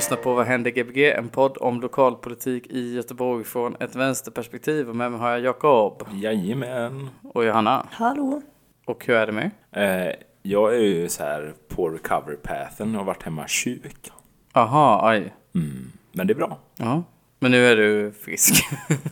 Lyssnar 0.00 0.16
på 0.16 0.34
Vad 0.34 0.46
händer 0.46 0.70
Gbg? 0.70 0.98
En 0.98 1.28
podd 1.28 1.56
om 1.60 1.80
lokalpolitik 1.80 2.66
i 2.66 2.94
Göteborg 2.94 3.44
från 3.44 3.76
ett 3.80 3.96
vänsterperspektiv. 3.96 4.88
Och 4.88 4.96
med 4.96 5.10
mig 5.10 5.20
har 5.20 5.30
jag 5.30 5.40
Jakob 5.40 6.02
Jajamän. 6.12 7.08
och 7.22 7.44
Johanna. 7.44 7.86
Hallå! 7.90 8.42
Och 8.86 9.06
hur 9.06 9.14
är 9.14 9.26
det 9.26 9.32
med? 9.32 9.50
Eh, 9.72 10.14
jag 10.42 10.74
är 10.74 10.78
ju 10.80 11.08
så 11.08 11.22
här 11.22 11.54
på 11.68 11.88
recovery 11.88 12.36
pathen 12.36 12.90
och 12.94 12.98
har 12.98 13.04
varit 13.04 13.22
hemma 13.22 13.48
sjuk. 13.48 14.10
Aha, 14.52 15.08
aj. 15.08 15.34
Mm. 15.54 15.92
Men 16.12 16.26
det 16.26 16.32
är 16.32 16.34
bra. 16.34 16.58
Ja. 16.76 17.02
Men 17.38 17.50
nu 17.50 17.66
är 17.66 17.76
du 17.76 18.12
frisk. 18.12 18.64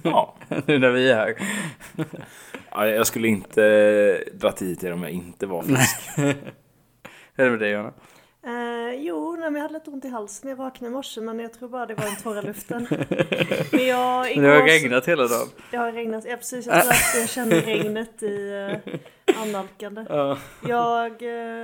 Ja. 0.02 0.34
nu 0.66 0.79
när 0.79 0.91
vi 0.91 1.10
är 1.10 1.15
här. 1.16 1.34
Ja, 2.70 2.87
Jag 2.87 3.07
skulle 3.07 3.29
inte 3.29 3.60
dra 4.34 4.52
hit 4.60 4.84
er 4.84 4.93
om 4.93 5.02
jag 5.02 5.12
inte 5.12 5.46
var 5.46 5.62
frisk. 5.62 6.01
Hur 6.16 6.27
är 7.37 7.45
det 7.45 7.51
med 7.51 7.60
dig 7.60 7.70
Johanna? 7.70 7.93
Eh, 8.42 8.95
jo, 8.95 9.37
nej, 9.38 9.51
men 9.51 9.55
jag 9.55 9.62
hade 9.62 9.74
lite 9.74 9.91
ont 9.91 10.05
i 10.05 10.09
halsen 10.09 10.41
när 10.48 10.52
jag 10.52 10.56
vaknade 10.65 10.91
i 10.92 10.95
morse 10.95 11.20
men 11.20 11.38
jag 11.38 11.52
tror 11.52 11.69
bara 11.69 11.87
det 11.87 11.95
var 11.95 12.05
den 12.05 12.16
torra 12.16 12.41
luften. 12.48 12.87
men 13.73 13.87
jag, 13.87 14.24
Det 14.27 14.33
igår 14.33 14.48
har 14.48 14.59
så- 14.60 14.65
regnat 14.66 15.09
hela 15.09 15.23
dagen. 15.27 15.48
Det 15.70 15.77
har 15.77 15.92
regnat, 15.92 16.24
ja 16.29 16.37
precis. 16.37 16.66
Jag 16.66 16.82
tror 16.82 16.93
att 16.93 17.15
jag 17.20 17.29
kände 17.29 17.60
regnet 17.60 18.23
i 18.23 18.51
uh, 18.87 18.95
annalkande. 19.43 20.04
Ja. 20.09 20.38
Jag 20.68 21.12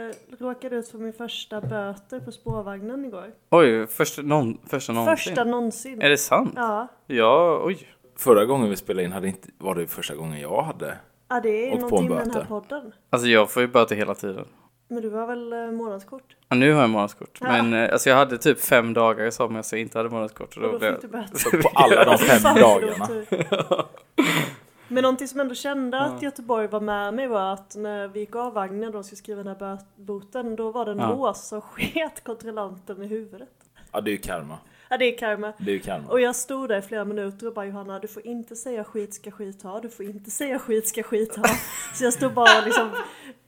eh, 0.06 0.12
råkade 0.38 0.76
ut 0.76 0.88
för 0.88 0.98
min 0.98 1.12
första 1.12 1.60
böter 1.60 2.20
på 2.20 2.32
spårvagnen 2.32 3.04
igår. 3.04 3.32
Oj, 3.50 3.86
första, 3.86 4.22
någon, 4.22 4.58
första 4.66 4.92
någonsin. 4.92 5.16
Första 5.16 5.44
någonsin. 5.44 6.02
Är 6.02 6.08
det 6.10 6.18
sant? 6.18 6.52
Ja. 6.56 6.88
Ja, 7.06 7.60
oj. 7.64 7.88
Förra 8.16 8.44
gången 8.44 8.70
vi 8.70 8.76
spelade 8.76 9.04
in 9.04 9.12
hade 9.12 9.28
inte, 9.28 9.48
var 9.58 9.74
det 9.74 9.86
första 9.86 10.14
gången 10.14 10.40
jag 10.40 10.62
hade. 10.62 10.96
ja, 11.28 11.40
det 11.40 11.68
är 11.72 11.76
någonting 11.76 12.08
med 12.08 12.18
den 12.18 12.30
här 12.30 12.44
podden. 12.44 12.92
Alltså 13.10 13.28
jag 13.28 13.50
får 13.50 13.62
ju 13.62 13.68
böter 13.68 13.96
hela 13.96 14.14
tiden. 14.14 14.44
Men 14.88 15.02
du 15.02 15.10
har 15.10 15.26
väl 15.26 15.52
eh, 15.52 15.70
månadskort? 15.70 16.36
Ja, 16.48 16.56
nu 16.56 16.72
har 16.72 16.80
jag 16.80 16.90
månadskort. 16.90 17.38
Ja. 17.40 17.48
Men 17.48 17.74
eh, 17.74 17.92
alltså 17.92 18.08
jag 18.10 18.16
hade 18.16 18.38
typ 18.38 18.60
fem 18.60 18.92
dagar 18.94 19.26
i 19.26 19.32
somras 19.32 19.72
jag 19.72 19.80
inte 19.80 19.98
hade 19.98 20.08
månadskort. 20.10 20.56
Och 20.56 20.62
Och 20.62 20.62
då 20.62 20.72
då 20.72 20.78
blev 20.78 20.92
fick 20.92 21.02
du 21.02 21.08
böter. 21.08 21.62
På 21.62 21.68
alla 21.74 22.04
de 22.04 22.18
fem 22.18 22.54
dagarna. 22.54 23.06
tur. 23.06 23.26
Men 24.88 25.02
någonting 25.02 25.28
som 25.28 25.40
ändå 25.40 25.54
kände 25.54 26.00
att 26.00 26.22
Göteborg 26.22 26.66
var 26.66 26.80
med 26.80 27.14
mig 27.14 27.26
var 27.26 27.52
att 27.52 27.76
när 27.76 28.08
vi 28.08 28.20
gick 28.20 28.36
av 28.36 28.52
vagnen 28.54 28.84
och 28.84 28.92
de 28.92 29.04
skulle 29.04 29.16
skriva 29.16 29.42
den 29.42 29.56
här 29.60 29.78
boten, 29.96 30.56
då 30.56 30.70
var 30.70 30.84
det 30.84 30.90
en 30.92 30.98
Ja. 30.98 31.10
lås 31.10 31.48
som 31.48 31.60
sket 31.72 32.24
kontrollanten 32.24 33.02
i 33.02 33.06
huvudet. 33.06 33.48
Ja, 33.92 34.00
det 34.00 34.10
är 34.10 34.12
ju 34.12 34.18
karma. 34.18 34.58
Ja, 34.94 34.98
det 34.98 35.04
är 35.14 35.18
karma. 35.18 35.52
Det 35.58 35.72
är 35.72 35.78
karma. 35.78 36.08
Och 36.08 36.20
jag 36.20 36.36
stod 36.36 36.68
där 36.68 36.78
i 36.78 36.82
flera 36.82 37.04
minuter 37.04 37.46
och 37.46 37.54
bara 37.54 37.66
Johanna, 37.66 37.98
du 37.98 38.08
får 38.08 38.26
inte 38.26 38.56
säga 38.56 38.84
skit 38.84 39.14
ska 39.14 39.30
skit 39.30 39.62
ha, 39.62 39.80
du 39.80 39.88
får 39.88 40.06
inte 40.06 40.30
säga 40.30 40.58
skit 40.58 40.88
ska 40.88 41.02
skit 41.02 41.36
ha. 41.36 41.44
Så 41.94 42.04
jag 42.04 42.12
stod 42.12 42.32
bara 42.34 42.58
och 42.58 42.64
liksom 42.64 42.90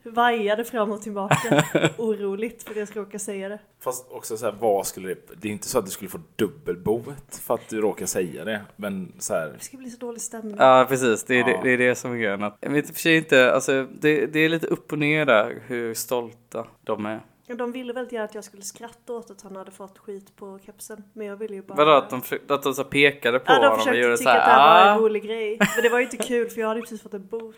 vajade 0.02 0.64
fram 0.64 0.90
och 0.92 1.02
tillbaka, 1.02 1.64
oroligt 1.98 2.62
för 2.62 2.70
att 2.70 2.76
jag 2.76 2.88
ska 2.88 3.00
råka 3.00 3.18
säga 3.18 3.48
det. 3.48 3.58
Fast 3.84 4.06
också 4.10 4.36
så 4.36 4.44
här, 4.46 4.54
vad 4.60 4.86
skulle 4.86 5.08
det... 5.08 5.20
Det 5.40 5.48
är 5.48 5.52
inte 5.52 5.68
så 5.68 5.78
att 5.78 5.84
du 5.84 5.90
skulle 5.90 6.10
få 6.10 6.18
dubbelboet 6.36 7.36
för 7.42 7.54
att 7.54 7.68
du 7.68 7.80
råkar 7.80 8.06
säga 8.06 8.44
det. 8.44 8.60
Men 8.76 9.12
så 9.18 9.34
här... 9.34 9.54
Det 9.58 9.64
ska 9.64 9.76
bli 9.76 9.90
så 9.90 9.98
dålig 9.98 10.20
stämning. 10.20 10.56
Ja, 10.58 10.86
precis. 10.88 11.24
Det 11.24 11.34
är, 11.34 11.38
Ja. 11.38 11.46
det, 11.46 11.60
det 11.62 11.70
är 11.70 11.78
det 11.88 11.94
som 11.94 12.12
är 12.12 12.16
grejen. 12.16 12.42
Att- 12.42 12.58
Jag 12.60 12.70
vet 12.70 12.84
i 12.88 12.90
och 12.90 12.94
för 12.94 13.00
sig 13.00 13.16
inte, 13.16 13.52
alltså 13.52 13.86
det, 14.00 14.26
det 14.26 14.40
är 14.40 14.48
lite 14.48 14.66
upp 14.66 14.92
och 14.92 14.98
ner 14.98 15.26
där 15.26 15.62
hur 15.66 15.94
stolta 15.94 16.66
de 16.84 17.06
är. 17.06 17.20
De 17.46 17.72
ville 17.72 17.92
väldigt 17.92 18.12
gärna 18.12 18.24
att 18.24 18.34
jag 18.34 18.44
skulle 18.44 18.62
skratta 18.62 19.12
åt 19.12 19.30
att 19.30 19.42
han 19.42 19.56
hade 19.56 19.70
fått 19.70 19.98
skit 19.98 20.36
på 20.36 20.58
kepsen. 20.66 21.02
Men 21.12 21.26
jag 21.26 21.36
ville 21.36 21.54
ju 21.54 21.62
bara... 21.62 21.74
Vadå 21.74 21.90
att 21.90 22.10
de, 22.10 22.22
att 22.48 22.62
de 22.62 22.74
så 22.74 22.84
pekade 22.84 23.38
på 23.38 23.52
Ja, 23.52 23.54
de 23.54 23.60
honom 23.60 23.72
och 23.72 23.78
försökte 23.78 24.00
gjorde 24.00 24.16
tycka 24.16 24.30
att 24.30 24.46
det 24.46 24.52
här 24.52 24.84
var 24.84 24.90
en 24.90 24.98
ah. 24.98 25.00
rolig 25.00 25.22
grej. 25.22 25.56
Men 25.58 25.82
det 25.82 25.88
var 25.88 25.98
ju 25.98 26.04
inte 26.04 26.16
kul 26.16 26.50
för 26.50 26.60
jag 26.60 26.68
hade 26.68 26.80
ju 26.80 26.82
precis 26.82 27.02
fått 27.02 27.14
en 27.14 27.26
bot. 27.26 27.56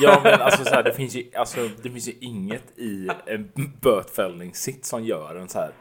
Ja 0.00 0.20
men 0.24 0.40
alltså 0.40 0.64
så 0.64 0.74
här, 0.74 0.82
det 0.82 0.92
finns 0.92 1.14
ju, 1.14 1.30
alltså, 1.34 1.68
det 1.82 1.90
finns 1.90 2.08
ju 2.08 2.12
inget 2.20 2.78
i 2.78 3.08
en 3.26 3.52
bötfällningssitt 3.80 4.84
som 4.84 5.04
gör 5.04 5.34
en 5.34 5.48
så 5.48 5.58
här. 5.58 5.72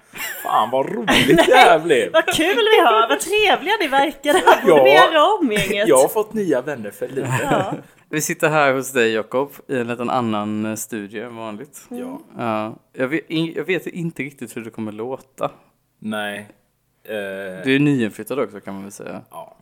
Fan 0.43 0.69
vad 0.71 0.85
roligt 0.93 1.37
det 1.47 1.53
här 1.55 1.79
blev! 1.79 2.11
Vad 2.13 2.25
kul 2.25 2.55
vi 2.55 2.79
har, 2.85 3.09
vad 3.09 3.19
trevliga 3.19 3.73
ni 3.81 3.87
verkar. 3.87 4.33
Det 4.33 4.61
borde 4.67 4.77
Ja. 4.77 4.83
vi 4.83 4.93
göra 4.93 5.25
om 5.39 5.51
gänget. 5.51 5.87
Jag 5.87 5.97
har 5.97 6.07
fått 6.07 6.33
nya 6.33 6.61
vänner 6.61 6.91
för 6.91 7.07
livet. 7.07 7.31
Ja. 7.43 7.73
Vi 8.09 8.21
sitter 8.21 8.49
här 8.49 8.73
hos 8.73 8.91
dig 8.91 9.11
Jakob 9.13 9.51
i 9.67 9.77
en 9.77 9.87
liten 9.87 10.09
annan 10.09 10.65
eh, 10.65 10.75
studio 10.75 11.25
än 11.25 11.35
vanligt. 11.35 11.81
Ja. 11.89 12.19
Ja, 12.37 12.75
jag, 12.93 13.07
vet, 13.07 13.23
jag 13.29 13.63
vet 13.63 13.87
inte 13.87 14.23
riktigt 14.23 14.57
hur 14.57 14.61
det 14.63 14.69
kommer 14.69 14.91
låta. 14.91 15.51
Nej. 15.99 16.47
Eh, 17.03 17.13
Du 17.63 17.75
är 17.75 17.79
nyinflyttad 17.79 18.39
också 18.39 18.59
kan 18.59 18.73
man 18.73 18.83
väl 18.83 18.91
säga. 18.91 19.21
ja. 19.31 19.57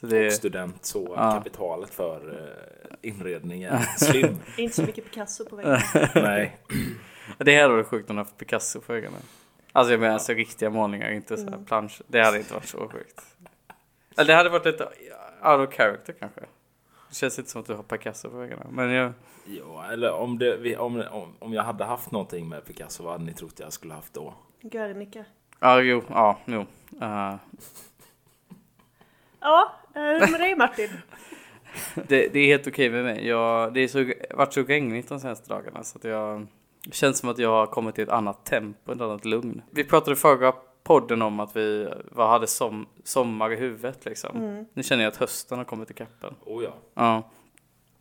Så 0.00 0.06
det 0.06 0.26
Och 0.26 0.32
student 0.32 0.84
så 0.84 1.12
Ja. 1.16 1.32
kapitalet 1.32 1.94
för 1.94 2.16
eh, 2.16 3.10
inredningen 3.10 3.78
slim. 3.96 4.36
Inte 4.56 4.76
så 4.76 4.82
mycket 4.82 5.04
Picasso 5.04 5.44
på 5.44 5.56
väggen. 5.56 5.80
Nej. 6.14 6.56
det 7.38 7.52
här 7.54 7.68
var 7.68 7.82
sjukt 7.82 8.10
om 8.10 8.16
du 8.16 8.22
haft 8.22 8.36
Picasso 8.36 8.80
på 8.80 8.92
väggarna. 8.92 9.16
Alltså 9.76 9.92
jag 9.92 10.00
menar 10.00 10.14
alltså 10.14 10.32
riktiga 10.32 10.70
målningar, 10.70 11.10
inte 11.10 11.36
så 11.36 11.50
här 11.50 11.58
plansch. 11.66 12.02
Det 12.06 12.22
hade 12.22 12.38
inte 12.38 12.54
varit 12.54 12.68
så 12.68 12.88
sjukt. 12.88 13.22
Eller 14.16 14.26
det 14.26 14.34
hade 14.34 14.48
varit 14.48 14.66
lite 14.66 14.84
out 15.42 15.68
of 15.68 15.74
character 15.74 16.12
kanske. 16.12 16.40
Det 17.08 17.14
känns 17.14 17.38
inte 17.38 17.50
som 17.50 17.60
att 17.60 17.66
du 17.66 17.74
har 17.74 17.82
Picasso 17.82 18.30
på 18.30 18.36
väggarna. 18.36 18.66
Men 18.70 18.90
jag, 18.90 19.12
Ja, 19.46 19.84
eller 19.92 20.12
om, 20.12 20.38
det, 20.38 20.76
om, 20.76 21.02
om, 21.10 21.34
om 21.38 21.52
jag 21.52 21.62
hade 21.62 21.84
haft 21.84 22.10
någonting 22.10 22.48
med 22.48 22.64
Picasso, 22.64 23.02
vad 23.02 23.12
hade 23.12 23.24
ni 23.24 23.32
trott 23.32 23.58
jag 23.58 23.72
skulle 23.72 23.94
haft 23.94 24.14
då? 24.14 24.34
Guernica. 24.60 25.24
ja 25.60 25.80
jo, 25.80 26.02
ja, 26.08 26.38
jo. 26.44 26.66
Uh, 27.02 27.34
Ja, 29.40 29.72
eh, 29.94 30.02
hur 30.02 30.10
är 30.10 30.20
det 30.20 30.30
med 30.30 30.40
dig 30.40 30.56
Martin? 30.56 30.90
det, 31.94 32.28
det 32.28 32.38
är 32.38 32.46
helt 32.46 32.66
okej 32.66 32.90
med 32.90 33.04
mig. 33.04 33.26
Jag, 33.26 33.74
det 33.74 33.80
har 33.80 33.88
så, 33.88 34.12
varit 34.36 34.52
så 34.52 34.62
regnigt 34.62 35.08
de 35.08 35.20
senaste 35.20 35.48
dagarna 35.48 35.84
så 35.84 35.98
att 35.98 36.04
jag 36.04 36.46
det 36.86 36.94
känns 36.94 37.18
som 37.18 37.28
att 37.28 37.38
jag 37.38 37.50
har 37.50 37.66
kommit 37.66 37.94
till 37.94 38.04
ett 38.04 38.10
annat 38.10 38.44
tempo, 38.44 38.92
ett 38.92 39.00
annat 39.00 39.24
lugn. 39.24 39.62
Vi 39.70 39.84
pratade 39.84 40.16
förra 40.16 40.52
podden 40.82 41.22
om 41.22 41.40
att 41.40 41.56
vi 41.56 41.88
vad 42.12 42.28
hade 42.28 42.46
som, 42.46 42.86
sommar 43.04 43.52
i 43.52 43.56
huvudet 43.56 44.04
liksom. 44.04 44.66
Nu 44.74 44.82
känner 44.82 45.02
jag 45.02 45.10
att 45.10 45.16
hösten 45.16 45.58
har 45.58 45.64
kommit 45.64 45.90
i 45.90 45.94
kappen. 45.94 46.34
Oh 46.44 46.64
ja. 46.64 46.74
Ja, 46.94 47.30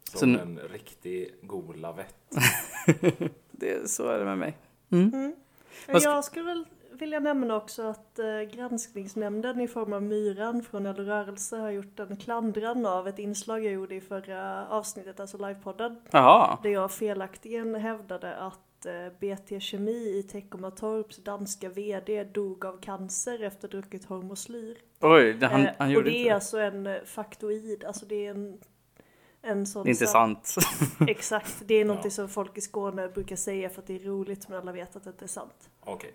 Som 0.10 0.20
Så 0.20 0.26
nu- 0.26 0.40
en 0.40 0.60
riktig 0.74 1.34
god 1.42 1.78
lavett. 1.78 2.16
det, 3.52 3.90
så 3.90 4.08
är 4.08 4.20
det 4.20 4.26
med 4.26 4.38
mig. 4.38 4.58
Men 4.90 5.34
Jag 5.88 6.24
skulle 6.24 6.46
väl 6.46 6.66
vilja 6.92 7.20
nämna 7.20 7.56
också 7.56 7.82
att 7.84 8.20
eh, 8.20 8.42
granskningsnämnden 8.42 9.62
i 9.62 9.68
form 9.68 9.94
av 9.94 10.04
Myran 10.04 10.64
från 10.64 10.86
Eller 10.86 11.04
Rörelse 11.04 11.58
har 11.58 11.70
gjort 11.70 12.00
en 12.00 12.18
klandran 12.18 12.86
av 12.86 13.08
ett 13.08 13.20
inslag 13.20 13.66
jag 13.66 13.74
gjorde 13.74 13.96
i 13.96 14.02
förra 14.02 14.68
avsnittet, 14.68 15.20
alltså 15.20 15.38
livepodden. 15.38 16.02
Jaha, 16.12 16.58
Där 16.64 16.70
jag 16.70 16.92
felaktigen 16.92 17.76
hävdade 17.76 18.36
att 18.36 18.60
eh, 18.88 19.10
BT 19.20 19.60
Kemi 19.60 19.92
i 20.20 20.24
Teckomatorps 20.24 21.18
danska 21.24 21.70
VD 21.70 22.24
dog 22.24 22.66
av 22.66 22.80
cancer 22.82 23.44
efter 23.44 23.68
druckit 23.68 24.06
hormoslyr. 24.06 24.78
oj, 25.02 25.34
det, 25.34 25.48
han, 25.48 25.62
Eh, 25.62 25.72
han 25.78 25.88
och 25.88 25.94
gjorde 25.94 26.10
det 26.10 26.16
inte 26.16 26.28
är 26.28 26.30
det. 26.30 26.36
alltså 26.36 26.58
en 26.60 26.88
eh, 26.88 27.02
faktoid, 27.06 27.84
alltså 27.84 28.06
det 28.06 28.26
är 28.26 28.32
en, 28.32 28.58
en 29.42 29.66
sån 29.66 29.84
Det 29.84 29.90
är 29.90 29.92
inte 29.92 30.08
sak- 30.08 30.46
sant. 30.48 30.56
Exakt, 31.10 31.56
det 31.66 31.76
är 31.76 31.86
något 31.86 32.00
Ja. 32.04 32.10
som 32.10 32.30
folk 32.30 32.58
i 32.58 32.62
Skåne 32.62 33.08
brukar 33.08 33.36
säga 33.36 33.70
för 33.70 33.82
att 33.82 33.88
det 33.88 33.96
är 33.96 34.00
roligt 34.00 34.50
men 34.50 34.58
alla 34.58 34.72
vet 34.72 34.96
att 34.96 35.04
det 35.04 35.10
inte 35.10 35.26
är 35.26 35.28
sant. 35.28 35.70
Okej. 35.80 36.14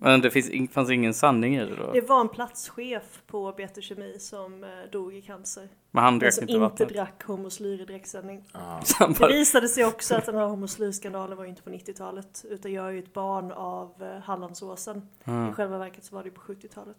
Men 0.00 0.20
det 0.20 0.30
finns, 0.30 0.50
in- 0.50 0.68
fanns 0.68 0.90
ingen 0.90 1.14
sanning 1.14 1.56
i 1.56 1.64
det 1.64 1.76
då? 1.76 1.92
Det 1.92 2.00
var 2.00 2.20
en 2.20 2.28
platschef 2.28 3.22
på 3.26 3.52
BT 3.52 3.82
Kemi 3.82 4.18
som 4.18 4.64
eh, 4.64 4.70
dog 4.92 5.14
i 5.14 5.22
cancer. 5.22 5.68
Men 5.90 6.04
han 6.04 6.12
Men 6.14 6.18
drack 6.18 6.32
som 6.34 6.42
inte 6.42 6.52
inte 6.52 6.60
vattnet? 6.60 6.88
drack 6.88 7.22
hormoslyr 7.22 7.80
i 7.80 7.84
direktsändning. 7.84 8.44
Ah. 8.52 8.80
Det 9.18 9.26
visade 9.28 9.68
sig 9.68 9.84
också 9.84 10.14
att 10.14 10.26
den 10.26 10.34
här 10.34 10.46
hormoslyrskandalen 10.46 11.36
var 11.36 11.44
ju 11.44 11.50
inte 11.50 11.62
på 11.62 11.70
90-talet 11.70 12.44
utan 12.48 12.72
jag 12.72 12.86
är 12.86 12.90
ju 12.90 12.98
ett 12.98 13.12
barn 13.12 13.52
av 13.52 14.02
eh, 14.02 14.20
Hallandsåsen. 14.22 15.08
I 15.50 15.52
själva 15.54 15.78
verket 15.78 16.04
så 16.04 16.14
var 16.14 16.24
det 16.24 16.30
på 16.30 16.40
70-talet. 16.40 16.96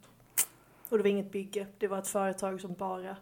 Och 0.90 0.98
det 0.98 1.04
var 1.04 1.10
inget 1.10 1.32
bygge, 1.32 1.68
det 1.78 1.88
var 1.88 1.98
ett 2.00 2.08
företag 2.08 2.62
som 2.62 2.74
bara 2.74 3.16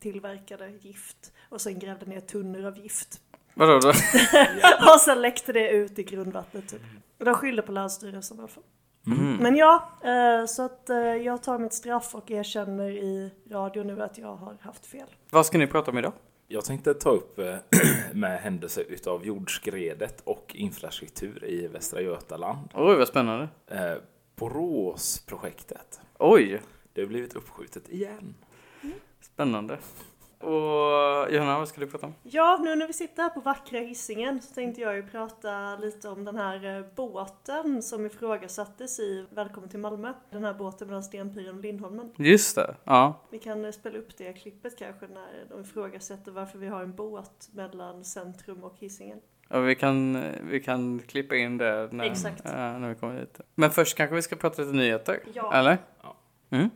tillverkade 0.00 0.70
gift 0.80 1.32
och 1.48 1.60
sen 1.60 1.78
grävde 1.78 2.06
ner 2.06 2.20
tunnor 2.20 2.64
av 2.64 2.78
gift. 2.78 3.20
vadå 3.54 3.78
då? 3.80 3.88
Och 4.94 5.00
sen 5.00 5.22
läckte 5.22 5.52
det 5.52 5.70
ut 5.70 5.98
i 5.98 6.02
grundvattnet 6.02 6.68
typ. 6.68 6.82
Och 7.18 7.24
de 7.24 7.34
skyllde 7.34 7.62
på 7.62 7.72
Länsstyrelsen 7.72 8.36
i 8.36 8.40
alla 8.40 8.48
fall. 8.48 8.64
Mm. 9.06 9.36
Men 9.36 9.56
ja, 9.56 9.88
eh, 10.04 10.46
så 10.46 10.62
att 10.62 10.90
eh, 10.90 10.96
jag 10.96 11.42
tar 11.42 11.58
mitt 11.58 11.72
straff 11.72 12.14
och 12.14 12.30
erkänner 12.30 12.90
i 12.90 13.30
radio 13.50 13.82
nu 13.82 14.02
att 14.02 14.18
jag 14.18 14.36
har 14.36 14.56
haft 14.60 14.86
fel. 14.86 15.06
Vad 15.30 15.46
ska 15.46 15.58
ni 15.58 15.66
prata 15.66 15.90
om 15.90 15.98
idag? 15.98 16.12
Jag 16.48 16.64
tänkte 16.64 16.94
ta 16.94 17.10
upp 17.10 17.38
eh, 17.38 17.54
med 18.12 18.40
händelser 18.40 18.84
utav 18.88 19.26
jordskredet 19.26 20.20
och 20.24 20.52
infrastruktur 20.54 21.44
i 21.44 21.66
Västra 21.66 22.00
Götaland. 22.00 22.68
Oj, 22.74 22.96
vad 22.96 23.08
spännande. 23.08 23.48
Boråsprojektet. 24.36 26.00
Oj, 26.18 26.60
Det 26.92 27.00
har 27.00 27.08
blivit 27.08 27.36
uppskjutet 27.36 27.88
igen. 27.88 28.34
Spännande. 29.20 29.78
Och 30.42 31.32
Johanna, 31.32 31.58
vad 31.58 31.68
ska 31.68 31.80
du 31.80 31.86
prata 31.86 32.06
om? 32.06 32.14
Ja, 32.22 32.58
nu 32.62 32.76
när 32.76 32.86
vi 32.86 32.92
sitter 32.92 33.22
här 33.22 33.30
på 33.30 33.40
vackra 33.40 33.80
Hisingen 33.80 34.42
så 34.42 34.54
tänkte 34.54 34.80
jag 34.80 34.96
ju 34.96 35.02
prata 35.02 35.76
lite 35.76 36.08
om 36.08 36.24
den 36.24 36.36
här 36.36 36.76
eh, 36.78 36.84
båten 36.96 37.82
som 37.82 38.06
ifrågasattes 38.06 38.98
i 38.98 39.26
Välkommen 39.30 39.70
till 39.70 39.78
Malmö. 39.78 40.12
Den 40.30 40.44
här 40.44 40.54
båten 40.54 40.88
mellan 40.88 41.02
Stenpiren 41.02 41.56
och 41.56 41.62
Lindholmen. 41.62 42.10
Just 42.16 42.56
det, 42.56 42.74
ja. 42.84 43.20
Vi 43.30 43.38
kan 43.38 43.64
eh, 43.64 43.70
spela 43.70 43.98
upp 43.98 44.16
det 44.18 44.32
klippet 44.32 44.78
kanske 44.78 45.06
när 45.06 45.46
de 45.50 45.60
ifrågasätter 45.60 46.32
varför 46.32 46.58
vi 46.58 46.66
har 46.66 46.82
en 46.82 46.94
båt 46.94 47.48
mellan 47.52 48.04
centrum 48.04 48.64
och 48.64 48.74
Hisingen. 48.78 49.20
Och 49.48 49.68
vi 49.68 49.74
kan, 49.74 50.22
vi 50.50 50.60
kan 50.60 50.98
klippa 50.98 51.36
in 51.36 51.58
det 51.58 51.88
när, 51.92 52.04
Exakt. 52.04 52.46
eh, 52.46 52.52
när 52.52 52.88
vi 52.88 52.94
kommer 52.94 53.20
hit. 53.20 53.40
Men 53.54 53.70
först 53.70 53.96
kanske 53.96 54.16
vi 54.16 54.22
ska 54.22 54.36
prata 54.36 54.62
lite 54.62 54.74
nyheter? 54.74 55.20
Ja. 55.34 55.54
Eller? 55.54 55.78
Ja. 56.02 56.16
Mm. 56.50 56.70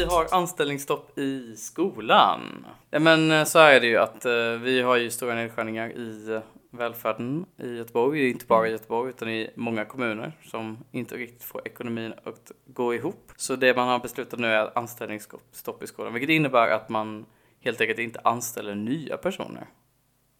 Vi 0.00 0.06
har 0.06 0.26
anställningsstopp 0.30 1.18
i 1.18 1.56
skolan. 1.56 2.66
Ja, 2.90 2.98
men 2.98 3.30
eh, 3.30 3.44
så 3.44 3.58
är 3.58 3.80
det 3.80 3.86
ju 3.86 3.96
att 3.96 4.24
eh, 4.24 4.32
vi 4.62 4.82
har 4.82 4.96
ju 4.96 5.10
stora 5.10 5.34
nedskärningar 5.34 5.90
i 5.90 6.32
eh, 6.34 6.40
välfärden 6.70 7.46
i 7.58 7.76
Göteborg. 7.76 8.30
Inte 8.30 8.46
bara 8.46 8.68
i 8.68 8.70
Göteborg 8.70 9.10
utan 9.10 9.28
i 9.28 9.50
många 9.54 9.84
kommuner 9.84 10.32
som 10.42 10.84
inte 10.90 11.16
riktigt 11.16 11.44
får 11.44 11.68
ekonomin 11.68 12.14
att 12.24 12.52
gå 12.66 12.94
ihop. 12.94 13.32
Så 13.36 13.56
det 13.56 13.76
man 13.76 13.88
har 13.88 13.98
beslutat 13.98 14.40
nu 14.40 14.46
är 14.46 14.78
anställningsstopp 14.78 15.82
i 15.82 15.86
skolan, 15.86 16.12
vilket 16.12 16.30
innebär 16.30 16.68
att 16.68 16.88
man 16.88 17.26
helt 17.60 17.80
enkelt 17.80 17.98
inte 17.98 18.20
anställer 18.24 18.74
nya 18.74 19.16
personer. 19.16 19.66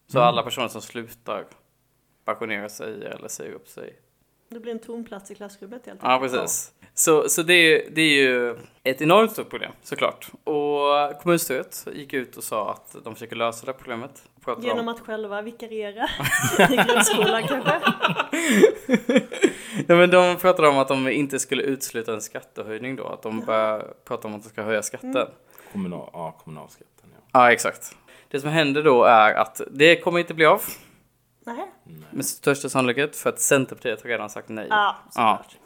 Så 0.06 0.20
alla 0.20 0.42
personer 0.42 0.68
som 0.68 0.82
slutar 0.82 1.44
pensionerar 2.24 2.68
sig 2.68 3.04
eller 3.04 3.28
säger 3.28 3.52
upp 3.52 3.68
sig 3.68 3.96
Det 4.52 4.60
blir 4.60 4.72
en 4.72 4.78
tom 4.78 5.04
plats 5.04 5.30
i 5.30 5.34
klassrummet 5.34 5.86
helt 5.86 6.00
Ja, 6.02 6.18
precis. 6.22 6.72
Så, 6.94 7.28
så 7.28 7.42
det, 7.42 7.54
är, 7.54 7.90
det 7.90 8.00
är 8.00 8.22
ju 8.22 8.56
ett 8.82 9.02
enormt 9.02 9.32
stort 9.32 9.50
problem 9.50 9.72
såklart. 9.82 10.30
Och 10.44 11.22
kommunstyret 11.22 11.86
gick 11.92 12.12
ut 12.12 12.36
och 12.36 12.44
sa 12.44 12.70
att 12.70 13.04
de 13.04 13.14
försöker 13.14 13.36
lösa 13.36 13.66
det 13.66 13.72
här 13.72 13.78
problemet. 13.78 14.22
Genom 14.58 14.78
om, 14.78 14.88
att 14.88 15.00
själva 15.00 15.42
vikariera 15.42 16.08
i 16.58 16.76
grundskolan 16.76 17.42
kanske. 17.42 17.80
ja, 19.86 19.94
men 19.96 20.10
de 20.10 20.36
pratade 20.36 20.68
om 20.68 20.78
att 20.78 20.88
de 20.88 21.08
inte 21.08 21.38
skulle 21.38 21.62
utesluta 21.62 22.14
en 22.14 22.22
skattehöjning 22.22 22.96
då. 22.96 23.06
Att 23.06 23.22
de 23.22 23.40
börjar 23.40 23.94
prata 24.04 24.28
om 24.28 24.34
att 24.34 24.42
de 24.42 24.48
ska 24.48 24.62
höja 24.62 24.82
skatten. 24.82 25.16
Mm. 25.16 25.28
Kommunal, 25.72 26.10
ja, 26.12 26.36
kommunalskatten. 26.44 27.10
Ja. 27.12 27.20
Ja, 27.32 27.52
exakt. 27.52 27.96
Det 28.28 28.40
som 28.40 28.50
händer 28.50 28.82
då 28.82 29.04
är 29.04 29.34
att 29.34 29.60
det 29.70 29.96
kommer 29.96 30.18
inte 30.18 30.34
bli 30.34 30.46
av. 30.46 30.62
Nej. 31.46 31.70
Med 32.10 32.24
största 32.24 32.68
sannolikhet 32.68 33.16
för 33.16 33.30
att 33.30 33.40
Centerpartiet 33.40 34.02
har 34.02 34.08
redan 34.08 34.30
sagt 34.30 34.48
nej. 34.48 34.66
Ja, 34.70 34.96
såklart. 35.10 35.56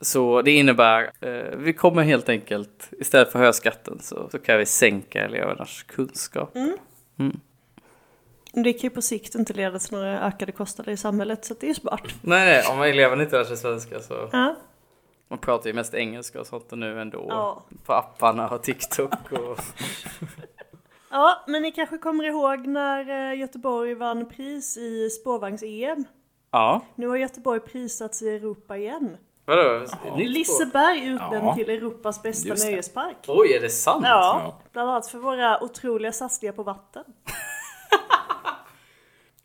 Så 0.00 0.42
det 0.42 0.50
innebär, 0.50 1.10
eh, 1.20 1.56
vi 1.56 1.72
kommer 1.72 2.02
helt 2.02 2.28
enkelt, 2.28 2.88
istället 2.92 3.32
för 3.32 3.38
att 3.38 3.40
höja 3.40 3.52
skatten 3.52 3.98
så, 4.02 4.28
så 4.30 4.38
kan 4.38 4.58
vi 4.58 4.66
sänka 4.66 5.24
elevernas 5.24 5.82
kunskap. 5.82 6.52
Det 8.52 8.72
kan 8.72 8.80
ju 8.80 8.90
på 8.90 9.02
sikt 9.02 9.34
inte 9.34 9.52
leda 9.52 9.78
till 9.78 9.92
några 9.92 10.20
ökade 10.26 10.52
kostnader 10.52 10.92
i 10.92 10.96
samhället 10.96 11.44
så 11.44 11.54
det 11.54 11.66
är 11.66 11.68
ju 11.68 11.74
smart. 11.74 12.02
Nej, 12.20 12.46
nej, 12.46 12.74
om 12.76 12.82
eleverna 12.82 13.22
inte 13.22 13.36
lär 13.36 13.44
sig 13.44 13.56
svenska 13.56 14.00
så, 14.00 14.28
Ja. 14.32 14.56
man 15.28 15.38
pratar 15.38 15.66
ju 15.66 15.74
mest 15.74 15.94
engelska 15.94 16.40
och 16.40 16.46
sånt 16.46 16.70
nu 16.70 17.00
ändå. 17.00 17.26
Ja. 17.28 17.64
På 17.84 17.92
apparna 17.92 18.48
och 18.48 18.62
TikTok 18.62 19.32
och... 19.32 19.58
ja, 21.14 21.44
men 21.46 21.62
ni 21.62 21.70
kanske 21.72 21.98
kommer 21.98 22.24
ihåg 22.24 22.66
när 22.66 23.30
eh, 23.32 23.38
Göteborg 23.38 23.94
vann 23.94 24.28
pris 24.28 24.76
i 24.76 25.10
spårvagns-EM. 25.10 26.04
Ja, 26.50 26.80
Nu 26.94 27.08
har 27.08 27.16
Göteborg 27.16 27.60
prisats 27.60 28.22
i 28.22 28.28
Europa 28.28 28.76
igen. 28.76 29.16
vadå? 29.44 29.86
Liseberg 30.16 30.98
utnämnd 31.06 31.48
Ja. 31.48 31.54
till 31.54 31.70
Europas 31.70 32.22
bästa 32.22 32.48
Just 32.48 32.64
det. 32.64 32.70
nöjespark. 32.70 33.16
Oj, 33.28 33.52
är 33.52 33.60
det 33.60 33.70
sant? 33.70 34.04
Ja, 34.08 34.40
Ja. 34.44 34.60
bland 34.72 34.90
annat 34.90 35.06
för 35.06 35.18
våra 35.18 35.62
otroliga 35.64 36.12
satsningar 36.12 36.52
på 36.52 36.62
vatten. 36.62 37.04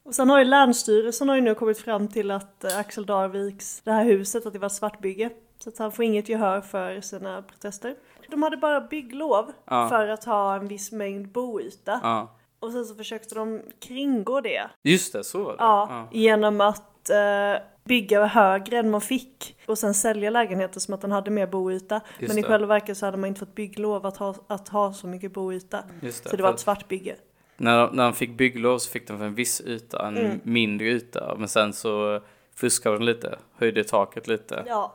Och 0.04 0.16
sen 0.16 0.30
har 0.30 0.40
ju 0.40 0.46
Länsstyrelsen 0.46 1.30
har 1.30 1.36
ju 1.36 1.42
nu 1.42 1.56
kommit 1.56 1.80
fram 1.80 2.08
till 2.08 2.32
att 2.32 2.64
eh, 2.64 2.78
Axel 2.80 3.06
Darviks, 3.06 3.82
det 3.84 3.92
här 3.92 4.04
huset, 4.04 4.46
att 4.46 4.54
det 4.54 4.60
var 4.60 4.70
svartbygge. 4.70 5.30
Så 5.60 5.70
att 5.70 5.78
han 5.78 5.92
får 5.92 6.06
inget 6.06 6.30
gehör 6.30 6.62
för 6.62 7.02
sina 7.02 7.42
protester. 7.42 7.96
De 8.32 8.44
hade 8.44 8.58
bara 8.58 8.82
bygglov 8.82 9.52
Ja. 9.66 9.90
för 9.90 10.08
att 10.08 10.24
ha 10.24 10.56
en 10.56 10.68
viss 10.68 10.92
mängd 10.92 11.28
boyta. 11.32 12.00
Ja. 12.04 12.36
Och 12.60 12.72
sen 12.72 12.86
så 12.86 12.96
försökte 12.96 13.36
de 13.36 13.62
kringgå 13.80 14.42
det. 14.42 14.70
Just 14.84 15.14
det, 15.14 15.24
så 15.24 15.44
var 15.44 15.52
det. 15.52 15.58
Ja, 15.60 16.08
genom 16.12 16.62
att 16.62 17.10
eh, 17.10 17.62
bygga 17.84 18.26
högre 18.26 18.78
än 18.78 18.92
man 18.92 19.02
fick. 19.02 19.58
Och 19.66 19.78
sen 19.78 19.94
sälja 19.94 20.30
lägenheter 20.30 20.80
som 20.80 20.94
att 20.94 21.02
den 21.02 21.12
hade 21.12 21.32
mer 21.32 21.48
boyta. 21.48 22.02
Just 22.20 22.30
Men 22.34 22.38
i 22.38 22.42
det. 22.42 22.48
själva 22.48 22.68
verket 22.68 22.98
så 22.98 23.06
hade 23.06 23.18
man 23.18 23.28
inte 23.28 23.40
fått 23.40 23.56
bygglov 23.56 24.06
att 24.06 24.18
ha, 24.18 24.36
att 24.48 24.70
ha 24.70 24.94
så 24.94 25.08
mycket 25.08 25.34
boyta. 25.34 25.84
Just 26.02 26.24
det, 26.24 26.30
Så 26.30 26.36
det 26.36 26.44
var 26.44 26.54
ett 26.54 26.60
svartbygge. 26.60 27.16
När, 27.58 27.92
när 27.92 28.04
de 28.04 28.14
fick 28.14 28.38
bygglov 28.38 28.78
så 28.78 28.90
fick 28.92 29.08
de 29.08 29.18
för 29.18 29.26
en 29.26 29.36
viss 29.36 29.62
yta, 29.62 30.08
en 30.08 30.18
Mm. 30.18 30.40
mindre 30.44 30.88
yta. 30.88 31.36
Men 31.38 31.48
sen 31.48 31.74
så 31.74 32.22
fuskade 32.56 32.98
de 32.98 33.04
lite, 33.06 33.40
höjde 33.58 33.84
taket 33.84 34.28
lite. 34.28 34.64
Ja, 34.68 34.94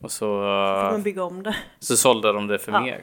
Och 0.00 0.10
så, 0.10 0.18
så 0.18 0.26
får 0.80 0.84
eh, 0.86 0.90
man 0.92 1.02
bygga 1.02 1.24
om 1.24 1.42
det. 1.42 1.56
så 1.78 1.96
sålde 1.96 2.32
de 2.32 2.46
det 2.46 2.58
för 2.58 2.72
Ja. 2.72 2.80
mer. 2.80 3.02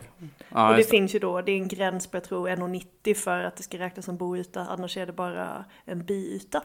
Ja, 0.50 0.70
och 0.70 0.76
det. 0.76 0.84
finns 0.84 1.16
ju 1.16 1.20
då, 1.20 1.42
det 1.42 1.52
är 1.52 1.58
en 1.58 1.68
gräns 1.68 2.08
på 2.08 2.18
jag 2.18 2.24
tror 2.24 2.50
1,90 2.50 3.14
för 3.14 3.44
att 3.44 3.56
det 3.58 3.64
ska 3.64 3.78
räknas 3.80 4.06
som 4.06 4.18
boyta. 4.18 4.62
Annars 4.70 4.98
är 4.98 5.06
det 5.06 5.14
bara 5.14 5.66
en 5.86 6.06
biyta. 6.06 6.62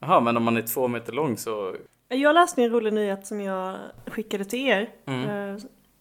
Jaha, 0.00 0.20
men 0.20 0.36
om 0.36 0.42
man 0.42 0.56
är 0.56 0.62
två 0.62 0.88
meter 0.88 1.12
lång 1.12 1.36
så... 1.36 1.74
Jag 2.08 2.34
läste 2.34 2.62
en 2.62 2.70
rolig 2.70 2.92
nyhet 2.92 3.26
som 3.26 3.40
jag 3.40 3.76
skickade 4.06 4.44
till 4.44 4.68
er. 4.68 4.90
Mm. 5.06 5.54
Eh, 5.54 5.60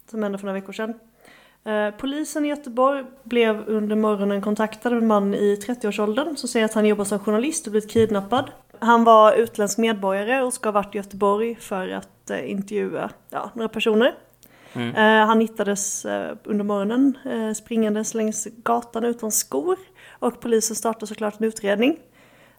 som 0.09 0.23
hände 0.23 0.37
för 0.37 0.45
några 0.45 0.59
veckor 0.59 0.73
sedan. 0.73 0.93
Eh, 1.63 1.91
polisen 1.97 2.45
i 2.45 2.47
Göteborg 2.47 3.05
blev 3.23 3.63
under 3.67 3.95
morgonen 3.95 4.41
kontaktad 4.41 4.89
av 4.91 4.97
en 4.97 5.07
man 5.07 5.33
i 5.33 5.55
30-årsåldern 5.55 6.35
som 6.35 6.49
säger 6.49 6.65
att 6.65 6.73
han 6.73 6.85
jobbar 6.85 7.05
som 7.05 7.19
journalist 7.19 7.67
och 7.67 7.71
blivit 7.71 7.91
kidnappad. 7.91 8.51
Han 8.79 9.03
var 9.03 9.33
utländsk 9.33 9.77
medborgare 9.77 10.41
och 10.41 10.53
ska 10.53 10.67
ha 10.69 10.73
varit 10.73 10.95
i 10.95 10.97
Göteborg 10.97 11.55
för 11.55 11.89
att 11.89 12.29
eh, 12.29 12.51
intervjua 12.51 13.09
ja, 13.29 13.51
några 13.53 13.69
personer. 13.69 14.15
Mm. 14.73 14.95
Eh, 14.95 15.27
han 15.27 15.41
hittades 15.41 16.05
eh, 16.05 16.37
under 16.43 16.65
morgonen 16.65 17.17
eh, 17.25 17.53
springandes 17.53 18.13
längs 18.13 18.47
gatan 18.63 19.03
utan 19.03 19.31
skor 19.31 19.77
och 20.09 20.39
polisen 20.39 20.75
startade 20.75 21.07
såklart 21.07 21.39
en 21.39 21.47
utredning. 21.47 21.99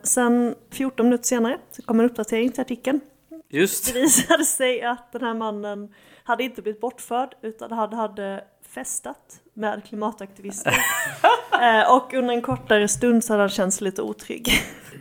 Sen 0.02 0.54
14 0.70 1.06
minuter 1.06 1.24
senare 1.24 1.58
så 1.70 1.82
kom 1.82 2.00
en 2.00 2.06
uppdatering 2.06 2.52
till 2.52 2.60
artikeln. 2.60 3.00
Just 3.48 3.94
Det 3.94 4.00
visade 4.00 4.44
sig 4.44 4.82
att 4.82 5.12
den 5.12 5.22
här 5.22 5.34
mannen 5.34 5.94
hade 6.25 6.44
inte 6.44 6.62
blivit 6.62 6.80
bortförd 6.80 7.34
utan 7.42 7.72
han 7.72 7.92
hade 7.92 8.44
festat 8.68 9.40
med 9.54 9.84
klimataktivister. 9.84 10.72
eh, 11.62 11.96
och 11.96 12.14
under 12.14 12.34
en 12.34 12.42
kortare 12.42 12.88
stund 12.88 13.25
så 13.25 13.32
hade 13.32 13.42
han 13.42 13.50
känt 13.50 13.75
sig 13.75 13.84
lite 13.84 14.02
otrygg. 14.02 14.50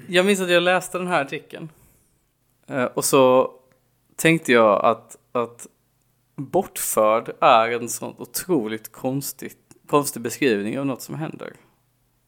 Jag 0.10 0.26
minns 0.26 0.42
att 0.42 0.50
jag 0.50 0.64
läste 0.64 0.98
den 0.98 1.08
här 1.08 1.22
artikeln. 1.22 1.70
Eh, 2.68 2.86
och 2.86 3.06
så 3.06 3.54
tänkte 4.16 4.52
jag 4.52 4.86
att, 4.86 5.18
att 5.32 5.68
bortförd 6.36 7.36
är 7.42 7.72
en 7.72 7.90
sån 7.90 8.16
otroligt 8.18 8.92
konstig, 8.92 9.52
konstig 9.88 10.22
beskrivning 10.22 10.80
av 10.80 10.86
något 10.86 11.02
som 11.02 11.16
händer. 11.16 11.54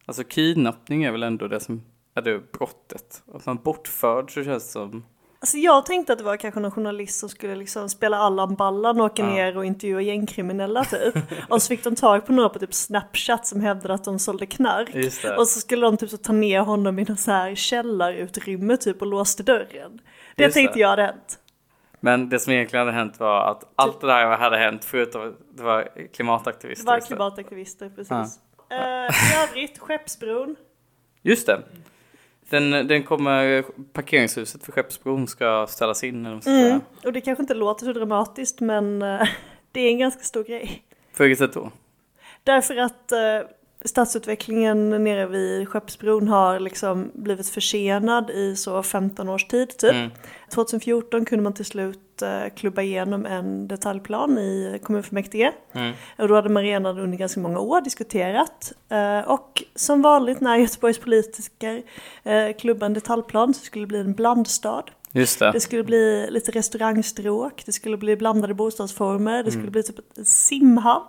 Alltså 0.05 0.23
kidnappning 0.23 1.03
är 1.03 1.11
väl 1.11 1.23
ändå 1.23 1.47
det 1.47 1.59
som 1.59 1.81
är 2.15 2.21
det 2.21 2.51
brottet. 2.51 3.23
Att 3.33 3.45
man 3.45 3.57
bortförd 3.57 4.33
så 4.33 4.43
känns 4.43 4.65
det 4.65 4.71
som... 4.71 5.05
Alltså 5.41 5.57
jag 5.57 5.85
tänkte 5.85 6.13
att 6.13 6.19
det 6.19 6.25
var 6.25 6.37
kanske 6.37 6.59
någon 6.59 6.71
journalist 6.71 7.19
som 7.19 7.29
skulle 7.29 7.55
liksom 7.55 7.89
spela 7.89 8.17
Allan 8.17 8.55
Ballan 8.55 8.99
och 8.99 9.05
åka 9.05 9.21
Ja. 9.23 9.29
ner 9.29 9.57
och 9.57 9.65
intervjua 9.65 10.01
gängkriminella 10.01 10.83
typ. 10.85 11.15
och 11.49 11.61
så 11.61 11.67
fick 11.67 11.83
de 11.83 11.95
tag 11.95 12.25
på 12.25 12.31
några 12.33 12.49
på 12.49 12.59
typ 12.59 12.73
Snapchat 12.73 13.47
som 13.47 13.61
hävdade 13.61 13.93
att 13.93 14.03
de 14.03 14.19
sålde 14.19 14.45
knark. 14.45 14.89
Och 15.37 15.47
så 15.47 15.59
skulle 15.59 15.85
de 15.85 15.97
typ 15.97 16.09
så 16.09 16.17
ta 16.17 16.33
ner 16.33 16.59
honom 16.59 16.99
i 16.99 17.03
någon 17.03 17.17
så 17.17 17.31
här 17.31 17.55
källarutrymme 17.55 18.77
typ 18.77 19.01
och 19.01 19.07
låste 19.07 19.43
dörren. 19.43 20.01
Det 20.35 20.43
Just 20.43 20.53
tänkte 20.53 20.73
det. 20.75 20.79
jag 20.81 20.89
hade 20.89 21.03
hänt. 21.03 21.39
Men 21.99 22.29
det 22.29 22.39
som 22.39 22.53
egentligen 22.53 22.85
hade 22.85 22.97
hänt 22.97 23.19
var 23.19 23.51
att 23.51 23.63
allt 23.75 24.01
det 24.01 24.07
där 24.07 24.37
hade 24.37 24.57
hänt 24.57 24.85
förutom 24.85 25.35
det 25.57 25.63
var 25.63 25.87
klimataktivister. 26.13 26.85
Det 26.85 26.91
var 26.91 26.99
klimataktivister, 26.99 27.89
precis. 27.89 28.39
Eh, 28.71 28.77
I 28.77 29.43
övrigt, 29.49 29.79
Skeppsbron. 29.79 30.55
Just 31.21 31.47
det. 31.47 31.61
Den, 32.49 32.87
den 32.87 33.03
kommer, 33.03 33.63
parkeringshuset 33.93 34.63
för 34.63 34.71
Skeppsbron 34.71 35.27
ska 35.27 35.67
ställas 35.69 36.03
in. 36.03 36.25
Eller 36.25 36.39
ska 36.39 36.51
Mm. 36.51 36.81
Och 37.05 37.13
det 37.13 37.21
kanske 37.21 37.43
inte 37.43 37.53
låter 37.53 37.85
så 37.85 37.93
dramatiskt 37.93 38.59
men 38.59 39.01
eh, 39.01 39.27
det 39.71 39.81
är 39.81 39.91
en 39.91 39.99
ganska 39.99 40.23
stor 40.23 40.43
grej. 40.43 40.83
På 41.17 41.23
vilket 41.23 41.39
sätt 41.39 41.53
då? 41.53 41.71
Därför 42.43 42.77
att 42.77 43.11
eh, 43.11 43.19
stadsutvecklingen 43.85 44.89
nere 44.89 45.25
vid 45.27 45.67
Skeppsbron 45.67 46.27
har 46.27 46.59
liksom 46.59 47.11
blivit 47.13 47.49
försenad 47.49 48.29
i 48.29 48.55
så 48.55 48.83
15 48.83 49.29
års 49.29 49.45
tid 49.45 49.77
typ. 49.77 49.91
Mm. 49.91 50.09
2014 50.49 51.25
kunde 51.25 51.43
man 51.43 51.53
till 51.53 51.65
slut 51.65 52.21
eh, 52.21 52.53
klubba 52.55 52.81
igenom 52.81 53.25
en 53.25 53.67
detaljplan 53.67 54.37
i 54.37 54.79
kommunfullmäktige. 54.83 55.51
Mm. 55.73 55.93
Och 56.17 56.27
då 56.27 56.35
hade 56.35 56.49
man 56.49 56.63
redan 56.63 56.99
under 56.99 57.17
ganska 57.17 57.39
många 57.39 57.59
år 57.59 57.81
diskuterat. 57.81 58.73
Eh, 58.89 59.19
och 59.19 59.63
som 59.75 60.01
vanligt 60.01 60.41
när 60.41 60.57
Göteborgs 60.57 60.97
politiker 60.97 61.83
eh, 62.23 62.57
klubbade 62.59 62.85
en 62.85 62.93
detaljplan 62.93 63.53
så 63.53 63.61
skulle 63.61 63.83
det 63.83 63.87
bli 63.87 63.99
en 63.99 64.13
blandstad. 64.13 64.83
Det. 65.11 65.39
Det 65.39 65.59
skulle 65.59 65.83
bli 65.83 66.27
lite 66.31 66.51
restaurangstråk, 66.51 67.63
det 67.65 67.71
skulle 67.71 67.97
bli 67.97 68.15
blandade 68.15 68.53
bostadsformer, 68.53 69.43
det 69.43 69.51
skulle 69.51 69.71
bli 69.71 69.83
typ 69.83 70.17
en 70.17 70.25
simhall. 70.25 71.03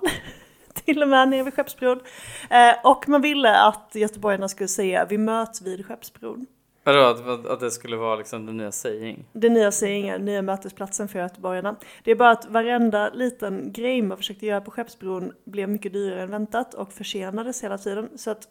Till 0.84 1.02
och 1.02 1.08
med 1.08 1.28
nere 1.28 1.42
vid 1.42 1.54
Skeppsbron. 1.54 2.00
Eh, 2.50 2.75
och 2.84 3.08
man 3.08 3.22
ville 3.22 3.60
att 3.60 3.90
göteborgarna 3.94 4.49
skulle 4.49 4.68
säga 4.68 5.04
vi 5.04 5.18
möts 5.18 5.62
vid 5.62 5.87
Skeppsbron. 5.87 6.46
Vadå, 6.84 7.00
att, 7.00 7.46
att 7.46 7.60
det 7.60 7.70
skulle 7.70 7.96
vara 7.96 8.16
liksom 8.16 8.46
den 8.46 8.56
nya 8.56 8.72
saying? 8.72 9.25
Den 9.32 9.54
nya 9.54 9.72
sägningen, 9.72 10.12
den 10.12 10.25
nya 10.25 10.42
mötesplatsen 10.42 11.08
för 11.08 11.18
göteborgarna. 11.18 11.76
Det 12.04 12.10
är 12.10 12.14
bara 12.14 12.30
att 12.30 12.46
varenda 12.50 13.10
liten 13.10 13.72
grej 13.72 14.02
man 14.02 14.16
försökte 14.16 14.46
göra 14.46 14.60
på 14.60 14.70
Skeppsbron 14.70 15.32
blev 15.44 15.68
mycket 15.68 15.92
dyrare 15.92 16.22
än 16.22 16.30
väntat 16.30 16.75
och 16.75 16.92
försenades 16.92 17.64
hela 17.64 17.78
tiden. 17.78 18.08
Så 18.16 18.30
att 18.30 18.49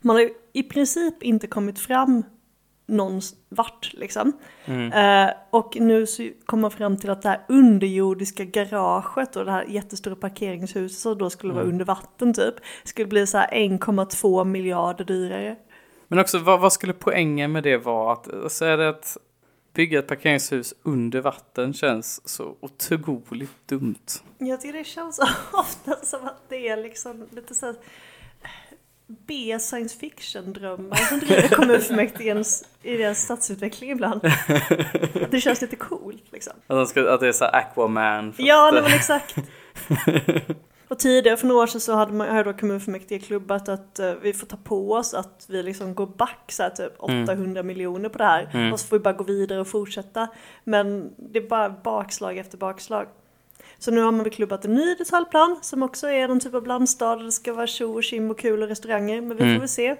man 0.00 0.16
har 0.16 0.30
i 0.52 0.62
princip 0.62 1.22
inte 1.22 1.46
kommit 1.46 1.78
fram 1.78 2.22
någon 2.90 3.20
vart 3.48 3.92
liksom. 3.92 4.32
Eh, 4.66 5.30
och 5.50 5.76
nu 5.80 6.06
så 6.06 6.28
kommer 6.46 6.60
man 6.60 6.70
fram 6.70 6.96
till 6.96 7.10
att 7.10 7.22
det 7.22 7.28
här 7.28 7.40
underjordiska 7.48 8.44
garaget 8.44 9.36
och 9.36 9.44
det 9.44 9.50
här 9.50 9.64
jättestora 9.64 10.16
parkeringshuset 10.16 10.98
som 10.98 11.18
då 11.18 11.30
skulle 11.30 11.52
vara 11.52 11.64
under 11.64 11.84
vatten 11.84 12.34
typ, 12.34 12.54
skulle 12.84 13.06
bli 13.06 13.26
så 13.26 13.38
här 13.38 13.50
1,2 13.50 14.44
miljarder 14.44 15.04
dyrare. 15.04 15.56
Men 16.08 16.18
också, 16.18 16.38
vad, 16.38 16.60
vad 16.60 16.72
skulle 16.72 16.92
poängen 16.92 17.52
med 17.52 17.62
det 17.62 17.76
vara? 17.76 18.12
Att, 18.12 18.34
alltså 18.34 18.64
är 18.64 18.76
det 18.76 18.88
att 18.88 19.16
bygga 19.72 19.98
ett 19.98 20.08
parkeringshus 20.08 20.74
under 20.82 21.20
vatten 21.20 21.72
känns 21.72 22.28
så 22.28 22.56
otroligt 22.60 23.68
dumt. 23.68 24.06
Jag 24.38 24.60
tycker 24.60 24.78
det 24.78 24.84
känns 24.84 25.18
ofta 25.52 25.96
som 25.96 26.24
att 26.24 26.42
det 26.48 26.68
är 26.68 26.76
liksom 26.76 27.26
lite 27.30 27.54
så 27.54 27.66
här 27.66 27.74
B 29.26 29.58
science 29.60 29.98
fiction 29.98 30.52
drömmar 30.52 30.96
som 30.96 31.18
driver 31.18 31.48
kommunfullmäktige 31.48 32.44
i 32.82 32.96
deras 32.96 33.18
stadsutveckling 33.18 33.90
ibland. 33.90 34.24
Att 35.22 35.30
det 35.30 35.40
känns 35.40 35.60
lite 35.60 35.76
coolt 35.76 36.32
liksom. 36.32 36.52
Att, 36.66 36.76
de 36.76 36.86
ska, 36.86 37.10
att 37.10 37.20
det 37.20 37.28
är 37.28 37.32
så 37.32 37.44
Aquaman. 37.44 38.34
Ja, 38.36 38.70
nej, 38.72 38.82
men 38.82 38.92
exakt. 38.92 39.36
Och 40.88 40.98
tidigare 40.98 41.36
för 41.36 41.46
några 41.46 41.62
år 41.62 41.66
sedan 41.66 41.80
så 41.80 41.94
hade 41.94 42.12
man, 42.12 42.28
hade 42.28 42.52
kommunfullmäktige 42.52 43.26
klubbat 43.26 43.68
att 43.68 43.98
eh, 43.98 44.12
vi 44.22 44.32
får 44.32 44.46
ta 44.46 44.56
på 44.56 44.92
oss 44.92 45.14
att 45.14 45.46
vi 45.48 45.62
liksom 45.62 45.94
går 45.94 46.06
back 46.06 46.44
så 46.48 46.62
här, 46.62 46.70
typ 46.70 46.92
800 46.98 47.62
miljoner 47.62 48.08
på 48.08 48.18
det 48.18 48.24
här. 48.24 48.72
Och 48.72 48.80
så 48.80 48.86
får 48.86 48.96
vi 48.96 49.02
bara 49.02 49.14
gå 49.14 49.24
vidare 49.24 49.60
och 49.60 49.68
fortsätta. 49.68 50.28
Men 50.64 51.12
det 51.16 51.38
är 51.38 51.48
bara 51.48 51.68
bakslag 51.70 52.38
efter 52.38 52.58
bakslag. 52.58 53.06
Så 53.80 53.90
nu 53.90 54.00
har 54.00 54.12
man 54.12 54.22
väl 54.24 54.32
klubbat 54.32 54.64
en 54.64 54.74
ny 54.74 54.94
detaljplan 54.94 55.58
som 55.62 55.82
också 55.82 56.08
är 56.08 56.28
någon 56.28 56.40
typ 56.40 56.54
av 56.54 56.62
blandstad. 56.62 57.16
Det 57.16 57.32
ska 57.32 57.52
vara 57.52 57.66
tjo 57.66 57.94
och 57.94 58.04
tjim 58.04 58.30
och 58.30 58.38
kul 58.38 58.62
och 58.62 58.68
restauranger. 58.68 59.20
Men 59.20 59.36
vi 59.36 59.54
får 59.54 59.60
väl 59.60 59.68
se 59.68 59.96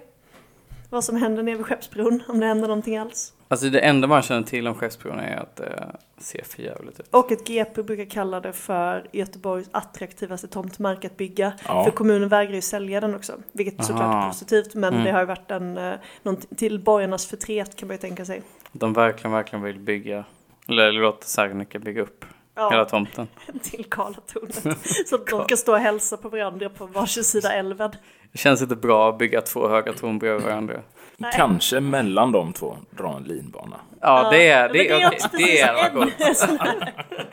vad 0.91 1.05
som 1.05 1.17
händer 1.17 1.43
nere 1.43 1.57
vid 1.57 1.67
Skeppsbron. 1.67 2.23
Om 2.29 2.41
det 2.41 2.47
händer 2.47 2.69
någonting 2.69 2.97
alls. 2.99 3.33
Alltså 3.49 3.71
det 3.71 3.81
enda 3.81 4.07
man 4.09 4.23
känner 4.23 4.43
till 4.43 4.69
om 4.69 4.75
Skeppsbron 4.75 5.19
är 5.21 5.37
att 5.37 5.57
det 5.57 5.97
ser 6.19 6.45
för 6.45 6.63
jävligt 6.63 7.01
ut. 7.01 7.07
Och 7.11 7.33
ett 7.33 7.47
GP 7.47 7.83
brukar 7.83 8.05
kalla 8.05 8.41
det 8.41 8.53
för 8.53 9.07
Göteborgs 9.13 9.69
attraktivaste 9.73 10.49
tomtmark 10.49 11.05
att 11.05 11.17
bygga. 11.17 11.53
Ja. 11.69 11.85
För 11.85 11.91
kommunen 11.91 12.29
vägrar 12.29 12.55
ju 12.55 12.61
sälja 12.61 13.01
den 13.01 13.15
också. 13.15 13.33
Vilket 13.53 13.85
såklart 13.85 14.03
är 14.05 14.17
Aha. 14.17 14.29
positivt. 14.29 14.75
Men 14.75 14.93
Mm. 14.95 15.05
det 15.07 15.13
har 15.13 15.21
ju 15.21 15.27
varit 15.27 15.51
en, 15.51 15.79
eh, 15.79 15.95
någon 16.23 16.37
till 16.37 16.79
borgarnas 16.81 17.27
förtret 17.27 17.77
kan 17.77 17.87
man 17.89 17.95
ju 17.95 18.01
tänka 18.01 18.25
sig. 18.25 18.43
De 18.73 18.93
verkligen, 18.93 19.33
verkligen 19.33 19.63
vill 19.63 19.79
bygga, 19.79 20.25
eller 20.69 20.93
låta 20.93 21.27
Serneke 21.27 21.79
bygga 21.79 22.03
upp 22.03 22.25
hela 22.71 22.77
Ja, 22.83 22.85
tomten. 22.85 23.29
till 23.63 23.85
Karlatornet. 23.91 24.79
Så 25.09 25.15
att 25.15 25.27
de 25.27 25.45
kan 25.45 25.57
stå 25.59 25.73
och 25.73 25.79
hälsa 25.79 26.17
på 26.17 26.29
varandra 26.29 26.69
på 26.69 26.87
varsin 26.87 27.25
sida 27.25 27.53
älven. 27.53 27.91
Det 28.33 28.39
känns 28.39 28.63
inte 28.63 28.77
bra 28.77 29.09
att 29.09 29.19
bygga 29.19 29.41
två 29.41 29.69
höga 29.69 29.93
torn 29.93 30.19
bredvid 30.19 30.45
varandra. 30.47 30.81
Nej. 31.17 31.33
Kanske 31.35 31.81
mellan 31.81 32.33
de 32.33 32.53
två 32.53 32.77
dra 32.91 33.17
en 33.17 33.23
linbana. 33.23 33.77
Ja, 34.01 34.31
det 34.31 34.49
är, 34.49 34.63
men 34.69 34.73
det 34.73 34.89
är, 34.91 35.11
det 35.39 35.61
är 35.61 35.95
gott. 35.95 36.13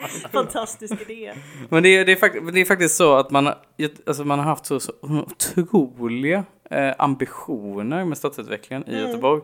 fantastisk 0.31 0.93
idé. 1.10 1.34
Men 1.69 1.84
det 1.84 1.89
är, 1.89 2.05
det, 2.05 2.12
är 2.12 2.15
fakt- 2.15 2.51
det 2.53 2.62
är 2.62 2.65
faktiskt 2.65 2.96
så 2.96 3.15
att 3.15 3.31
man, 3.31 3.46
har- 3.46 3.57
alltså 4.07 4.24
man 4.24 4.39
har 4.39 4.46
haft 4.46 4.65
så, 4.65 4.79
så 4.79 4.93
otroliga 5.72 6.43
eh, 6.69 6.93
ambitioner 6.98 8.05
med 8.05 8.17
stadsutvecklingen 8.17 8.89
i 8.89 9.00
Göteborg. 9.00 9.41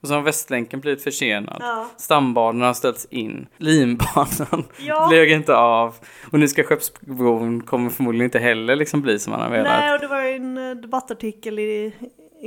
Och 0.00 0.08
så 0.08 0.14
har 0.14 0.22
Västlänken 0.22 0.80
blivit 0.80 1.04
försenad. 1.04 1.56
Ja. 1.60 1.86
Stambanorna 1.96 2.66
har 2.66 2.74
ställts 2.74 3.04
in. 3.10 3.46
Linbanan 3.56 4.64
Ja. 4.86 5.08
blev 5.08 5.28
inte 5.28 5.56
av. 5.56 5.94
Och 6.32 6.38
nu 6.38 6.48
ska 6.48 6.62
Skeppsbron 6.64 7.60
kommer 7.62 7.90
förmodligen 7.90 8.24
inte 8.24 8.38
heller 8.38 8.76
liksom 8.76 9.02
bli 9.02 9.18
som 9.18 9.30
man 9.30 9.40
har 9.40 9.50
velat. 9.50 9.80
Nej, 9.80 9.94
och 9.94 10.00
det 10.00 10.06
var 10.08 10.22
en 10.22 10.58
eh, 10.58 10.74
debattartikel 10.76 11.58
i, 11.58 11.92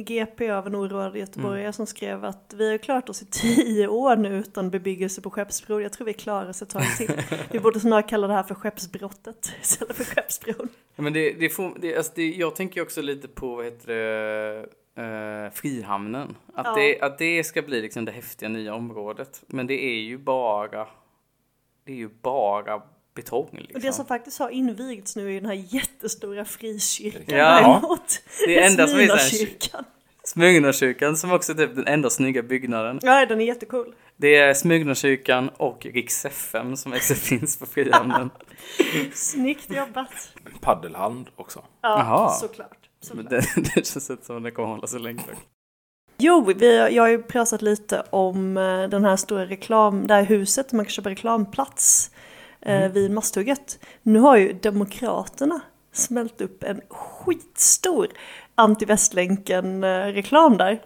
GP 0.07 0.49
av 0.51 0.67
en 0.67 0.75
oroad 0.75 1.17
göteborgare 1.17 1.61
Mm. 1.61 1.73
som 1.73 1.87
skrev 1.87 2.25
att 2.25 2.53
vi 2.57 2.71
har 2.71 2.77
klarat 2.77 3.09
oss 3.09 3.21
i 3.21 3.25
tio 3.25 3.87
år 3.87 4.15
nu 4.15 4.37
utan 4.37 4.69
bebyggelse 4.69 5.21
på 5.21 5.29
Skeppsbron. 5.29 5.81
Jag 5.81 5.93
tror 5.93 6.05
vi 6.05 6.13
klarar 6.13 6.49
oss 6.49 6.61
ett 6.61 6.69
tag 6.69 6.83
till. 6.97 7.11
Vi 7.51 7.59
borde 7.59 7.79
snarare 7.79 8.03
kalla 8.03 8.27
det 8.27 8.33
här 8.33 8.43
för 8.43 8.55
Skeppsbrottet 8.55 9.51
istället 9.61 9.95
för 9.95 10.03
Skeppsbron. 10.03 10.67
Ja, 10.95 11.03
Men 11.03 11.13
det, 11.13 11.31
det 11.39 11.49
får, 11.49 11.71
det, 11.81 11.97
alltså 11.97 12.11
det, 12.15 12.29
jag 12.29 12.55
tänker 12.55 12.81
också 12.81 13.01
lite 13.01 13.27
på, 13.27 13.55
vad 13.55 13.65
heter 13.65 13.87
det, 13.93 14.65
eh, 14.97 15.53
Frihamnen. 15.53 16.35
Att, 16.53 16.65
Ja. 16.65 16.75
det, 16.75 17.01
att 17.01 17.17
det 17.17 17.43
ska 17.43 17.61
bli 17.61 17.81
liksom 17.81 18.05
det 18.05 18.11
häftiga 18.11 18.49
nya 18.49 18.73
området. 18.75 19.43
Men 19.47 19.67
det 19.67 19.83
är 19.83 19.99
ju 19.99 20.17
bara, 20.17 20.87
det 21.85 21.91
är 21.91 21.95
ju 21.97 22.09
bara 22.21 22.81
betong 23.15 23.49
liksom. 23.51 23.75
Och 23.75 23.81
det 23.81 23.93
som 23.93 24.05
faktiskt 24.05 24.39
har 24.39 24.49
invigts 24.49 25.15
nu 25.15 25.29
är 25.37 25.41
den 25.41 25.49
här 25.49 25.65
jättestora 25.75 26.45
frikyrkan 26.45 27.37
Ja. 27.37 27.59
däremot. 27.61 28.21
Det 28.47 28.59
är 28.59 28.67
enda 28.71 28.87
Smyrnakyrkan. 28.87 29.85
Smygnarkyrkan 30.23 31.17
som 31.17 31.31
också 31.31 31.51
är 31.51 31.55
typ 31.55 31.75
den 31.75 31.87
enda 31.87 32.09
snygga 32.09 32.41
byggnaden. 32.43 32.99
Ja, 33.03 33.25
den 33.25 33.41
är 33.41 33.45
jättecool. 33.45 33.95
Det 34.17 34.35
är 34.35 34.53
Smygnarkyrkan 34.53 35.49
och 35.57 35.85
Riks 35.85 36.25
FM 36.25 36.77
som 36.77 36.93
också 36.93 37.13
finns 37.29 37.57
på 37.59 37.65
Frihamnen. 37.65 38.29
Snyggt 39.13 39.71
jobbat. 39.75 40.33
Paddelhand 40.61 41.29
också. 41.35 41.59
Ja, 41.81 41.99
Jaha. 41.99 42.29
såklart. 42.29 42.80
Men 43.13 43.25
det, 43.25 43.41
det 43.75 43.87
känns 43.87 44.09
inte 44.09 44.25
som 44.25 44.37
att 44.37 44.43
det 44.43 44.51
kommer 44.51 44.67
hålla 44.69 44.87
så 44.87 44.97
länge. 44.99 45.21
Jo, 46.17 46.53
vi, 46.57 46.77
jag 46.95 47.03
har 47.03 47.09
ju 47.09 47.23
pratat 47.23 47.61
lite 47.61 48.03
om 48.09 48.57
eh, 48.57 48.83
den 48.89 49.05
här 49.05 49.15
stora 49.15 49.45
reklam, 49.45 50.07
det 50.07 50.13
här 50.13 50.23
huset 50.23 50.69
där 50.69 50.75
man 50.75 50.85
kan 50.85 50.91
köpa 50.91 51.09
reklamplats 51.09 52.11
eh, 52.61 52.91
vid 52.91 53.11
Masthugget. 53.11 53.79
Nu 54.03 54.19
har 54.19 54.37
ju 54.37 54.53
Demokraterna 54.53 55.59
smält 55.93 56.41
upp 56.41 56.63
en 56.63 56.81
skitstor 56.89 58.07
anti-Västlänken-reklam 58.55 60.57
där. 60.57 60.81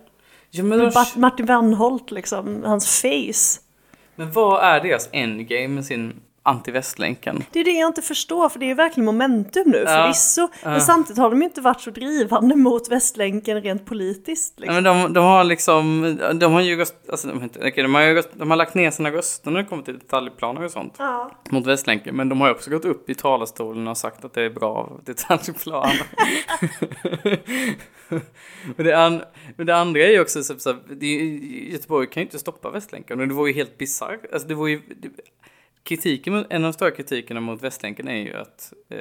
Ja, 0.51 0.63
då- 0.63 0.91
Martin 1.15 1.45
Wannholt 1.45 2.11
liksom, 2.11 2.63
hans 2.63 3.01
face. 3.01 3.61
men 4.15 4.31
vad 4.31 4.63
är 4.63 4.81
deras 4.81 5.09
endgame 5.11 5.67
med 5.67 5.85
sin 5.85 6.13
anti-västlänken? 6.45 7.43
Det 7.51 7.59
är 7.59 7.63
det 7.63 7.71
jag 7.71 7.89
inte 7.89 8.01
förstår, 8.01 8.49
för 8.49 8.59
det 8.59 8.65
är 8.65 8.67
ju 8.67 8.73
verkligen 8.73 9.05
momentum 9.05 9.63
nu 9.65 9.77
Ja. 9.77 9.85
förvisso. 9.87 10.41
Ja. 10.63 10.69
Men 10.69 10.81
samtidigt 10.81 11.17
har 11.17 11.29
de 11.29 11.39
ju 11.41 11.45
inte 11.45 11.61
varit 11.61 11.81
så 11.81 11.89
drivande 11.91 12.55
mot 12.55 12.89
Västlänken 12.91 13.61
rent 13.61 13.85
politiskt. 13.85 14.59
Liksom. 14.59 14.75
men 14.75 14.83
de, 14.83 15.13
de 15.13 15.23
har 15.23 15.43
liksom, 15.43 16.17
de 16.33 16.53
har 16.53 16.61
ju 16.61 16.85
alltså, 17.09 17.27
de, 17.27 17.37
har 17.37 17.43
inte, 17.43 17.59
okej, 17.59 17.83
de, 17.83 17.95
har 17.95 18.01
ju 18.01 18.23
de 18.33 18.49
har 18.49 18.57
lagt 18.57 18.73
ner 18.75 18.91
sina 18.91 19.11
röster 19.11 19.51
när 19.51 19.61
det 19.61 19.65
kommer 19.67 19.83
till 19.83 19.99
detaljplaner 19.99 20.63
och 20.63 20.71
sånt 20.71 20.95
Ja. 20.97 21.31
mot 21.49 21.65
Västlänken. 21.65 22.15
Men 22.15 22.29
de 22.29 22.41
har 22.41 22.47
ju 22.47 22.53
också 22.53 22.69
gått 22.71 22.85
upp 22.85 23.09
i 23.09 23.15
talarstolen 23.15 23.87
och 23.87 23.97
sagt 23.97 24.25
att 24.25 24.33
det 24.33 24.41
är 24.41 24.49
bra 24.49 24.99
detaljplaner. 25.05 26.01
men, 28.75 28.85
det 28.85 28.93
an, 28.93 29.21
men 29.57 29.65
det 29.67 29.75
andra 29.75 30.01
är 30.01 30.11
ju 30.11 30.21
också 30.21 30.43
så, 30.43 30.59
så 30.59 30.73
det 30.89 31.07
Göteborg 31.71 32.07
kan 32.09 32.21
ju 32.21 32.25
inte 32.25 32.39
stoppa 32.39 32.69
Västlänken. 32.69 33.19
Och 33.19 33.27
det 33.27 33.33
var 33.33 33.47
ju 33.47 33.53
helt 33.53 33.77
bisarrt. 33.77 34.19
Alltså, 34.33 34.47
det 34.47 34.55
var 34.55 34.67
ju, 34.67 34.81
det, 35.01 35.09
kritiken, 35.85 36.45
en 36.49 36.65
av 36.65 36.71
de 36.71 36.73
stora 36.73 36.91
kritikerna 36.91 37.39
mot 37.39 37.61
Västlänken 37.63 38.07
är 38.07 38.15
ju 38.23 38.33
att, 38.33 38.73
eh, 38.89 38.97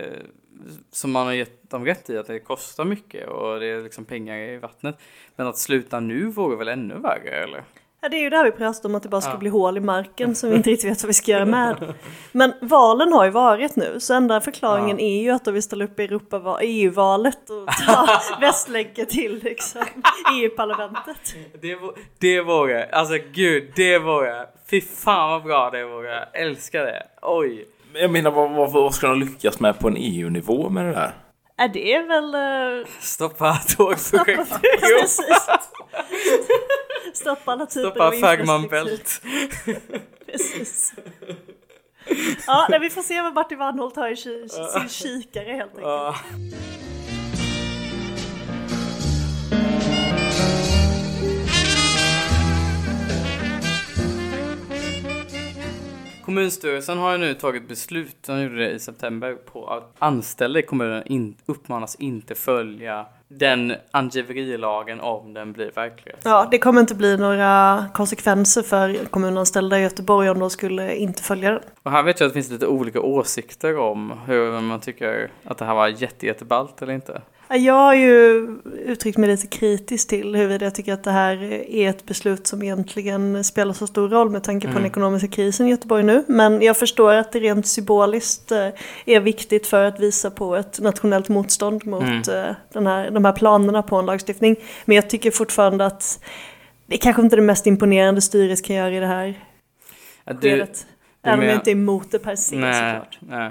som 0.93 1.13
man 1.13 1.27
har 1.27 1.33
gett 1.33 1.71
dem 1.71 1.85
rätt 1.85 2.11
i, 2.11 2.19
att 2.19 2.27
det 2.27 2.39
kostar 2.41 2.85
mycket 2.85 3.29
och 3.29 3.61
det 3.61 3.67
är 3.67 3.83
liksom 3.83 4.05
pengar 4.05 4.37
i 4.37 4.59
vattnet. 4.59 4.99
Men 5.37 5.47
att 5.47 5.59
sluta 5.59 6.01
nu 6.01 6.27
vore 6.27 6.57
väl 6.57 6.69
ännu 6.69 6.95
värre, 6.95 7.31
eller? 7.45 7.65
Ja, 8.01 8.09
det 8.09 8.17
är 8.17 8.21
ju 8.21 8.31
där 8.31 8.45
vi 8.45 8.51
pratar 8.51 8.89
om 8.89 8.95
att 8.95 9.03
det 9.03 9.09
bara 9.09 9.21
ska 9.21 9.31
Ja. 9.31 9.37
bli 9.37 9.49
hål 9.51 9.77
i 9.77 9.81
marken 9.81 10.35
som 10.35 10.51
vi 10.51 10.57
inte 10.61 10.71
riktigt 10.71 10.91
vet 10.91 11.03
vad 11.03 11.07
vi 11.09 11.15
ska 11.15 11.31
göra 11.33 11.45
med. 11.47 11.95
Men 12.33 12.53
valen 12.61 13.13
har 13.13 13.25
ju 13.25 13.31
varit 13.31 13.77
nu, 13.77 14.01
så 14.01 14.15
enda 14.15 14.41
förklaringen 14.41 15.01
är 15.01 15.23
ju 15.23 15.31
att 15.31 15.45
de 15.45 15.55
vill 15.55 15.63
ställa 15.63 15.85
upp 15.85 16.01
i 16.01 16.05
Europa 16.05 16.59
EU-valet 16.63 17.51
och 17.51 17.67
ta 17.87 18.09
Västlänken 18.41 19.07
till 19.07 19.41
liksom, 19.45 19.83
EU-parlamentet. 20.35 21.35
Det, 21.63 21.79
det 22.19 22.41
vore, 22.41 22.85
alltså 22.93 23.15
gud, 23.33 23.73
det 23.77 23.99
vore, 23.99 24.47
fy 24.71 24.81
fan 24.81 25.31
vad 25.31 25.43
bra 25.43 25.71
det 25.71 25.85
vore, 25.85 26.15
jag 26.15 26.43
älskar 26.43 26.85
det, 26.85 27.07
oj. 27.23 27.69
Jag 27.95 28.11
menar, 28.11 28.31
vad, 28.31 28.51
vad, 28.51 28.73
vad 28.73 28.95
ska 28.95 29.09
de 29.09 29.21
lyckas 29.21 29.61
med 29.61 29.79
på 29.79 29.89
en 29.89 29.97
EU-nivå 29.97 30.69
med 30.69 30.85
det 30.85 30.93
där? 30.93 31.15
Är 31.57 31.69
det 31.69 32.03
väl... 32.09 32.35
Uh, 32.35 32.87
Stoppa 33.01 33.55
tågprojekt, 33.77 34.63
precis. 34.81 35.49
Stoppa 37.15 37.53
alla 37.53 37.67
typer 37.67 37.91
stoppa 37.91 38.07
av 38.07 38.13
Fagman 38.13 38.63
infrastruktur. 38.63 39.31
Bält. 39.67 40.03
Precis. 40.27 40.95
Ja, 42.47 42.67
nej, 42.71 42.81
vi 42.81 42.91
får 42.91 43.03
se 43.03 43.23
vad 43.23 43.35
Martin 43.35 43.59
Wannholt 43.59 43.97
har 43.97 44.09
i 44.09 44.17
sin 44.17 44.89
kikare 44.89 45.53
helt 45.53 45.71
enkelt. 45.71 46.17
Kommunstyrelsen 56.25 56.99
har 56.99 57.13
ju 57.13 57.19
nu 57.19 57.35
tagit 57.35 57.69
beslut, 57.69 58.17
de 58.27 58.43
gjorde 58.43 58.57
det 58.57 58.71
i 58.71 58.79
september, 58.79 59.35
på 59.35 59.67
att 59.67 59.93
anställda 59.99 60.59
i 60.59 60.63
kommunen 60.63 61.07
in, 61.07 61.37
uppmanas 61.47 61.95
inte 61.95 62.35
följa 62.35 63.07
den 63.29 63.75
angiverilagen 63.91 65.01
om 65.01 65.35
den 65.35 65.53
blir 65.53 65.71
verklighet. 65.75 66.21
Ja, 66.25 66.49
det 66.51 66.59
kommer 66.59 66.81
inte 66.81 66.95
bli 66.95 67.17
några 67.17 67.85
konsekvenser 67.95 68.63
för 68.63 69.05
kommunanställda 69.05 69.79
i 69.79 69.83
Göteborg 69.83 70.31
om 70.31 70.39
de 70.39 70.51
skulle 70.51 70.95
inte 70.97 71.23
följa 71.23 71.51
den. 71.51 71.61
Och 71.83 71.91
här 71.91 72.03
vet 72.03 72.21
jag 72.21 72.27
att 72.27 72.33
det 72.33 72.35
finns 72.35 72.51
lite 72.51 72.67
olika 72.67 73.01
åsikter 73.01 73.79
om 73.79 74.13
hur 74.27 74.61
man 74.61 74.81
tycker 74.81 75.31
att 75.45 75.59
det 75.59 75.65
här 75.65 75.75
var 75.75 75.89
jätte, 75.89 76.27
jätteballt 76.27 76.83
eller 76.83 76.93
inte. 76.93 77.23
Jag 77.49 77.75
har 77.75 77.95
ju 77.95 78.49
uttryckt 78.85 79.19
mig 79.19 79.29
lite 79.29 79.47
kritiskt 79.47 80.09
till 80.09 80.35
huruvida 80.35 80.67
jag 80.67 80.75
tycker 80.75 80.93
att 80.93 81.05
det 81.05 81.11
här 81.11 81.43
är 81.71 81.91
ett 81.91 82.07
beslut 82.07 82.47
som 82.47 82.63
egentligen 82.63 83.45
spelar 83.45 83.73
så 83.73 83.87
stor 83.87 84.09
roll 84.09 84.31
med 84.31 84.43
tanke 84.43 84.67
på 84.69 84.73
den 84.73 84.87
ekonomiska 84.87 85.29
krisen 85.29 85.67
i 85.67 85.71
Göteborg 85.71 86.03
nu. 86.03 86.25
Men 86.29 86.63
jag 86.63 86.77
förstår 86.77 87.13
att 87.15 87.33
det 87.33 87.41
rent 87.41 87.67
symboliskt 87.67 88.53
eh, 88.53 88.69
är 89.07 89.21
viktigt 89.21 89.67
för 89.67 89.85
att 89.85 90.01
visa 90.01 90.31
på 90.31 90.57
ett 90.57 90.81
nationellt 90.81 91.29
motstånd 91.29 91.87
mot 91.87 92.29
eh, 92.29 92.51
den 92.73 92.87
här, 92.87 93.11
de 93.11 93.25
här 93.25 93.33
planerna 93.33 93.83
på 93.83 93.97
en 93.97 94.07
lagstiftning. 94.07 94.57
Men 94.85 94.97
jag 94.97 95.11
tycker 95.11 95.31
fortfarande 95.31 95.87
att 95.87 96.25
det 96.87 96.95
är 96.95 96.99
kanske 96.99 97.23
inte 97.23 97.37
det 97.37 97.43
mest 97.43 97.67
imponerande 97.67 98.21
styret 98.21 98.65
kan 98.65 98.77
göra 98.77 98.95
i 98.95 99.01
det 99.01 99.07
här 99.07 99.45
Att 100.25 100.43
du, 100.43 100.51
skedet. 100.51 100.87
du 101.23 101.31
Även 101.31 101.41
om 101.41 101.47
jag 101.47 101.55
inte 101.55 101.71
är 101.71 101.73
emot 101.73 102.11
det 102.11 102.19
per 102.19 102.37
se 102.37 102.57
nej, 102.57 102.75
såklart. 102.75 103.19
nej. 103.21 103.51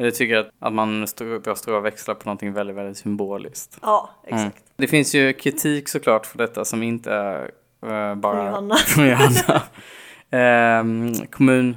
Men 0.00 0.04
jag 0.04 0.14
tycker 0.14 0.36
att, 0.36 0.50
att 0.58 0.72
man 0.72 1.00
drar 1.00 1.54
stora 1.54 1.80
växlar 1.80 2.14
på 2.14 2.24
någonting 2.24 2.52
väldigt, 2.52 2.76
väldigt 2.76 2.96
symboliskt. 2.96 3.78
Ja, 3.82 4.10
exakt. 4.24 4.40
Mm. 4.40 4.52
Det 4.76 4.86
finns 4.86 5.14
ju 5.14 5.32
kritik 5.32 5.88
såklart 5.88 6.26
för 6.26 6.38
detta 6.38 6.64
som 6.64 6.82
inte 6.82 7.12
är 7.12 7.50
eh, 7.82 8.14
bara 8.14 8.34
Från 8.34 8.46
Johanna. 8.46 8.76
från 8.86 9.08
Johanna. 9.08 9.62
Ehm, 10.30 11.14
kommun, 11.14 11.76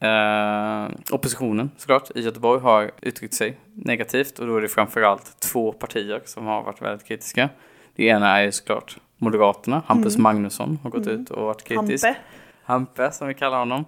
eh, 0.00 1.14
oppositionen 1.14 1.70
såklart 1.76 2.10
i 2.14 2.20
Göteborg 2.20 2.60
har 2.60 2.90
uttryckt 3.02 3.34
sig 3.34 3.56
negativt 3.74 4.38
och 4.38 4.46
då 4.46 4.56
är 4.56 4.60
det 4.60 4.68
framförallt 4.68 5.40
två 5.40 5.72
partier 5.72 6.22
som 6.24 6.46
har 6.46 6.62
varit 6.62 6.82
väldigt 6.82 7.06
kritiska. 7.06 7.48
Det 7.96 8.04
ena 8.04 8.38
är 8.38 8.44
ju 8.44 8.52
såklart 8.52 8.96
Moderaterna, 9.16 9.82
Hampus 9.86 10.16
Magnusson 10.18 10.78
har 10.82 10.90
gått 10.90 11.06
ut 11.06 11.30
och 11.30 11.46
varit 11.46 11.64
kritisk. 11.64 12.04
Hampe. 12.04 12.20
Hampe 12.64 13.12
som 13.12 13.28
vi 13.28 13.34
kallar 13.34 13.58
honom. 13.58 13.84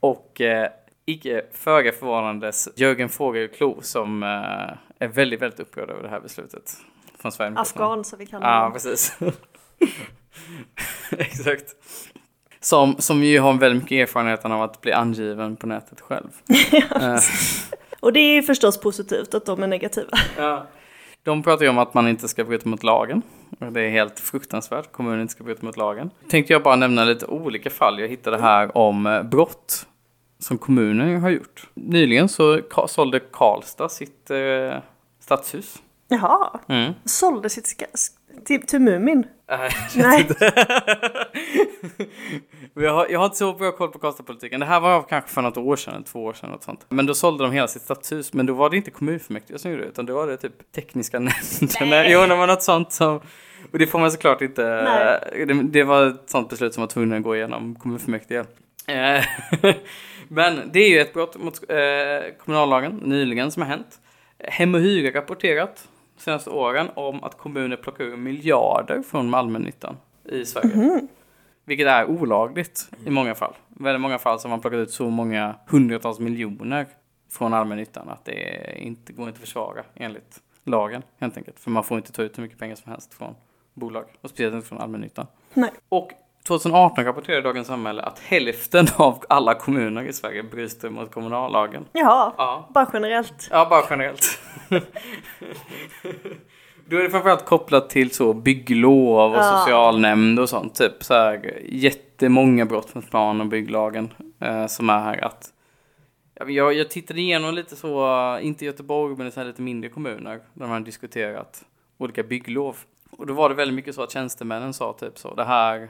Och 0.00 0.40
eh, 0.40 0.68
icke 1.04 1.42
föga 1.52 1.92
förvånandes 1.92 2.68
Jörgen 2.76 3.08
Fågelklo 3.08 3.78
som 3.82 4.22
eh, 4.22 4.28
är 4.98 5.08
väldigt, 5.08 5.42
väldigt 5.42 5.60
upprörd 5.60 5.90
över 5.90 6.02
det 6.02 6.08
här 6.08 6.20
beslutet. 6.20 6.76
Från 7.18 7.32
Sverigedemokraterna. 7.32 7.84
Afghan 7.84 8.04
som 8.04 8.18
vi 8.18 8.26
kallar 8.26 8.48
Ja, 8.50 8.56
honom. 8.58 8.72
precis. 8.72 9.18
Exakt. 11.18 11.66
Som, 12.60 12.96
som 12.98 13.22
ju 13.22 13.38
har 13.40 13.52
väldigt 13.54 13.82
mycket 13.82 14.08
erfarenhet 14.08 14.44
av 14.44 14.62
att 14.62 14.80
bli 14.80 14.92
angiven 14.92 15.56
på 15.56 15.66
nätet 15.66 16.00
själv. 16.00 16.28
Och 18.00 18.12
det 18.12 18.20
är 18.20 18.34
ju 18.34 18.42
förstås 18.42 18.80
positivt 18.80 19.34
att 19.34 19.46
de 19.46 19.62
är 19.62 19.66
negativa. 19.66 20.08
ja. 20.36 20.66
De 21.24 21.42
pratar 21.42 21.64
ju 21.64 21.68
om 21.70 21.78
att 21.78 21.94
man 21.94 22.08
inte 22.08 22.28
ska 22.28 22.44
bryta 22.44 22.68
mot 22.68 22.82
lagen. 22.82 23.22
Det 23.72 23.80
är 23.80 23.90
helt 23.90 24.20
fruktansvärt. 24.20 24.92
Kommunen 24.92 25.20
inte 25.20 25.32
ska 25.32 25.44
bryta 25.44 25.66
mot 25.66 25.76
lagen. 25.76 26.10
Tänkte 26.28 26.52
jag 26.52 26.62
bara 26.62 26.76
nämna 26.76 27.04
lite 27.04 27.26
olika 27.26 27.70
fall 27.70 28.00
jag 28.00 28.08
hittade 28.08 28.40
här 28.40 28.76
om 28.76 29.06
eh, 29.06 29.22
brott 29.22 29.86
som 30.42 30.58
kommunen 30.58 31.20
har 31.20 31.30
gjort. 31.30 31.68
Nyligen 31.74 32.28
så 32.28 32.60
sålde 32.88 33.20
Karlstad 33.20 33.88
sitt 33.88 34.30
eh, 34.30 34.76
stadshus. 35.20 35.76
Jaha, 36.08 36.60
Mm. 36.68 36.92
sålde 37.04 37.50
sitt 37.50 37.66
ska- 37.66 37.84
sk- 37.86 38.44
till, 38.44 38.66
till 38.66 38.80
Mumin? 38.80 39.26
Nej, 39.48 39.70
Nej. 39.96 40.28
Jag, 42.74 42.92
har, 42.94 43.06
jag 43.10 43.18
har 43.18 43.24
inte 43.26 43.36
så 43.38 43.52
bra 43.52 43.72
koll 43.72 43.88
på 43.90 43.98
Karlstadpolitiken. 43.98 44.60
Det 44.60 44.66
här 44.66 44.80
var 44.80 45.02
kanske 45.02 45.30
för 45.30 45.42
något 45.42 45.56
år 45.56 45.76
sedan, 45.76 46.04
två 46.04 46.24
år 46.24 46.32
sedan. 46.32 46.50
Något 46.50 46.62
sånt. 46.62 46.86
Men 46.88 47.06
då 47.06 47.14
sålde 47.14 47.44
de 47.44 47.52
hela 47.52 47.68
sitt 47.68 47.82
stadshus. 47.82 48.32
Men 48.32 48.46
då 48.46 48.54
var 48.54 48.70
det 48.70 48.76
inte 48.76 48.90
kommunfullmäktige 48.90 49.58
som 49.58 49.70
gjorde 49.70 49.82
det, 49.82 49.88
utan 49.88 50.06
då 50.06 50.14
var 50.14 50.26
det 50.26 50.36
typ 50.36 50.72
tekniska 50.72 51.18
nämnden. 51.18 52.10
Jo, 52.10 52.26
det 52.26 52.34
var 52.36 52.46
något 52.46 52.62
sånt 52.62 52.92
som... 52.92 53.20
Och 53.72 53.78
det 53.78 53.86
får 53.86 53.98
man 53.98 54.12
såklart 54.12 54.42
inte... 54.42 54.62
Det, 55.46 55.62
det 55.62 55.84
var 55.84 56.06
ett 56.06 56.22
sånt 56.30 56.48
beslut 56.50 56.74
som 56.74 56.80
var 56.80 56.88
tvungen 56.88 57.12
att 57.18 57.22
gå 57.22 57.36
igenom 57.36 57.74
kommunfullmäktige. 57.74 58.44
Men 60.34 60.70
det 60.72 60.80
är 60.80 60.88
ju 60.88 61.00
ett 61.00 61.12
brott 61.14 61.36
mot 61.36 61.70
eh, 61.70 61.76
kommunallagen 62.38 62.96
nyligen 62.96 63.50
som 63.50 63.62
har 63.62 63.68
hänt. 63.68 64.00
Hem 64.38 64.74
och 64.74 64.80
Hyra 64.80 65.20
rapporterat 65.20 65.88
de 66.16 66.22
senaste 66.22 66.50
åren 66.50 66.88
om 66.94 67.24
att 67.24 67.38
kommuner 67.38 67.76
plockar 67.76 68.04
ur 68.04 68.16
miljarder 68.16 69.02
från 69.02 69.34
allmännyttan 69.34 69.96
i 70.24 70.44
Sverige. 70.44 71.00
Vilket 71.64 71.86
är 71.86 72.04
olagligt 72.04 72.88
i 73.06 73.10
många 73.10 73.34
fall. 73.34 73.54
I 73.80 73.82
väldigt 73.82 74.00
många 74.00 74.18
fall 74.18 74.38
har 74.42 74.50
man 74.50 74.60
plockat 74.60 74.76
ut 74.76 74.90
så 74.90 75.10
många 75.10 75.54
hundratals 75.66 76.18
miljoner 76.18 76.86
från 77.30 77.54
allmännyttan 77.54 78.08
att 78.08 78.24
det 78.24 78.74
inte 78.78 79.12
går 79.12 79.28
inte 79.28 79.36
att 79.36 79.40
försvara 79.40 79.84
enligt 79.94 80.40
lagen 80.64 81.02
helt 81.18 81.36
enkelt. 81.36 81.60
För 81.60 81.70
man 81.70 81.84
får 81.84 81.96
inte 81.96 82.12
ta 82.12 82.22
ut 82.22 82.38
hur 82.38 82.42
mycket 82.42 82.58
pengar 82.58 82.76
som 82.76 82.92
helst 82.92 83.14
från 83.14 83.34
bolag 83.74 84.04
och 84.20 84.30
speciellt 84.30 84.54
inte 84.54 84.68
från 84.68 84.78
allmännyttan. 84.78 85.26
Nej. 85.54 85.70
Och 85.88 86.12
2018 86.46 87.04
rapporterade 87.04 87.42
Dagens 87.42 87.66
Samhälle 87.66 88.02
att 88.02 88.18
hälften 88.18 88.86
av 88.96 89.24
alla 89.28 89.54
kommuner 89.54 90.04
i 90.04 90.12
Sverige 90.12 90.42
bryter 90.42 90.90
mot 90.90 91.10
kommunallagen. 91.12 91.84
Jaha, 91.92 92.32
Ja, 92.38 92.68
bara 92.74 92.86
generellt. 92.92 93.48
ja 93.50 93.66
bara 93.70 93.82
generellt. 93.90 94.38
Då 96.86 96.96
är 96.98 97.02
det 97.02 97.10
framförallt 97.10 97.44
kopplat 97.44 97.90
till 97.90 98.10
så 98.10 98.32
bygglov 98.32 99.32
och 99.32 99.38
Ja. 99.38 99.58
socialnämnd 99.58 100.38
och 100.40 100.48
sånt. 100.48 100.74
Typ 100.74 101.02
så 101.04 101.14
här 101.14 101.60
jättemånga 101.68 102.64
brott 102.66 102.94
mot 102.94 103.10
plan 103.10 103.40
och 103.40 103.46
bygglagen 103.46 104.14
eh, 104.40 104.66
som 104.66 104.90
är 104.90 104.98
här 105.00 105.24
att 105.24 105.52
Jag, 106.34 106.72
jag 106.74 106.90
tittade 106.90 107.20
igenom 107.20 107.54
lite 107.54 107.76
så, 107.76 108.06
eh, 108.36 108.46
inte 108.46 108.64
Göteborg 108.64 109.16
men 109.16 109.32
så 109.32 109.40
här 109.40 109.46
lite 109.46 109.62
mindre 109.62 109.90
kommuner 109.90 110.40
där 110.54 110.66
man 110.66 110.84
diskuterat 110.84 111.64
olika 111.98 112.22
bygglov. 112.22 112.76
Och 113.18 113.26
då 113.26 113.32
var 113.34 113.48
det 113.48 113.54
väldigt 113.54 113.74
mycket 113.74 113.94
så 113.94 114.02
att 114.02 114.10
tjänstemännen 114.10 114.72
sa 114.74 114.92
typ 114.92 115.18
så, 115.18 115.34
det 115.34 115.44
här 115.44 115.88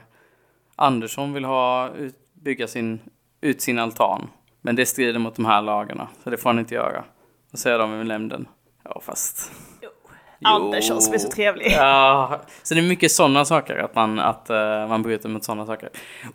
Andersson 0.75 1.33
vill 1.33 1.45
ha 1.45 1.89
bygga 2.33 2.67
sin, 2.67 2.99
ut 3.41 3.61
sin 3.61 3.79
altan. 3.79 4.27
Men 4.61 4.75
det 4.75 4.85
strider 4.85 5.19
mot 5.19 5.35
de 5.35 5.45
här 5.45 5.61
lagarna, 5.61 6.07
så 6.23 6.29
det 6.29 6.37
får 6.37 6.49
han 6.49 6.59
inte 6.59 6.75
göra. 6.75 7.03
Och 7.51 7.59
säger 7.59 7.79
de 7.79 8.01
i 8.01 8.03
nämnden, 8.03 8.47
ja 8.83 9.01
fast... 9.05 9.51
Jo. 9.81 9.89
Andersson 10.41 11.01
som 11.01 11.13
är 11.13 11.17
så 11.17 11.29
trevlig. 11.29 11.71
Ja, 11.71 12.41
så 12.63 12.73
det 12.73 12.79
är 12.79 12.87
mycket 12.87 13.11
sådana 13.11 13.45
saker, 13.45 13.77
att 13.77 13.95
man, 13.95 14.19
att, 14.19 14.49
eh, 14.49 14.87
man 14.87 15.01
bryter 15.01 15.29
mot 15.29 15.43
sådana 15.43 15.65
saker. 15.65 15.89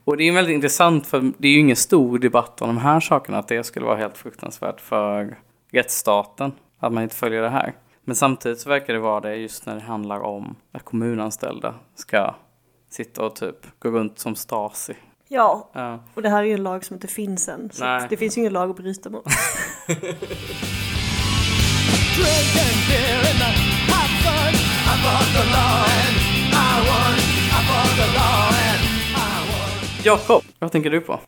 Och 0.05 0.17
det 0.17 0.29
är 0.29 0.33
väldigt 0.33 0.55
intressant, 0.55 1.07
för 1.07 1.33
det 1.39 1.49
är 1.49 1.53
ju 1.53 1.59
ingen 1.59 1.77
stor 1.77 2.19
debatt 2.19 2.63
om 2.63 2.69
de 2.69 2.79
här 2.79 3.01
sakerna, 3.01 3.39
att 3.39 3.49
det 3.49 3.65
skulle 3.65 3.87
vara 3.87 3.97
helt 3.97 4.19
fruktansvärt 4.19 4.81
för 4.81 5.37
rättsstaten, 5.73 6.53
att 6.79 6.93
man 6.93 7.03
inte 7.03 7.17
följer 7.17 7.43
det 7.43 7.49
här. 7.49 7.75
Men 8.05 8.17
samtidigt 8.17 8.61
så 8.61 8.69
verkar 8.69 8.95
det 8.95 9.01
vara 9.01 9.21
det 9.21 9.37
just 9.37 9.67
när 9.67 9.75
det 9.75 9.81
handlar 9.81 10.21
om 10.21 10.57
att 10.73 10.85
kommunanställda 10.85 11.75
ska 11.95 12.35
sitta 12.91 13.25
och 13.25 13.37
typ 13.37 13.57
gå 13.79 13.91
runt 13.91 14.19
som 14.19 14.37
Stasi. 14.37 14.95
Ja, 15.29 15.71
Ja. 15.73 16.01
och 16.15 16.23
det 16.23 16.29
här 16.29 16.39
är 16.39 16.47
ju 16.47 16.53
en 16.55 16.63
lag 16.63 16.85
som 16.85 16.95
inte 16.95 17.07
finns 17.07 17.49
än. 17.49 17.71
Så 17.73 17.85
Nej. 17.85 18.07
det 18.11 18.17
finns 18.17 18.37
ju 18.37 18.41
ingen 18.41 18.53
lag 18.53 18.71
att 18.71 18.77
bryta 18.77 19.11
mot. 19.11 19.25
Jakob, 30.05 30.43
vad 30.59 30.73
tänker 30.73 30.91
du 30.91 31.01
på? 31.01 31.21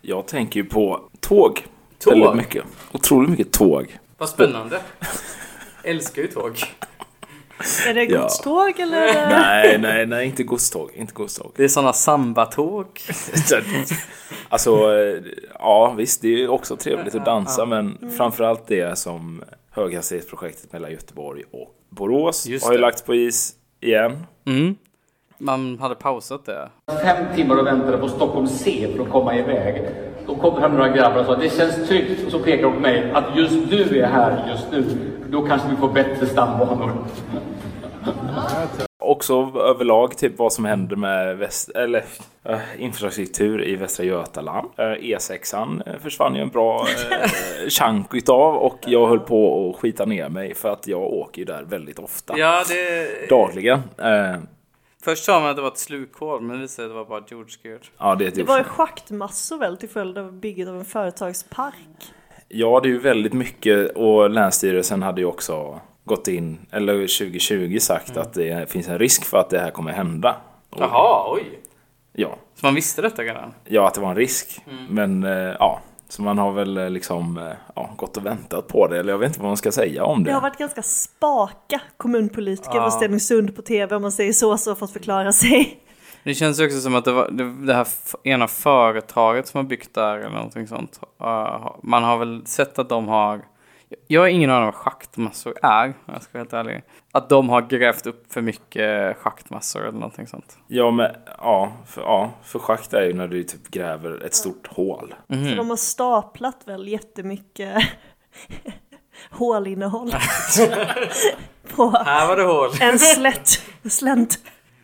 Jag 0.00 0.26
tänker 0.26 0.60
ju 0.60 0.66
på 0.66 1.00
tåg. 1.20 1.66
Tåg? 1.98 2.12
Väldigt 2.14 2.34
mycket. 2.36 2.64
Otroligt 2.92 3.30
mycket 3.30 3.52
tåg. 3.52 3.98
Vad 4.18 4.28
spännande. 4.28 4.80
Älskar 5.82 6.22
ju 6.22 6.28
tåg. 6.28 6.56
Är 7.88 7.94
det 7.94 8.04
Ja. 8.04 8.20
godståg 8.22 8.80
eller? 8.80 9.00
det- 9.06 9.28
Nej, 9.28 9.78
nej, 9.78 10.06
nej, 10.06 10.26
inte 10.26 10.42
godståg. 10.42 10.90
Inte 10.94 11.12
godståg. 11.14 11.52
Det 11.56 11.64
är 11.64 11.68
sådana 11.68 11.92
sambatåg. 11.92 12.86
alltså, 14.48 14.70
ja 15.58 15.94
visst, 15.96 16.22
det 16.22 16.28
är 16.28 16.36
ju 16.38 16.48
också 16.48 16.76
trevligt 16.76 17.14
att 17.14 17.24
dansa, 17.24 17.64
men 17.66 18.10
framförallt 18.16 18.66
det 18.66 18.98
som 18.98 19.42
höghastighetsprojektet 19.70 20.72
mellan 20.72 20.90
Göteborg 20.90 21.42
och 21.52 21.74
Borås 21.90 22.46
Just 22.46 22.64
har 22.64 22.72
ju 22.72 22.78
det. 22.78 22.82
lagts 22.82 23.02
på 23.02 23.14
is 23.14 23.52
igen. 23.80 24.26
Mm. 24.46 24.76
Man 25.38 25.78
hade 25.78 25.94
pausat 25.94 26.46
det. 26.46 26.68
fem 27.02 27.26
timmar 27.34 27.56
och 27.56 27.66
väntade 27.66 27.98
på 27.98 28.08
Stockholm 28.08 28.46
C 28.46 28.88
för 28.96 29.02
att 29.02 29.10
komma 29.10 29.36
iväg. 29.36 29.88
Då 30.26 30.36
kom 30.36 30.60
fram 30.60 30.72
några 30.72 30.88
grabbar 30.88 31.20
och 31.20 31.26
sa 31.26 31.36
det 31.36 31.56
känns 31.56 31.88
tryggt 31.88 32.26
och 32.26 32.30
så 32.32 32.38
pekade 32.38 32.62
de 32.62 32.72
på 32.74 32.80
mig 32.80 33.10
att 33.14 33.36
just 33.36 33.70
du 33.70 34.00
är 34.00 34.06
här 34.06 34.48
just 34.50 34.66
nu. 34.72 34.84
Då 35.30 35.42
kanske 35.46 35.68
vi 35.68 35.76
får 35.76 35.92
bättre 35.92 36.26
stambanor. 36.26 37.04
Också 39.00 39.52
överlag 39.58 40.16
typ 40.18 40.38
vad 40.38 40.52
som 40.52 40.64
händer 40.64 40.96
med 40.96 41.36
väst, 41.38 41.68
eller, 41.68 42.04
eh, 42.44 42.58
infrastruktur 42.78 43.64
i 43.64 43.76
Västra 43.76 44.04
Götaland. 44.04 44.68
Eh, 44.76 44.82
E6an 44.84 45.82
eh, 45.86 45.98
försvann 46.00 46.34
ju 46.34 46.42
en 46.42 46.48
bra 46.48 46.80
uh, 46.82 47.68
chunk 47.68 48.14
utav 48.14 48.56
och 48.56 48.78
jag 48.86 49.08
höll 49.08 49.20
på 49.20 49.70
att 49.70 49.80
skita 49.80 50.04
ner 50.04 50.28
mig 50.28 50.54
för 50.54 50.68
att 50.68 50.86
jag 50.86 51.02
åker 51.02 51.38
ju 51.38 51.44
där 51.44 51.62
väldigt 51.62 51.98
ofta. 51.98 52.38
Ja, 52.38 52.64
det... 52.68 53.28
Dagligen. 53.28 53.80
Eh, 53.98 54.36
Först 55.02 55.24
sa 55.24 55.40
man 55.40 55.50
att 55.50 55.56
det 55.56 55.62
var 55.62 55.68
ett 55.68 55.78
slukhål, 55.78 56.40
men 56.40 56.56
det 56.56 56.62
visade 56.62 56.68
sig 56.68 56.84
att 56.84 56.90
det 56.90 56.94
var 56.94 57.04
bara 57.04 57.18
ett 57.20 57.30
jordskur. 57.30 57.80
Ja, 57.98 58.14
det 58.14 58.24
är 58.24 58.28
ett 58.28 58.34
Det 58.34 58.42
var 58.42 58.54
ju 58.56 58.58
jordskred. 58.60 58.76
schaktmassor 58.76 59.58
väl 59.58 59.76
till 59.76 59.88
följd 59.88 60.18
av 60.18 60.32
bygget 60.32 60.68
av 60.68 60.78
en 60.78 60.84
företagspark. 60.84 61.74
Ja, 62.48 62.80
det 62.82 62.88
är 62.88 62.90
ju 62.90 62.98
väldigt 62.98 63.32
mycket 63.32 63.96
och 63.96 64.30
Länsstyrelsen 64.30 65.02
hade 65.02 65.20
ju 65.20 65.26
också 65.26 65.80
gått 66.04 66.28
in, 66.28 66.58
eller 66.70 66.92
2020 66.94 67.78
sagt 67.80 68.16
att 68.16 68.32
det 68.34 68.70
finns 68.70 68.88
en 68.88 68.98
risk 68.98 69.24
för 69.24 69.38
att 69.38 69.50
det 69.50 69.58
här 69.58 69.70
kommer 69.70 69.92
hända. 69.92 70.36
Och, 70.70 70.80
Jaha, 70.80 71.32
oj. 71.34 71.44
Ja, 72.12 72.36
Så 72.54 72.66
man 72.66 72.74
visste 72.74 73.02
detta 73.02 73.22
redan? 73.22 73.54
ja, 73.64 73.86
att 73.86 73.94
det 73.94 74.00
var 74.00 74.10
en 74.10 74.16
risk. 74.16 74.60
Men 74.88 75.24
eh, 75.24 75.30
ja, 75.58 75.80
så 76.08 76.22
man 76.22 76.38
har 76.38 76.52
väl 76.52 76.76
eh, 76.78 76.90
liksom 76.90 77.38
eh, 77.38 77.44
ja, 77.74 77.90
gått 77.96 78.16
och 78.16 78.26
väntat 78.26 78.68
på 78.68 78.86
det. 78.86 78.98
Eller 78.98 79.12
jag 79.12 79.18
vet 79.18 79.28
inte 79.28 79.40
vad 79.40 79.48
man 79.50 79.56
ska 79.56 79.72
säga 79.72 80.04
om 80.04 80.24
Det 80.24 80.32
har 80.32 80.40
det. 80.40 80.48
varit 80.48 80.58
ganska 80.58 80.82
spaka 80.82 81.80
kommunpolitiker 81.96 82.70
Ja. 82.74 82.80
från 82.82 82.90
Stenungsund 82.92 83.56
på 83.56 83.62
tv 83.62 83.96
om 83.96 84.02
man 84.02 84.12
säger 84.12 84.32
så, 84.32 84.56
så 84.58 84.70
har 84.70 84.74
fått 84.76 84.92
förklara 84.92 85.32
sig. 85.32 85.78
Det 86.24 86.34
känns 86.34 86.60
ju 86.60 86.64
också 86.66 86.80
som 86.80 86.94
att 86.94 87.04
det 87.04 87.12
var 87.12 87.28
det, 87.30 87.66
det 87.66 87.74
här 87.74 87.86
ena 88.24 88.48
företaget 88.48 89.46
som 89.48 89.58
har 89.58 89.64
byggt 89.64 89.94
där 89.94 90.18
eller 90.18 90.34
någonting 90.34 90.66
sånt. 90.66 91.00
Uh, 91.22 91.76
man 91.82 92.02
har 92.04 92.18
väl 92.18 92.46
sett 92.46 92.78
att 92.78 92.88
de 92.88 93.08
har, 93.08 93.40
jag 94.06 94.20
har 94.20 94.28
ingen 94.28 94.50
aning 94.50 94.60
om 94.60 94.64
vad 94.64 94.74
schaktmassor 94.74 95.54
är, 95.62 95.86
om 95.86 96.14
jag 96.14 96.22
ska 96.22 96.32
vara 96.32 96.40
helt 96.42 96.52
ärlig. 96.52 96.82
Att 97.12 97.28
de 97.28 97.48
har 97.48 97.62
grävt 97.62 98.06
upp 98.06 98.32
för 98.32 98.40
mycket 98.40 99.16
schaktmassor 99.16 99.80
eller 99.82 99.92
någonting 99.98 100.26
sånt. 100.26 100.58
Ja, 100.66 100.90
men 100.90 101.10
ja, 101.38 101.72
för, 101.86 102.02
ja, 102.02 102.30
för 102.42 102.58
schakt 102.58 102.94
är 102.94 103.02
ju 103.02 103.12
när 103.14 103.28
du 103.28 103.44
typ 103.44 103.68
gräver 103.68 104.24
ett 104.24 104.34
stort 104.34 104.66
hål. 104.66 105.14
Mhm. 105.26 105.48
Så 105.50 105.54
de 105.56 105.70
har 105.70 105.76
staplat 105.76 106.62
väl 106.64 106.88
jättemycket 106.88 107.82
hålinnehåll 109.30 110.10
på 111.76 111.90
Här 111.90 112.26
var 112.26 112.36
det 112.36 112.42
hål. 112.42 112.70
en 112.80 112.98
slätt, 112.98 113.62
slänt. 113.90 114.38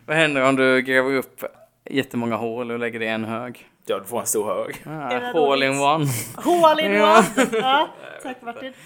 Vad 0.05 0.17
händer 0.17 0.43
om 0.49 0.55
du 0.55 0.81
gräver 0.81 1.13
upp 1.15 1.43
jättemånga 1.89 2.35
hål 2.35 2.71
och 2.71 2.79
lägger 2.79 2.99
det 2.99 3.05
i 3.05 3.09
en 3.09 3.25
hög? 3.25 3.69
Ja, 3.85 3.99
du 3.99 4.05
får 4.05 4.19
en 4.19 4.25
stor 4.25 4.45
hög. 4.45 4.75
Ah, 4.85 5.31
hål 5.31 5.63
in 5.63 5.79
one. 5.79 6.05
Hål 6.35 6.79
in 6.79 6.91
Ja. 6.91 7.23
one. 7.37 7.47
Ja, 7.61 7.89
tack 8.23 8.41
Martin. 8.41 8.73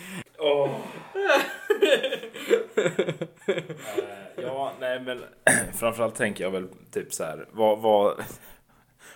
Ja, 4.42 4.72
nej 4.80 5.00
men 5.00 5.24
framförallt 5.74 6.16
tänker 6.16 6.44
jag 6.44 6.52
väl 6.52 6.68
typ 6.92 7.14
så 7.14 7.24
här, 7.24 7.46
vad, 7.52 7.80
vad, 7.80 8.14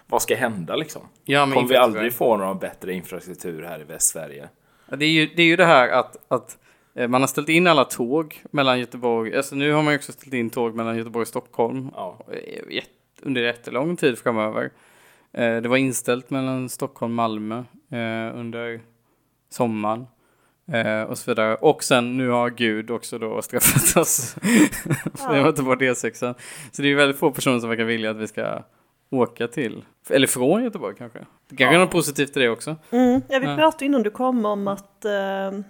vad 0.07 0.21
ska 0.21 0.35
hända 0.35 0.75
liksom? 0.75 1.01
Ja, 1.25 1.45
men 1.45 1.55
Kommer 1.55 1.69
vi 1.69 1.75
aldrig 1.75 2.13
få 2.13 2.37
någon 2.37 2.59
bättre 2.59 2.93
infrastruktur 2.93 3.63
här 3.63 3.81
i 3.81 3.83
Västsverige? 3.83 4.49
Ja, 4.89 4.95
Det 4.95 5.05
är, 5.05 5.09
ju, 5.09 5.25
det 5.35 5.41
är 5.41 5.45
ju 5.45 5.55
det 5.55 5.65
här 5.65 5.89
att, 5.89 6.15
att 6.27 6.57
man 7.07 7.21
har 7.21 7.27
ställt 7.27 7.49
in 7.49 7.67
alla 7.67 7.85
tåg 7.85 8.41
mellan 8.51 8.79
Göteborg, 8.79 9.35
alltså 9.37 9.55
nu 9.55 9.71
har 9.71 9.83
man 9.83 9.95
också 9.95 10.11
ställt 10.11 10.33
in 10.33 10.49
tåg 10.49 10.75
mellan 10.75 10.97
Göteborg 10.97 11.21
och 11.21 11.27
Stockholm 11.27 11.89
Ja. 11.93 12.19
eh, 12.31 12.83
under 13.21 13.41
jättelång 13.41 13.95
tid 13.97 14.17
framöver. 14.17 14.71
Eh, 15.33 15.55
Det 15.57 15.67
var 15.69 15.77
inställt 15.77 16.29
mellan 16.29 16.69
Stockholm 16.69 17.11
och 17.11 17.15
Malmö 17.15 17.57
eh, 17.91 18.39
under 18.39 18.81
sommaren 19.49 20.07
eh, 20.71 21.01
och 21.01 21.17
så 21.17 21.31
vidare. 21.31 21.55
Och 21.55 21.83
sen 21.83 22.17
nu 22.17 22.29
har 22.29 22.49
Gud 22.49 22.91
också 22.91 23.17
då 23.17 23.41
straffat 23.41 23.97
oss. 24.01 24.35
Så 25.13 25.33
jag 25.33 25.41
var 25.41 25.49
inte 25.49 25.63
bort 25.63 25.81
E6. 25.81 26.35
Så 26.71 26.81
det 26.81 26.87
är 26.91 26.95
väldigt 26.95 27.19
få 27.19 27.31
personer 27.31 27.59
som 27.59 27.69
verkar 27.69 27.83
vilja 27.83 28.11
att 28.11 28.17
vi 28.17 28.27
ska 28.27 28.63
åka 29.13 29.47
till, 29.47 29.85
eller 30.09 30.27
från 30.27 30.63
Göteborg 30.63 30.95
kanske. 30.97 31.19
Det 31.49 31.55
kanske 31.55 31.75
är 31.75 31.79
något 31.79 31.91
positivt 31.91 32.37
i 32.37 32.39
det 32.39 32.49
också. 32.49 32.75
Mm. 32.91 33.21
Ja, 33.29 33.39
vi 33.39 33.45
pratade 33.45 33.85
innan 33.85 34.03
du 34.03 34.11
kom 34.11 34.45
om 34.45 34.67
att 34.67 35.05
eh, 35.05 35.11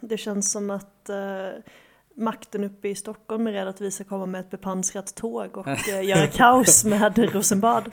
det 0.02 0.18
känns 0.18 0.52
som 0.52 0.70
att 0.70 1.10
eh, 1.10 1.16
makten 2.16 2.64
uppe 2.64 2.88
i 2.88 2.96
Stockholm 2.96 3.48
är 3.48 3.52
rädd 3.52 3.68
att 3.68 3.82
vi 3.82 3.92
ska 3.92 4.04
komma 4.04 4.26
med 4.26 4.42
ett 4.42 4.50
bepansrat 4.50 5.16
tåg 5.16 5.58
och 5.58 5.68
eh, 5.68 6.02
göra 6.10 6.28
kaos 6.28 6.86
med 6.86 7.34
Rosenbad. 7.34 7.92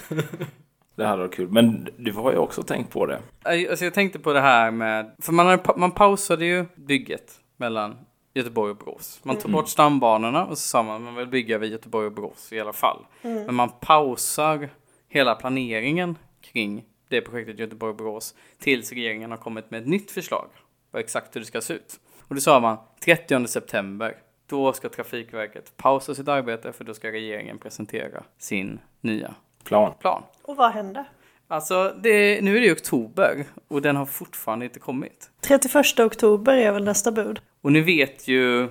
Det 0.97 1.07
hade 1.07 1.23
varit 1.23 1.35
kul. 1.35 1.49
Men 1.49 1.89
du 1.97 2.13
har 2.13 2.33
ju 2.33 2.39
också 2.39 2.63
tänkt 2.63 2.93
på 2.93 3.07
det. 3.07 3.19
Alltså 3.43 3.85
jag 3.85 3.95
tänkte 3.95 4.19
på 4.19 4.33
det 4.33 4.41
här 4.41 4.71
med, 4.71 5.15
för 5.19 5.33
man, 5.33 5.47
hade, 5.47 5.63
man 5.77 5.91
pausade 5.91 6.45
ju 6.45 6.65
bygget 6.75 7.41
mellan 7.57 7.97
Göteborg 8.35 8.71
och 8.71 8.77
Borås. 8.77 9.21
Man 9.23 9.37
tog 9.37 9.53
bort 9.53 9.69
stambanorna 9.69 10.47
och 10.47 10.59
så 10.59 10.69
sa 10.69 10.83
man 10.83 11.03
man 11.03 11.15
vill 11.15 11.27
bygga 11.27 11.59
vid 11.59 11.73
Göteborg 11.73 12.07
och 12.07 12.13
Borås 12.13 12.53
i 12.53 12.61
alla 12.61 12.73
fall. 12.73 13.07
Men 13.23 13.55
man 13.55 13.69
pausar 13.81 14.69
hela 15.11 15.35
planeringen 15.35 16.19
kring 16.41 16.85
det 17.09 17.21
projektet 17.21 17.59
Göteborg 17.59 17.91
och 17.91 17.97
Borås 17.97 18.35
tills 18.59 18.93
regeringen 18.93 19.31
har 19.31 19.39
kommit 19.39 19.71
med 19.71 19.81
ett 19.81 19.89
nytt 19.89 20.11
förslag 20.11 20.49
på 20.91 20.99
exakt 20.99 21.37
hur 21.37 21.41
det 21.41 21.47
ska 21.47 21.61
se 21.61 21.75
ut. 21.75 22.01
Och 22.29 22.35
då 22.35 22.41
sa 22.41 22.61
man 22.61 22.77
30 23.05 23.47
september, 23.47 24.17
då 24.47 24.73
ska 24.73 24.89
Trafikverket 24.89 25.77
pausa 25.77 26.15
sitt 26.15 26.29
arbete 26.29 26.73
för 26.73 26.85
då 26.85 26.95
ska 26.95 27.13
regeringen 27.13 27.59
presentera 27.59 28.23
sin 28.39 28.81
nya 29.01 29.35
Plan. 29.65 29.93
plan. 30.01 30.23
Och 30.43 30.57
vad 30.57 30.73
hände? 30.73 31.05
Alltså, 31.49 31.95
det, 32.03 32.41
nu 32.45 32.57
är 32.57 32.61
det 32.61 32.67
i 32.67 32.73
oktober 32.73 33.45
och 33.69 33.83
den 33.83 33.97
har 33.97 34.07
fortfarande 34.07 34.65
inte 34.65 34.79
kommit. 34.79 35.31
31 35.41 36.01
oktober 36.01 36.57
är 36.57 36.73
väl 36.73 36.85
nästa 36.85 37.13
bud. 37.13 37.41
Och 37.61 37.73
ni 37.73 37.81
vet 37.81 38.29
ju 38.29 38.69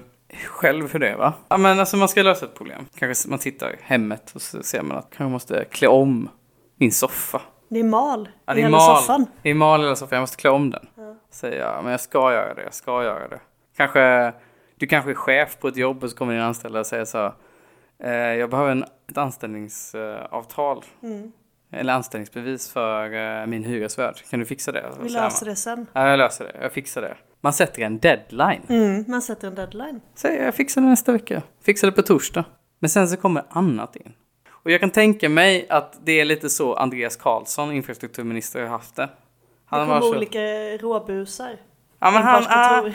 själv 0.47 0.91
hur 0.93 0.99
det 0.99 1.09
är 1.09 1.17
va? 1.17 1.33
Ja 1.47 1.57
men 1.57 1.79
alltså 1.79 1.97
man 1.97 2.07
ska 2.07 2.23
lösa 2.23 2.45
ett 2.45 2.55
problem. 2.55 2.85
Kanske 2.95 3.29
man 3.29 3.39
tittar 3.39 3.73
i 3.73 3.77
hemmet 3.81 4.31
och 4.35 4.41
så 4.41 4.63
ser 4.63 4.81
man 4.81 4.97
att 4.97 5.07
kanske 5.09 5.31
måste 5.31 5.65
klä 5.71 5.87
om 5.87 6.29
min 6.75 6.91
soffa. 6.91 7.41
Det 7.69 7.79
är 7.79 7.83
mal 7.83 8.29
Ja, 8.45 8.53
i 8.53 8.55
det 8.55 8.61
är 8.61 8.65
hela 8.65 8.77
mal. 8.77 8.97
soffan. 8.97 9.25
Det 9.41 9.49
är 9.49 9.53
mal 9.53 9.79
i 9.81 9.83
hela 9.83 9.95
soffan, 9.95 10.15
jag 10.15 10.21
måste 10.23 10.37
klä 10.37 10.49
om 10.49 10.69
den. 10.69 10.87
Säger 11.31 11.59
jag, 11.59 11.83
men 11.83 11.91
jag 11.91 12.01
ska 12.01 12.33
göra 12.33 12.53
det, 12.53 12.63
jag 12.63 12.73
ska 12.73 13.03
göra 13.03 13.27
det. 13.27 13.39
Kanske, 13.77 14.33
du 14.75 14.87
kanske 14.87 15.11
är 15.11 15.15
chef 15.15 15.57
på 15.59 15.67
ett 15.67 15.77
jobb 15.77 16.03
och 16.03 16.09
så 16.09 16.17
kommer 16.17 16.33
din 16.33 16.41
anställda 16.41 16.79
och 16.79 16.85
säger 16.87 17.05
så. 17.05 17.33
Eh, 18.03 18.11
jag 18.13 18.49
behöver 18.49 18.71
en, 18.71 18.83
ett 19.09 19.17
anställningsavtal. 19.17 20.83
Mm. 21.03 21.31
Eller 21.71 21.93
anställningsbevis 21.93 22.71
för 22.73 23.13
eh, 23.41 23.45
min 23.45 23.63
hyresvärd. 23.63 24.15
Kan 24.29 24.39
du 24.39 24.45
fixa 24.45 24.71
det? 24.71 24.85
Vi 25.01 25.09
löser 25.09 25.45
det 25.45 25.55
sen. 25.55 25.87
Ja, 25.93 26.09
jag 26.09 26.17
löser 26.17 26.45
det. 26.45 26.59
Jag 26.61 26.71
fixar 26.71 27.01
det. 27.01 27.15
Man 27.41 27.54
sätter 27.54 27.82
en 27.82 27.99
deadline. 27.99 28.62
Mm, 28.69 29.06
man 29.08 29.21
sätter 29.21 29.47
en 29.47 29.56
deadline. 29.56 30.02
Säger 30.15 30.45
jag 30.45 30.56
fixar 30.56 30.82
det 30.82 30.88
nästa 30.88 31.12
vecka. 31.12 31.41
Fixar 31.63 31.88
det 31.88 31.91
på 31.91 32.02
torsdag. 32.02 32.43
Men 32.80 32.89
sen 32.89 33.08
så 33.10 33.17
kommer 33.17 33.43
annat 33.49 33.95
in. 33.95 34.13
Och 34.52 34.71
jag 34.71 34.80
kan 34.80 34.89
tänka 34.91 35.30
mig 35.30 35.65
att 35.69 35.99
det 36.06 36.19
är 36.19 36.25
lite 36.25 36.49
så 36.49 36.73
Andreas 36.75 37.15
Karlsson, 37.15 37.71
infrastrukturminister, 37.71 38.62
har 38.62 38.67
haft 38.69 38.95
det. 38.95 39.02
Det 39.02 39.10
Han 39.65 39.80
kommer 39.88 39.93
var 39.99 40.02
så... 40.12 40.17
olika 40.17 40.39
råbusar. 40.78 41.58
Ja, 41.99 42.12
men 42.12 42.23
han, 42.23 42.43
ah, 42.47 42.91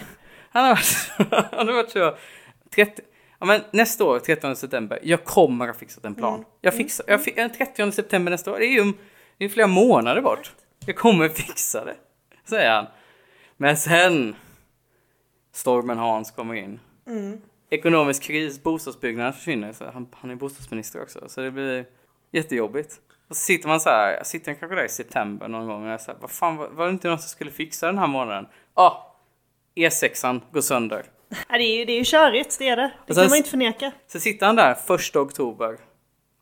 han, 0.50 0.64
har 0.64 0.70
varit, 0.70 1.50
han 1.52 1.66
har 1.68 1.74
varit 1.74 1.90
så... 1.90 2.16
30, 2.74 3.02
ja, 3.40 3.46
men 3.46 3.60
nästa 3.70 4.04
år, 4.04 4.18
30 4.18 4.54
september, 4.54 4.98
jag 5.02 5.24
kommer 5.24 5.68
att 5.68 5.76
fixa 5.78 6.00
en 6.04 6.14
plan. 6.14 6.44
Jag 6.60 6.74
fixar, 6.74 7.06
jag, 7.08 7.24
fi- 7.24 7.34
eh, 7.40 7.48
30 7.48 7.92
september 7.92 8.30
nästa 8.30 8.52
år, 8.52 8.58
det 8.58 8.66
är 8.66 8.84
ju 8.84 8.92
det 9.38 9.44
är 9.44 9.48
flera 9.48 9.66
månader 9.66 10.22
bort. 10.22 10.52
Jag 10.86 10.96
kommer 10.96 11.28
fixa 11.28 11.84
det, 11.84 11.94
säger 12.44 12.70
han. 12.70 12.86
Men 13.64 13.76
sen, 13.76 14.36
stormen 15.52 15.98
Hans 15.98 16.30
kommer 16.30 16.54
in. 16.54 16.80
Ekonomisk 17.70 18.22
kris, 18.22 18.62
bostadsbyggnaden 18.62 19.32
försvinner. 19.32 19.72
Så 19.72 19.84
han, 19.84 20.08
han 20.12 20.30
är 20.30 20.34
bostadsminister 20.34 21.02
också, 21.02 21.28
så 21.28 21.40
det 21.40 21.50
blir 21.50 21.86
jättejobbigt. 22.32 23.00
Och 23.28 23.36
så 23.36 23.42
sitter 23.42 23.68
man 23.68 23.80
så 23.80 23.88
här, 23.88 24.24
sitter 24.24 24.46
han 24.50 24.56
kanske 24.56 24.76
där 24.76 24.84
i 24.84 24.88
september 24.88 25.48
någon 25.48 25.66
gång 25.66 25.92
och 25.92 26.00
så 26.00 26.10
här, 26.10 26.18
vad 26.20 26.30
fan, 26.30 26.56
var, 26.56 26.68
var 26.68 26.86
det 26.86 26.90
inte 26.90 27.08
någon 27.08 27.18
som 27.18 27.28
skulle 27.28 27.50
fixa 27.50 27.86
den 27.86 27.98
här 27.98 28.06
månaden? 28.06 28.46
Ja, 28.74 28.82
ah, 28.82 29.16
E6an 29.76 30.40
går 30.52 30.60
sönder. 30.60 31.04
Ja, 31.28 31.58
det, 31.58 31.64
är 31.64 31.78
ju, 31.78 31.84
det 31.84 31.92
är 31.92 31.98
ju 31.98 32.04
körigt, 32.04 32.58
det 32.58 32.68
är 32.68 32.76
det. 32.76 32.92
Det 33.06 33.14
sen- 33.14 33.22
kan 33.22 33.30
man 33.30 33.36
inte 33.36 33.50
förneka. 33.50 33.92
Så 34.06 34.20
sitter 34.20 34.46
han 34.46 34.56
där 34.56 34.74
första 34.74 35.20
oktober, 35.20 35.78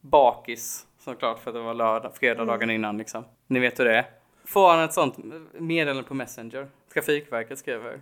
bakis, 0.00 0.86
såklart 1.04 1.38
för 1.38 1.50
att 1.50 1.54
det 1.54 1.62
var 1.62 1.74
lördag, 1.74 2.12
fredag 2.14 2.44
dagen 2.44 2.70
innan 2.70 2.98
liksom. 2.98 3.24
Ni 3.46 3.60
vet 3.60 3.80
hur 3.80 3.84
det 3.84 3.98
är. 3.98 4.06
Får 4.44 4.70
han 4.70 4.80
ett 4.80 4.92
sånt 4.92 5.16
meddelande 5.52 6.02
på 6.02 6.14
Messenger. 6.14 6.68
Trafikverket 6.94 7.58
skriver. 7.58 7.98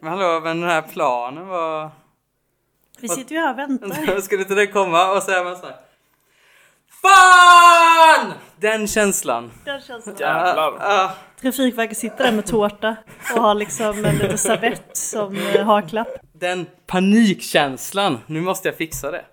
Men 0.00 0.10
hallå, 0.12 0.40
men 0.44 0.60
den 0.60 0.70
här 0.70 0.82
planen 0.82 1.48
var... 1.48 1.90
Vi 3.00 3.08
sitter 3.08 3.34
ju 3.34 3.40
här 3.40 3.52
och 3.52 3.58
väntar. 3.58 4.20
Skulle 4.20 4.42
inte 4.42 4.54
det 4.54 4.66
komma? 4.66 5.12
Och 5.12 5.22
så 5.22 5.30
är 5.30 5.44
man 5.44 5.56
så 5.56 5.66
här. 5.66 5.76
FAN! 7.02 8.32
Den 8.56 8.86
känslan. 8.86 9.50
Den 9.64 9.80
känns 9.80 10.04
som 10.04 10.14
Jävlar. 10.18 10.72
Ah, 10.80 11.10
Trafikverket 11.40 11.98
sitter 11.98 12.24
där 12.24 12.32
med 12.32 12.46
tårta 12.46 12.96
och 13.34 13.42
har 13.42 13.54
liksom 13.54 14.04
en 14.04 14.16
liten 14.18 14.38
servett 14.38 14.96
som 14.96 15.36
eh, 15.36 15.64
harklapp. 15.64 16.08
den 16.32 16.66
panikkänslan. 16.86 18.18
Nu 18.26 18.40
måste 18.40 18.68
jag 18.68 18.76
fixa 18.76 19.10
det. 19.10 19.24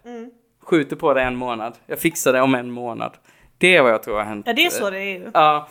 Skjuter 0.63 0.95
på 0.95 1.13
det 1.13 1.21
en 1.21 1.35
månad. 1.35 1.73
Jag 1.85 1.99
fixar 1.99 2.33
det 2.33 2.41
om 2.41 2.55
en 2.55 2.71
månad. 2.71 3.13
Det 3.57 3.75
är 3.75 3.81
vad 3.81 3.91
jag 3.91 4.03
tror 4.03 4.17
har 4.17 4.23
hänt. 4.23 4.47
Ja, 4.47 4.53
det 4.53 4.65
är 4.65 4.69
så 4.69 4.89
det 4.89 4.97
är 4.99 5.19
ju. 5.19 5.31
Ja. 5.33 5.67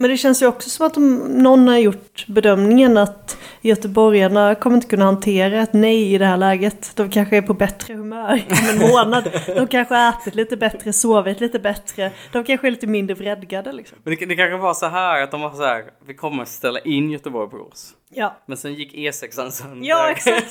Men 0.00 0.10
det 0.10 0.16
känns 0.16 0.42
ju 0.42 0.46
också 0.46 0.70
som 0.70 0.86
att 0.86 0.94
de, 0.94 1.18
någon 1.18 1.68
har 1.68 1.78
gjort 1.78 2.26
bedömningen 2.26 2.96
att 2.96 3.38
göteborgarna 3.60 4.54
kommer 4.54 4.76
inte 4.76 4.88
kunna 4.88 5.04
hantera 5.04 5.62
ett 5.62 5.72
nej 5.72 6.14
i 6.14 6.18
det 6.18 6.26
här 6.26 6.36
läget. 6.36 6.92
De 6.96 7.10
kanske 7.10 7.36
är 7.36 7.42
på 7.42 7.54
bättre 7.54 7.94
humör 7.94 8.42
om 8.50 8.68
en 8.82 8.88
månad. 8.90 9.30
De 9.46 9.66
kanske 9.66 9.94
har 9.94 10.08
ätit 10.08 10.34
lite 10.34 10.56
bättre, 10.56 10.92
sovit 10.92 11.40
lite 11.40 11.58
bättre. 11.58 12.10
De 12.32 12.44
kanske 12.44 12.66
är 12.66 12.70
lite 12.70 12.86
mindre 12.86 13.14
vredgade 13.14 13.72
liksom. 13.72 13.98
Men 14.04 14.14
det, 14.16 14.26
det 14.26 14.36
kanske 14.36 14.56
var 14.56 14.74
så 14.74 14.86
här 14.86 15.22
att 15.22 15.30
de 15.30 15.40
var 15.40 15.50
så 15.50 15.64
här, 15.64 15.84
vi 16.06 16.14
kommer 16.14 16.42
att 16.42 16.48
ställa 16.48 16.80
in 16.80 17.10
Göteborg 17.10 17.44
och 17.44 17.50
Borås. 17.50 17.94
Ja, 18.10 18.36
Men 18.46 18.56
sen 18.56 18.74
gick 18.74 18.94
E6an 18.94 19.50
sönder. 19.50 19.88
ja 19.88 20.10
exakt. 20.10 20.50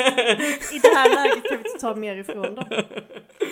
I 0.73 0.79
det 0.81 0.95
här 0.95 1.09
läget 1.15 1.43
kan 1.49 1.57
vi 1.63 1.69
inte 1.69 1.81
ta 1.81 1.95
mer 1.95 2.15
ifrån 2.15 2.55
dem. 2.55 2.65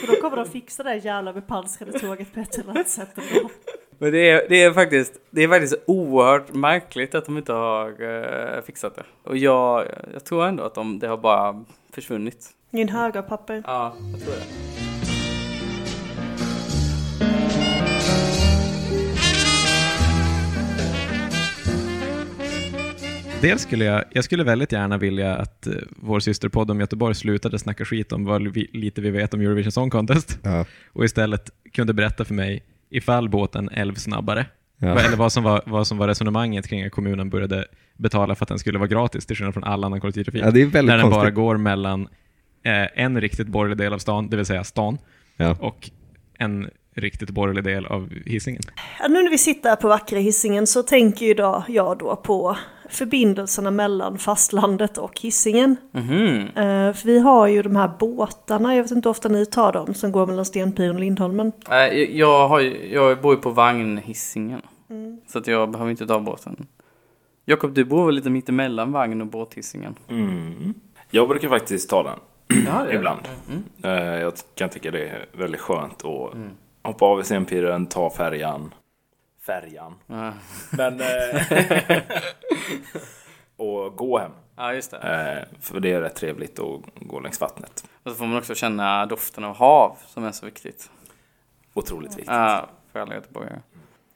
För 0.01 0.07
då 0.07 0.21
kommer 0.21 0.37
de 0.37 0.45
fixa 0.45 0.83
det 0.83 0.89
här 0.89 1.01
jävla 1.05 1.33
bepansrade 1.33 1.99
tåget 1.99 2.33
på 2.33 2.39
ett 2.39 2.57
eller 2.57 2.69
annat 2.69 2.89
sätt 2.89 3.09
ändå. 3.17 3.49
Men 3.97 4.11
det 4.11 4.29
är, 4.29 4.45
det 4.49 4.63
är 4.63 4.73
faktiskt, 4.73 5.13
det 5.29 5.43
är 5.43 5.47
faktiskt 5.47 5.75
oerhört 5.87 6.53
märkligt 6.53 7.15
att 7.15 7.25
de 7.25 7.37
inte 7.37 7.53
har 7.53 7.87
eh, 8.57 8.61
fixat 8.61 8.95
det. 8.95 9.03
Och 9.23 9.37
jag, 9.37 9.85
jag 10.13 10.25
tror 10.25 10.45
ändå 10.45 10.63
att 10.63 10.75
de, 10.75 10.99
det 10.99 11.07
har 11.07 11.17
bara 11.17 11.65
försvunnit. 11.93 12.49
I 12.71 12.81
en 12.81 12.89
hög 12.89 13.17
av 13.17 13.21
papper. 13.21 13.63
Ja, 13.67 13.95
jag 14.11 14.21
tror 14.21 14.33
det. 14.33 14.45
Dels 23.41 23.61
skulle 23.61 23.85
jag, 23.85 24.03
jag 24.11 24.23
skulle 24.23 24.43
väldigt 24.43 24.71
gärna 24.71 24.97
vilja 24.97 25.35
att 25.35 25.67
eh, 25.67 25.73
vår 25.89 26.19
systerpodd 26.19 26.71
om 26.71 26.79
Göteborg 26.79 27.15
slutade 27.15 27.59
snacka 27.59 27.85
skit 27.85 28.11
om 28.11 28.25
vad 28.25 28.47
vi, 28.53 28.69
lite 28.73 29.01
vi 29.01 29.09
vet 29.11 29.33
om 29.33 29.41
Eurovision 29.41 29.71
Song 29.71 29.89
Contest 29.89 30.39
Ja. 30.43 30.65
och 30.93 31.05
istället 31.05 31.49
kunde 31.73 31.93
berätta 31.93 32.25
för 32.25 32.33
mig 32.33 32.63
ifall 32.89 33.29
båten 33.29 33.69
älv 33.69 33.95
snabbare. 33.95 34.45
Ja. 34.77 34.99
Eller 34.99 35.17
vad 35.17 35.31
som, 35.31 35.43
var, 35.43 35.61
vad 35.65 35.87
som 35.87 35.97
var 35.97 36.07
resonemanget 36.07 36.67
kring 36.67 36.83
att 36.85 36.91
kommunen 36.91 37.29
började 37.29 37.65
betala 37.97 38.35
för 38.35 38.45
att 38.45 38.49
den 38.49 38.59
skulle 38.59 38.77
vara 38.79 38.87
gratis, 38.87 39.25
till 39.25 39.35
skillnad 39.35 39.53
från 39.53 39.63
all 39.63 39.83
annan 39.83 40.01
kollektivtrafik. 40.01 40.41
Ja, 40.43 40.51
det 40.51 40.61
är 40.61 40.65
väldigt 40.65 40.91
där 40.91 40.97
den 40.97 41.09
bara 41.09 41.15
konstigt. 41.21 41.35
går 41.35 41.57
mellan 41.57 42.01
eh, 42.63 43.03
en 43.03 43.21
riktigt 43.21 43.47
borgerlig 43.47 43.77
del 43.77 43.93
av 43.93 43.97
stan, 43.97 44.29
det 44.29 44.37
vill 44.37 44.45
säga 44.45 44.63
stan, 44.63 44.97
Ja. 45.37 45.57
och 45.59 45.89
en 46.39 46.69
riktigt 46.95 47.29
borgerlig 47.29 47.63
del 47.63 47.85
av 47.85 48.09
Hisingen. 48.25 48.61
Ja, 48.99 49.07
nu 49.07 49.23
när 49.23 49.29
vi 49.29 49.37
sitter 49.37 49.69
här 49.69 49.75
på 49.75 49.87
vackra 49.87 50.19
Hisingen 50.19 50.67
så 50.67 50.83
tänker 50.83 51.25
ju 51.25 51.33
då, 51.33 51.63
jag 51.67 51.97
då 51.97 52.15
på 52.15 52.57
förbindelserna 52.89 53.71
mellan 53.71 54.17
fastlandet 54.17 54.97
och 54.97 55.19
Hisingen. 55.21 55.75
Mhm. 55.91 56.39
Eh, 56.39 56.93
för 56.93 57.05
vi 57.05 57.19
har 57.19 57.47
ju 57.47 57.61
de 57.61 57.75
här 57.75 57.91
båtarna, 57.99 58.75
jag 58.75 58.83
vet 58.83 58.91
inte 58.91 59.09
hur 59.09 59.11
ofta 59.11 59.29
ni 59.29 59.45
tar 59.45 59.71
dem, 59.73 59.93
som 59.93 60.11
går 60.11 60.27
mellan 60.27 60.45
Stenpiren 60.45 60.95
och 60.95 60.99
Lindholmen. 61.01 61.51
Nej, 61.69 62.17
jag, 62.17 62.47
har, 62.47 62.59
jag 62.93 63.21
bor 63.21 63.35
ju 63.35 63.41
på 63.41 63.49
vagnhissingen. 63.49 64.61
Så 65.27 65.39
att 65.39 65.47
jag 65.47 65.71
behöver 65.71 65.91
inte 65.91 66.07
ta 66.07 66.19
båten. 66.19 66.67
Jakob, 67.45 67.73
du 67.73 67.85
bor 67.85 68.05
väl 68.05 68.15
lite 68.15 68.29
mittemellan 68.29 68.91
vagn 68.91 69.21
och 69.21 69.27
båthissingen? 69.27 69.95
Mm. 70.09 70.73
Jag 71.11 71.27
brukar 71.29 71.49
faktiskt 71.49 71.89
ta 71.89 72.03
den 72.03 72.19
Ja, 72.65 72.91
ibland. 72.91 73.21
Eh, 73.83 73.91
Jag 73.91 74.33
kan 74.55 74.69
tycka 74.69 74.91
det 74.91 75.07
är 75.09 75.25
väldigt 75.33 75.61
skönt 75.61 76.05
att 76.05 76.33
hoppa 76.83 77.05
av 77.05 77.19
i 77.19 77.23
Stenpiren, 77.23 77.85
ta 77.85 78.09
färjan. 78.09 78.73
Färjan. 79.45 79.95
Ja. 80.07 80.33
Men... 80.71 81.01
eh, 81.01 82.01
och 83.57 83.95
gå 83.95 84.17
hem. 84.17 84.31
ja, 84.55 84.73
just 84.73 84.91
det. 84.91 84.97
Eh, 84.97 85.59
För 85.61 85.79
det 85.79 85.91
är 85.91 86.01
rätt 86.01 86.15
trevligt 86.15 86.59
att 86.59 86.81
gå 86.95 87.19
längs 87.19 87.41
vattnet. 87.41 87.85
Och 88.03 88.11
så 88.11 88.17
får 88.17 88.25
man 88.25 88.37
också 88.37 88.55
känna 88.55 89.05
doften 89.05 89.43
av 89.43 89.55
hav 89.55 89.97
som 90.07 90.23
är 90.23 90.31
så 90.31 90.45
viktigt. 90.45 90.89
Otroligt 91.73 92.11
viktigt. 92.11 92.27
Ja, 92.27 92.69
för 92.91 92.99
alla 92.99 93.13
göteborgare. 93.15 93.61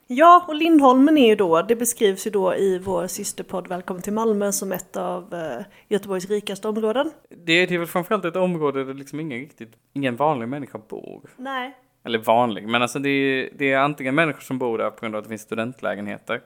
Ja, 0.06 0.44
och 0.48 0.54
Lindholmen 0.54 1.18
är 1.18 1.28
ju 1.28 1.36
då, 1.36 1.62
det 1.62 1.76
beskrivs 1.76 2.26
ju 2.26 2.30
då 2.30 2.54
i 2.54 2.78
vår 2.78 3.06
systerpodd 3.06 3.68
Välkommen 3.68 4.02
till 4.02 4.12
Malmö 4.12 4.52
som 4.52 4.72
ett 4.72 4.96
av 4.96 5.34
eh, 5.34 5.64
Göteborgs 5.88 6.28
rikaste 6.28 6.68
områden. 6.68 7.10
Det, 7.28 7.66
det 7.66 7.74
är 7.74 7.78
väl 7.78 7.86
framförallt 7.86 8.24
ett 8.24 8.36
område 8.36 8.84
där 8.84 8.94
liksom 8.94 9.20
ingen 9.20 9.38
riktigt, 9.38 9.72
ingen 9.92 10.16
vanlig 10.16 10.48
människa 10.48 10.78
bor. 10.88 11.30
Nej. 11.36 11.76
Eller 12.04 12.18
vanlig, 12.18 12.68
men 12.68 12.82
alltså 12.82 12.98
det 12.98 13.08
är, 13.08 13.50
det 13.52 13.72
är 13.72 13.78
antingen 13.78 14.14
människor 14.14 14.40
som 14.40 14.58
bor 14.58 14.78
där 14.78 14.90
på 14.90 15.00
grund 15.00 15.14
av 15.14 15.18
att 15.18 15.24
det 15.24 15.28
finns 15.28 15.42
studentlägenheter. 15.42 16.40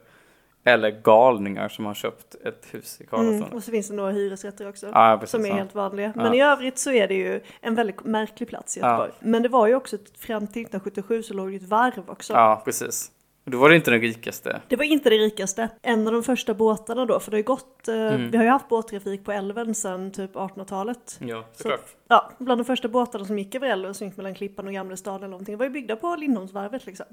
Eller 0.67 0.91
galningar 0.91 1.69
som 1.69 1.87
har 1.87 1.95
köpt 1.95 2.35
ett 2.45 2.67
hus 2.71 3.01
i 3.01 3.07
Karlsson. 3.07 3.35
Mm, 3.35 3.53
och 3.53 3.63
så 3.63 3.71
finns 3.71 3.89
det 3.89 3.95
några 3.95 4.11
hyresrätter 4.11 4.69
också. 4.69 4.87
Ja, 4.93 5.17
precis, 5.21 5.31
som 5.31 5.45
är 5.45 5.49
ja. 5.49 5.55
helt 5.55 5.75
vanliga. 5.75 6.13
Ja. 6.17 6.23
Men 6.23 6.35
i 6.35 6.43
övrigt 6.43 6.79
så 6.79 6.93
är 6.93 7.09
det 7.09 7.15
ju 7.15 7.41
en 7.61 7.75
väldigt 7.75 8.05
märklig 8.05 8.49
plats 8.49 8.77
i 8.77 8.81
Göteborg. 8.81 9.11
Men 9.21 9.43
det 9.43 9.49
var 9.49 9.67
ju 9.67 9.75
också, 9.75 9.97
fram 10.19 10.47
till 10.47 10.63
1977 10.63 11.23
så 11.23 11.35
låg 11.35 11.51
det 11.51 11.57
ett 11.57 11.63
varv 11.63 12.11
också. 12.11 12.33
Ja, 12.33 12.63
precis. 12.65 13.11
Då 13.47 13.59
var 13.59 13.69
det 13.69 13.77
inte 13.77 13.91
den 13.91 14.01
rikaste. 14.01 14.61
Det 14.69 14.77
var 14.77 14.85
inte 14.85 15.11
det 15.11 15.17
rikaste. 15.17 15.69
En 15.83 16.07
av 16.07 16.13
de 16.13 16.23
första 16.23 16.55
båtarna 16.55 17.05
då, 17.07 17.21
för 17.21 17.31
det 17.31 17.35
har 17.35 17.39
ju 17.39 17.45
gått, 17.45 17.89
eh, 17.89 17.95
Mm. 17.95 18.31
vi 18.31 18.37
har 18.37 18.45
ju 18.45 18.51
haft 18.51 18.69
båttrafik 18.69 19.25
på 19.25 19.33
älven 19.33 19.75
sedan 19.75 20.11
typ 20.13 20.37
1800-talet. 20.37 21.19
Ja, 21.21 21.45
Så, 21.53 21.77
ja, 22.09 22.31
bland 22.39 22.61
de 22.61 22.65
första 22.65 22.89
båtarna 22.89 23.25
som 23.25 23.39
gick 23.39 23.55
över 23.55 23.69
älven, 23.69 23.95
som 23.95 24.07
gick 24.07 24.17
mellan 24.17 24.35
Klippan 24.35 24.67
och 24.67 24.73
Gamlestaden 24.73 25.19
eller 25.21 25.29
någonting, 25.31 25.57
var 25.57 25.65
ju 25.65 25.71
byggda 25.71 25.97
på 25.97 26.17
Lindholmsvarvet 26.17 26.87
liksom. 26.87 27.07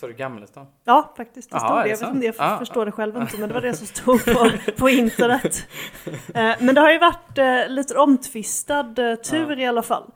Så 0.00 0.06
du 0.06 0.12
Gamlestan? 0.12 0.66
Ja, 0.84 1.14
faktiskt. 1.16 1.50
Det 1.50 1.56
Jaha, 1.56 1.68
stod 1.68 1.76
det. 1.78 1.82
det 1.82 1.88
Jag 1.90 1.98
vet 1.98 2.14
inte, 2.14 2.26
jag 2.26 2.34
Ah. 2.38 2.58
förstår 2.58 2.86
det 2.86 2.92
själv 2.92 3.16
inte, 3.16 3.38
men 3.38 3.48
det 3.48 3.54
var 3.54 3.60
det 3.60 3.74
som 3.74 3.86
stod 3.86 4.24
på, 4.24 4.50
på 4.78 4.88
internet. 4.88 5.66
Eh, 6.34 6.54
Men 6.60 6.74
det 6.74 6.80
har 6.80 6.92
ju 6.92 6.98
varit 6.98 7.38
eh, 7.38 7.68
lite 7.68 7.98
omtvistad 7.98 8.94
tur 9.30 9.58
i 9.60 9.66
alla 9.66 9.82
fall. 9.82 10.10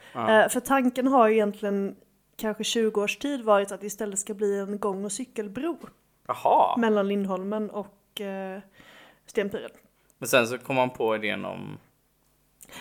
För 0.51 0.61
tanken 0.61 1.07
har 1.07 1.29
ju 1.29 1.35
egentligen 1.35 1.94
kanske 2.42 2.64
20 2.64 3.00
års 3.02 3.16
tid 3.16 3.42
varit 3.44 3.72
att 3.72 3.81
det 3.81 3.87
istället 3.87 4.18
ska 4.18 4.35
bli 4.35 4.59
en 4.59 4.78
gång 4.78 5.05
och 5.05 5.12
cykelbro 5.12 5.78
Jaha! 6.28 6.76
mellan 6.76 7.09
Lindholmen 7.09 7.70
och 7.70 8.20
eh, 8.20 8.61
Stenpiren. 9.26 9.70
Men 10.18 10.28
sen 10.28 10.46
så 10.46 10.59
kom 10.59 10.76
man 10.76 10.90
på 10.90 11.16
idén 11.16 11.44
om... 11.44 11.78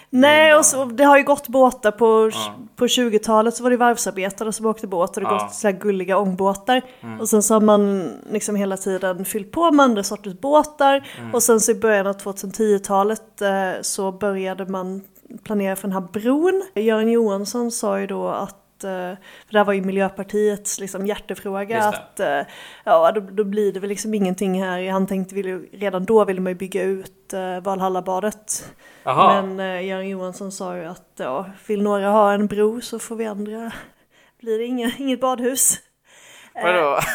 Nej, 0.10 0.56
och 0.56 0.66
så, 0.66 0.86
det 0.86 1.04
har 1.04 1.18
ju 1.18 1.24
gått 1.24 1.48
båtar 1.48 1.92
på, 1.92 2.30
Ja. 2.34 2.56
på 2.76 2.86
20-talet 2.88 3.56
så 3.56 3.64
var 3.64 3.70
det 3.70 3.78
varvsarbetare 3.78 4.52
som 4.54 4.66
åkte 4.66 4.88
båt 4.88 5.18
och 5.18 5.24
det 5.24 5.30
Ja. 5.30 5.38
gått 5.38 5.54
så 5.54 5.68
här 5.68 5.76
gulliga 5.76 6.18
ångbåtar. 6.18 6.82
Och 7.20 7.30
sen 7.30 7.44
så 7.44 7.54
har 7.54 7.62
man 7.62 8.12
liksom 8.32 8.56
hela 8.56 8.78
tiden 8.78 9.26
fyllt 9.26 9.52
på 9.52 9.72
med 9.72 9.84
andra 9.84 10.04
sorters 10.04 10.40
båtar. 10.40 11.08
Och 11.34 11.44
sen 11.44 11.60
så 11.60 11.72
i 11.72 11.76
början 11.76 12.08
av 12.08 12.18
2010-talet 12.18 13.42
eh, 13.42 13.72
så 13.82 14.12
började 14.12 14.66
man 14.66 15.02
planera 15.44 15.76
för 15.76 15.88
den 15.88 15.92
här 15.94 16.08
bron. 16.12 16.64
Göran 16.76 17.12
Johansson 17.12 17.72
sa 17.72 18.00
ju 18.00 18.08
då 18.08 18.28
att 18.28 18.61
för 18.82 19.52
det 19.52 19.58
här 19.58 19.66
var 19.66 19.74
ju 19.74 19.82
Miljöpartiets 19.82 20.80
liksom 20.80 21.06
hjärtefråga. 21.08 21.84
Att 21.84 22.20
eh, 22.20 22.42
ja, 22.84 23.12
då, 23.12 23.20
då 23.22 23.44
blir 23.44 23.74
det 23.74 23.80
väl 23.80 23.90
liksom 23.90 24.14
ingenting 24.14 24.64
här. 24.64 24.90
Han 24.90 25.08
tänkte, 25.08 25.36
ville, 25.36 25.50
ju- 25.50 25.70
redan 25.74 26.06
då 26.06 26.26
ville 26.26 26.42
man 26.42 26.52
ju 26.52 26.56
bygga 26.58 26.84
ut 26.84 27.34
eh, 27.34 27.60
Valhallabadet. 27.60 28.74
Jaha! 29.04 29.42
Men 29.42 29.60
eh, 29.76 29.86
Göran 29.88 30.10
Johansson 30.10 30.52
sa 30.52 30.78
ju 30.78 30.86
att 30.86 31.12
ja, 31.18 31.46
vill 31.68 31.82
några 31.82 32.10
ha 32.10 32.34
en 32.34 32.48
bro 32.48 32.82
så 32.82 33.00
får 33.00 33.16
vi 33.16 33.26
andra. 33.26 33.72
Blir 34.42 34.58
det 34.60 34.66
inga, 34.66 34.92
inget 34.98 35.22
badhus. 35.22 35.78
Vadå? 36.54 37.00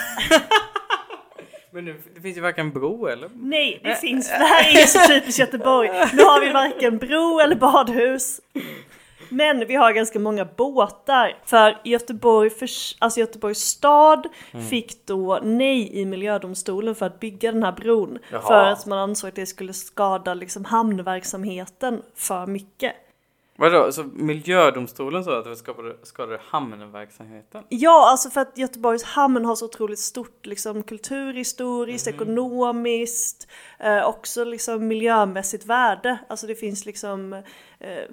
Men 1.70 1.84
nu, 1.84 2.02
det 2.14 2.20
finns 2.20 2.36
ju 2.36 2.40
varken 2.40 2.70
bro 2.70 3.06
eller... 3.06 3.30
Nej, 3.34 3.80
det 3.84 3.94
finns. 3.96 4.28
Det 4.28 4.34
här 4.34 4.76
är 4.76 4.80
ju 4.80 4.86
så 4.86 4.98
typiskt 5.08 5.38
Göteborg. 5.38 5.88
Nu 5.88 6.22
har 6.22 6.40
vi 6.40 6.52
varken 6.52 6.98
bro 6.98 7.40
eller 7.40 7.56
badhus. 7.56 8.40
Men 9.28 9.66
vi 9.66 9.74
har 9.74 9.92
ganska 9.92 10.18
många 10.18 10.44
båtar. 10.44 11.38
För 11.44 11.80
Göteborg, 11.84 12.50
för, 12.50 12.68
alltså 12.98 13.20
Göteborgs 13.20 13.60
stad 13.60 14.28
fick 14.70 15.06
då 15.06 15.40
nej 15.42 16.00
i 16.00 16.04
miljödomstolen 16.04 16.94
för 16.94 17.06
att 17.06 17.20
bygga 17.20 17.52
den 17.52 17.62
här 17.62 17.72
bron. 17.72 18.18
Jaha. 18.30 18.42
För 18.42 18.64
att 18.64 18.86
man 18.86 18.98
ansåg 18.98 19.28
att 19.28 19.34
det 19.34 19.46
skulle 19.46 19.72
skada 19.72 20.34
liksom 20.34 20.64
hamnverksamheten 20.64 22.02
för 22.14 22.46
mycket. 22.46 22.92
Vadå? 23.58 23.92
Så 23.92 24.04
miljödomstolen 24.04 25.24
sa 25.24 25.38
att 25.38 25.44
det 25.44 25.56
skadade, 25.56 25.96
skadade 26.02 26.40
hamnverksamheten? 26.48 27.64
Ja, 27.68 28.10
alltså 28.10 28.30
för 28.30 28.40
att 28.40 28.58
Göteborgs 28.58 29.04
hamn 29.04 29.44
har 29.44 29.56
så 29.56 29.64
otroligt 29.64 29.98
stort 29.98 30.46
liksom, 30.46 30.82
kulturhistoriskt, 30.82 32.08
ekonomiskt, 32.08 33.48
eh, 33.78 34.08
också 34.08 34.44
liksom 34.44 34.88
miljömässigt 34.88 35.66
värde. 35.66 36.18
Alltså 36.28 36.46
det 36.46 36.54
finns 36.54 36.86
liksom, 36.86 37.32
eh, 37.78 38.04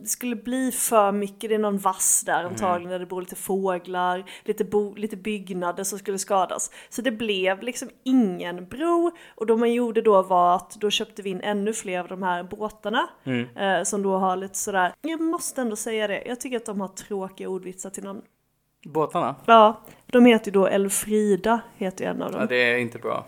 det 0.00 0.06
skulle 0.08 0.36
bli 0.36 0.72
för 0.72 1.12
mycket, 1.12 1.50
det 1.50 1.54
är 1.54 1.58
någon 1.58 1.78
vass 1.78 2.22
där 2.26 2.44
antagligen 2.44 2.90
där 2.90 2.98
det 2.98 3.06
bor 3.06 3.20
lite 3.20 3.36
fåglar, 3.36 4.24
lite, 4.44 4.64
bo, 4.64 4.94
lite 4.94 5.16
byggnader 5.16 5.84
som 5.84 5.98
skulle 5.98 6.18
skadas. 6.18 6.70
Så 6.88 7.02
det 7.02 7.10
blev 7.10 7.62
liksom 7.62 7.88
ingen 8.04 8.68
bro 8.68 9.10
och 9.34 9.46
då 9.46 9.56
man 9.56 9.72
gjorde 9.72 10.02
då 10.02 10.22
var 10.22 10.56
att 10.56 10.70
då 10.80 10.90
köpte 10.90 11.22
vi 11.22 11.30
in 11.30 11.40
ännu 11.40 11.72
fler 11.72 12.00
av 12.00 12.08
de 12.08 12.22
här 12.22 12.42
båtarna 12.42 13.08
eh, 13.56 13.82
som 13.84 14.02
då 14.02 14.16
har 14.16 14.36
lite 14.36 14.58
sådär, 14.58 14.92
jag 15.00 15.20
måste 15.20 15.60
ändå 15.60 15.76
säga 15.76 16.06
det, 16.06 16.22
jag 16.26 16.40
tycker 16.40 16.56
att 16.56 16.66
de 16.66 16.80
har 16.80 16.88
tråkiga 16.88 17.48
ordvitsar 17.48 17.90
till 17.90 18.04
namn. 18.04 18.22
Båtarna? 18.84 19.34
Ja, 19.46 19.80
de 20.06 20.26
heter 20.26 20.46
ju 20.46 20.52
då 20.52 20.66
Elfrida, 20.66 21.60
heter 21.76 22.04
ju 22.04 22.10
en 22.10 22.22
av 22.22 22.32
Ja, 22.32 22.38
dem. 22.38 22.46
det 22.48 22.56
är 22.72 22.76
inte 22.78 22.98
bra. 22.98 23.26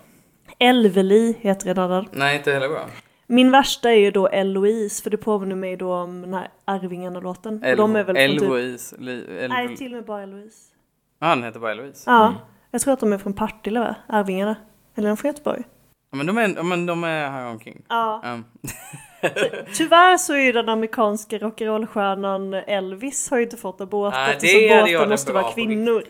Elveli 0.59 1.37
heter 1.41 1.71
en 1.71 1.79
annan. 1.79 2.09
Nej, 2.13 2.37
inte 2.37 2.53
heller 2.53 2.69
bra. 2.69 2.87
Min 3.31 3.51
värsta 3.51 3.91
är 3.91 3.97
ju 3.97 4.11
då 4.11 4.29
Eloise, 4.29 5.03
för 5.03 5.11
det 5.11 5.17
påminner 5.17 5.57
mig 5.57 5.77
då 5.77 5.95
om 5.95 6.21
den 6.21 6.35
här 6.35 6.49
Arvingarna-låten. 6.65 7.65
Och 7.65 7.77
de 7.77 7.97
är 7.97 8.05
väl 8.05 8.17
typ... 8.17 8.43
Eloise. 8.43 8.97
Li- 8.99 9.27
El- 9.41 9.51
Nej, 9.51 9.77
till 9.77 9.87
och 9.93 9.97
med 9.97 10.05
bara 10.05 10.23
Eloise. 10.23 10.75
Ah, 11.19 11.27
han 11.29 11.43
heter 11.45 11.61
bara 11.61 11.73
Eloise. 11.73 12.11
Ja, 12.11 12.35
jag 12.71 12.81
tror 12.81 12.95
att 12.95 13.01
de 13.01 13.13
är 13.13 13.19
från 13.19 13.33
Partille 13.33 13.81
va? 13.81 13.95
Arvingarna. 14.09 14.57
Eller 14.97 15.07
är 15.09 15.11
de 15.11 15.17
från 15.17 15.29
Göteborg? 15.29 15.63
Ja, 16.11 16.17
Men 16.17 16.27
de 16.27 16.39
är, 16.39 16.55
ja, 16.57 16.63
men 16.63 16.87
de 16.87 17.05
är 17.05 17.31
här 17.31 17.47
omkring. 17.47 17.83
Ja. 17.89 18.23
Um, 18.25 18.45
Tyvärr 19.75 20.17
så 20.17 20.33
är 20.35 20.39
ju 20.39 20.53
den 20.53 20.69
amerikanska 20.69 21.39
rock'n'roll-stjärnan 21.39 22.55
Elvis 22.67 23.31
har 23.31 23.37
ju 23.39 23.45
inte 23.45 23.57
fått 23.57 23.81
en 23.81 23.89
båt 23.89 24.15
Nej, 24.15 24.33
eftersom 24.35 24.93
båten 24.93 25.11
måste 25.11 25.33
vara 25.33 25.53
kvinnor. 25.53 26.03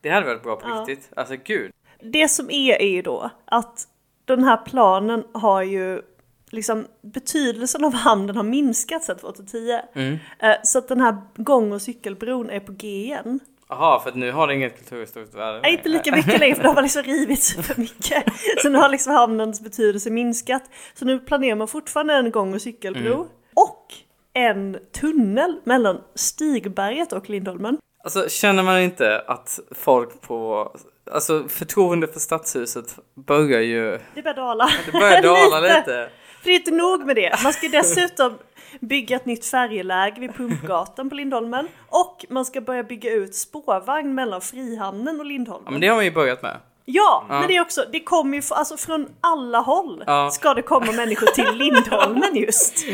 det 0.00 0.08
hade 0.10 0.26
varit 0.26 0.42
bra 0.42 0.56
på 0.56 0.68
Ja. 0.68 0.74
riktigt. 0.88 1.10
Alltså 1.16 1.34
gud. 1.44 1.72
Det 2.02 2.28
som 2.28 2.50
är 2.50 2.82
är 2.82 2.88
ju 2.90 3.02
då 3.02 3.30
att 3.44 3.84
den 4.24 4.44
här 4.44 4.56
planen 4.56 5.24
har 5.32 5.62
ju 5.62 6.02
liksom 6.50 6.86
betydelsen 7.02 7.84
av 7.84 7.94
hamnen 7.94 8.36
har 8.36 8.42
minskat 8.42 9.04
sedan 9.04 9.16
2010. 9.18 9.80
Mm. 9.94 10.18
Eh, 10.38 10.54
Så 10.64 10.78
att 10.78 10.88
den 10.88 11.00
här 11.00 11.16
gång 11.36 11.72
och 11.72 11.82
cykelbron 11.82 12.50
är 12.50 12.60
på 12.60 12.72
G 12.72 12.88
igen. 12.88 13.40
Jaha, 13.68 14.00
för 14.00 14.08
att 14.10 14.16
nu 14.16 14.32
har 14.32 14.46
det 14.46 14.54
inget 14.54 14.76
kulturhistoriskt 14.78 15.34
värde. 15.34 15.60
Nej, 15.62 15.72
inte 15.72 15.88
lika 15.88 16.16
mycket 16.16 16.40
längre 16.40 16.54
för 16.54 16.62
det 16.62 16.68
har 16.68 16.82
liksom 16.82 17.02
rivits 17.02 17.54
för 17.54 17.80
mycket. 17.80 18.24
Så 18.62 18.68
nu 18.68 18.78
har 18.78 18.88
liksom 18.88 19.12
hamnens 19.12 19.60
betydelse 19.60 20.10
minskat. 20.10 20.62
Så 20.94 21.04
nu 21.04 21.18
planerar 21.18 21.56
man 21.56 21.68
fortfarande 21.68 22.14
en 22.14 22.30
gång 22.30 22.54
och 22.54 22.62
cykelbro. 22.62 23.14
Mm. 23.14 23.26
Och 23.54 23.86
en 24.32 24.78
tunnel 25.00 25.60
mellan 25.64 26.00
Stigberget 26.14 27.12
och 27.12 27.30
Lindholmen. 27.30 27.78
Alltså 28.04 28.28
känner 28.28 28.62
man 28.62 28.80
inte 28.80 29.20
att 29.26 29.60
folk 29.70 30.20
på, 30.20 30.70
alltså 31.12 31.44
förtroende 31.48 32.06
för 32.06 32.20
stadshuset 32.20 32.98
börjar 33.14 33.60
ju, 33.60 33.98
Det 34.14 34.22
börjar 34.22 34.36
dala. 34.36 34.70
det 34.86 34.92
börjar 34.92 35.22
dala 35.22 35.60
lite. 35.78 36.08
För 36.40 36.44
det 36.44 36.50
är 36.54 36.58
inte 36.58 36.70
nog 36.70 37.06
med 37.06 37.16
det. 37.16 37.42
Man 37.44 37.52
ska 37.52 37.68
dessutom 37.68 38.38
bygga 38.80 39.16
ett 39.16 39.26
nytt 39.26 39.46
färjeläge 39.46 40.20
vid 40.20 40.34
Pumpgatan 40.34 41.08
på 41.08 41.14
Lindholmen. 41.14 41.68
Och 41.88 42.24
man 42.28 42.44
ska 42.44 42.60
börja 42.60 42.82
bygga 42.82 43.10
ut 43.12 43.34
spårvagn 43.34 44.14
mellan 44.14 44.40
Frihamnen 44.40 45.20
och 45.20 45.26
Lindholmen. 45.26 45.64
Ja 45.66 45.70
men 45.70 45.80
det 45.80 45.86
har 45.86 45.94
man 45.96 46.04
ju 46.04 46.10
börjat 46.10 46.42
med. 46.42 46.56
Ja, 46.84 47.24
Ja. 47.28 47.38
men 47.40 47.48
det 47.48 47.56
är 47.56 47.60
också, 47.60 47.84
det 47.92 48.00
kommer 48.00 48.36
ju, 48.36 48.42
alltså 48.50 48.76
från 48.76 49.06
alla 49.20 49.58
håll 49.58 50.04
Ja. 50.06 50.30
ska 50.30 50.54
det 50.54 50.62
komma 50.62 50.92
människor 50.92 51.26
till 51.26 51.56
Lindholmen 51.58 52.36
just. 52.36 52.84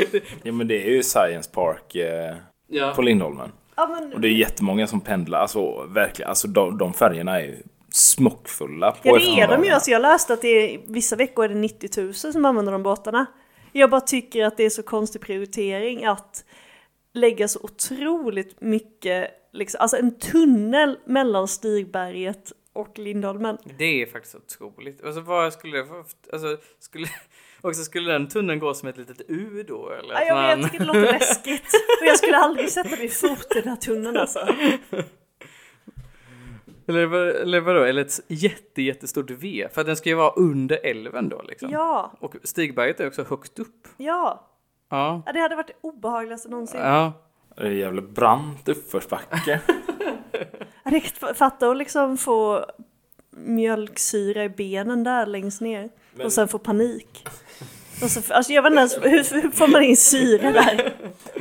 Ja 0.43 0.53
men 0.53 0.69
det 0.69 0.87
är 0.87 0.91
ju 0.91 1.03
Science 1.03 1.51
Park 1.51 1.95
eh, 1.95 2.35
Ja. 2.69 2.93
på 2.97 3.03
Lindholmen. 3.03 3.53
Ja, 3.77 3.87
men, 3.87 4.13
Och 4.13 4.21
det 4.21 4.29
är 4.29 4.33
jättemånga 4.33 4.87
som 4.87 5.01
pendlar. 5.01 5.41
Alltså 5.41 5.83
verkligen, 5.89 6.29
alltså 6.29 6.49
de, 6.49 6.79
de 6.79 6.93
färgerna 6.95 7.41
är 7.41 7.45
ju 7.45 7.63
smockfulla. 7.97 8.93
På 8.93 8.99
ja 9.05 9.15
det 9.19 9.41
är 9.41 9.49
de 9.49 9.65
ju, 9.65 9.71
alltså 9.71 9.91
jag 9.91 10.03
läste 10.03 10.33
att 10.33 10.43
det 10.43 10.49
är, 10.75 10.81
vissa 10.87 11.17
veckor 11.17 11.45
är 11.45 11.49
det 11.49 11.55
90 11.55 12.01
000 12.03 12.15
som 12.15 12.45
använder 12.45 12.73
de 12.73 12.83
båtarna. 12.83 13.27
Jag 13.73 13.91
bara 13.91 14.01
tycker 14.01 14.45
att 14.45 14.57
det 14.57 14.65
är 14.65 14.71
så 14.71 14.83
konstig 14.83 15.21
prioritering 15.21 16.05
att 16.05 16.45
lägga 17.15 17.49
så 17.49 17.61
otroligt 17.63 18.61
mycket, 18.61 19.31
liksom, 19.53 19.81
alltså 19.81 19.97
en 19.97 20.19
tunnel 20.19 20.99
mellan 21.05 21.49
Stigberget 21.49 22.53
och 22.73 22.99
Lindholmen. 22.99 23.59
Det 23.79 24.03
är 24.03 24.07
faktiskt 24.07 24.35
otroligt. 24.35 25.05
Alltså 25.05 25.21
vad 25.21 25.53
skulle 25.53 25.79
det 25.79 25.87
alltså 26.33 26.57
skulle, 26.81 27.09
också 27.61 27.83
skulle 27.83 28.13
den 28.13 28.29
tunneln 28.29 28.59
gå 28.59 28.75
som 28.75 28.89
ett 28.89 28.97
litet 28.97 29.21
U 29.29 29.65
då 29.69 29.91
eller? 29.91 30.15
Ja, 30.15 30.21
Att 30.21 30.27
jag 30.27 30.37
man- 30.37 30.61
vet, 30.61 30.65
tycker 30.73 30.79
det 30.79 30.85
låter 30.85 31.01
läskigt. 31.13 31.67
Och 32.01 32.07
jag 32.07 32.19
skulle 32.19 32.37
aldrig 32.37 32.71
sätta 32.71 32.97
min 33.01 33.11
fot 33.11 33.47
i 33.57 33.61
den 33.61 33.69
här 33.69 33.77
tunneln 33.77 34.17
alltså. 34.17 34.49
Eller, 36.87 37.15
eller 37.15 37.61
vadå, 37.61 37.83
eller 37.83 38.03
ett 38.03 38.21
jätte, 38.29 38.83
jättestort 38.83 39.31
V. 39.31 39.69
För 39.73 39.81
att 39.81 39.87
den 39.87 39.97
ska 39.97 40.09
ju 40.09 40.15
vara 40.15 40.33
under 40.33 40.81
älven 40.87 41.29
då 41.29 41.43
liksom. 41.43 41.71
Ja, 41.71 42.13
Och 42.21 42.37
Stigberget 42.45 43.01
är 43.01 43.07
också 43.07 43.25
högt 43.25 43.59
upp. 43.59 43.89
ja. 43.97 44.51
Ja. 44.89 45.23
ja 45.27 45.33
det 45.33 45.41
hade 45.41 45.57
varit 45.57 45.67
det 45.67 45.73
obehagligaste 45.81 46.49
någonsin. 46.49 46.81
Ja. 46.81 47.13
Det 47.57 47.63
är 47.63 47.71
jävligt 47.71 48.11
brant 48.11 48.69
uppförsbacke. 48.69 49.61
Fatta 51.35 51.71
att 51.71 51.77
liksom 51.77 52.17
få 52.17 52.67
mjölksyra 53.31 54.45
i 54.45 54.49
benen 54.49 55.05
där 55.05 55.27
längst 55.27 55.61
ner. 55.61 55.91
Och 56.25 56.33
sen 56.33 56.49
få 56.49 56.59
panik. 56.59 57.29
Och 58.03 58.11
så, 58.11 58.35
alltså 58.35 58.53
jag 58.53 58.63
vet 58.63 58.71
inte 58.71 58.79
ens, 58.79 58.97
hur, 59.33 59.43
hur 59.43 59.51
får 59.51 59.69
man 59.69 59.83
in 59.83 59.97
syre 59.97 60.51
där? 60.53 60.93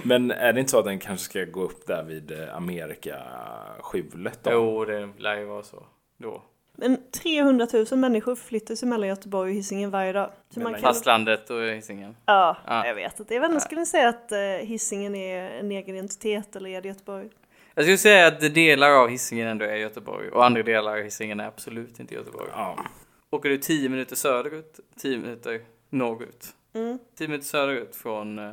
Men 0.03 0.31
är 0.31 0.53
det 0.53 0.59
inte 0.59 0.71
så 0.71 0.79
att 0.79 0.85
den 0.85 0.99
kanske 0.99 1.25
ska 1.25 1.43
gå 1.45 1.61
upp 1.63 1.87
där 1.87 2.03
vid 2.03 2.31
eh, 2.31 2.55
Amerika-skjulet 2.55 4.39
då? 4.43 4.51
Jo, 4.51 4.85
det 4.85 5.09
lär 5.17 5.37
ju 5.37 5.45
vara 5.45 5.63
så. 5.63 5.83
Då. 6.17 6.41
Men 6.77 6.97
300 7.11 7.67
000 7.73 7.85
människor 7.99 8.35
förflyttar 8.35 8.75
sig 8.75 8.87
mellan 8.89 9.09
Göteborg 9.09 9.49
och 9.51 9.55
Hisingen 9.55 9.91
varje 9.91 10.13
dag. 10.13 10.31
Så 10.53 10.59
man 10.59 10.73
kan, 10.73 10.81
Fastlandet 10.81 11.49
och 11.49 11.61
Hisingen. 11.61 12.15
ja, 12.25 12.57
Ja. 12.67 12.87
jag 12.87 12.95
vet 12.95 13.19
inte. 13.19 13.33
Jag 13.33 13.41
vet 13.41 13.49
inte, 13.51 13.61
skulle 13.63 13.81
ni 13.81 13.85
säga 13.85 14.09
att 14.09 14.31
eh, 14.31 14.39
Hisingen 14.39 15.15
är 15.15 15.49
en 15.59 15.71
egen 15.71 15.95
identitet 15.95 16.55
eller 16.55 16.69
är 16.69 16.81
det 16.81 16.87
Göteborg? 16.87 17.29
Jag 17.75 17.85
skulle 17.85 17.97
säga 17.97 18.27
att 18.27 18.39
delar 18.53 18.91
av 18.91 19.09
Hisingen 19.09 19.47
ändå 19.47 19.65
är 19.65 19.75
Göteborg 19.75 20.29
och 20.29 20.45
andra 20.45 20.63
delar 20.63 20.97
av 20.97 21.03
Hisingen 21.03 21.39
är 21.39 21.47
absolut 21.47 21.99
inte 21.99 22.13
Göteborg. 22.15 22.49
Ja. 22.53 22.85
Åker 23.29 23.49
du 23.49 23.57
10 23.57 23.89
minuter 23.89 24.15
söderut, 24.15 24.79
10 25.01 25.17
minuter 25.17 25.61
norrut. 25.95 26.55
Mm. 26.73 26.99
10 27.17 27.27
minuter 27.27 27.45
söderut 27.45 27.95
från, 27.95 28.39
eh, 28.39 28.45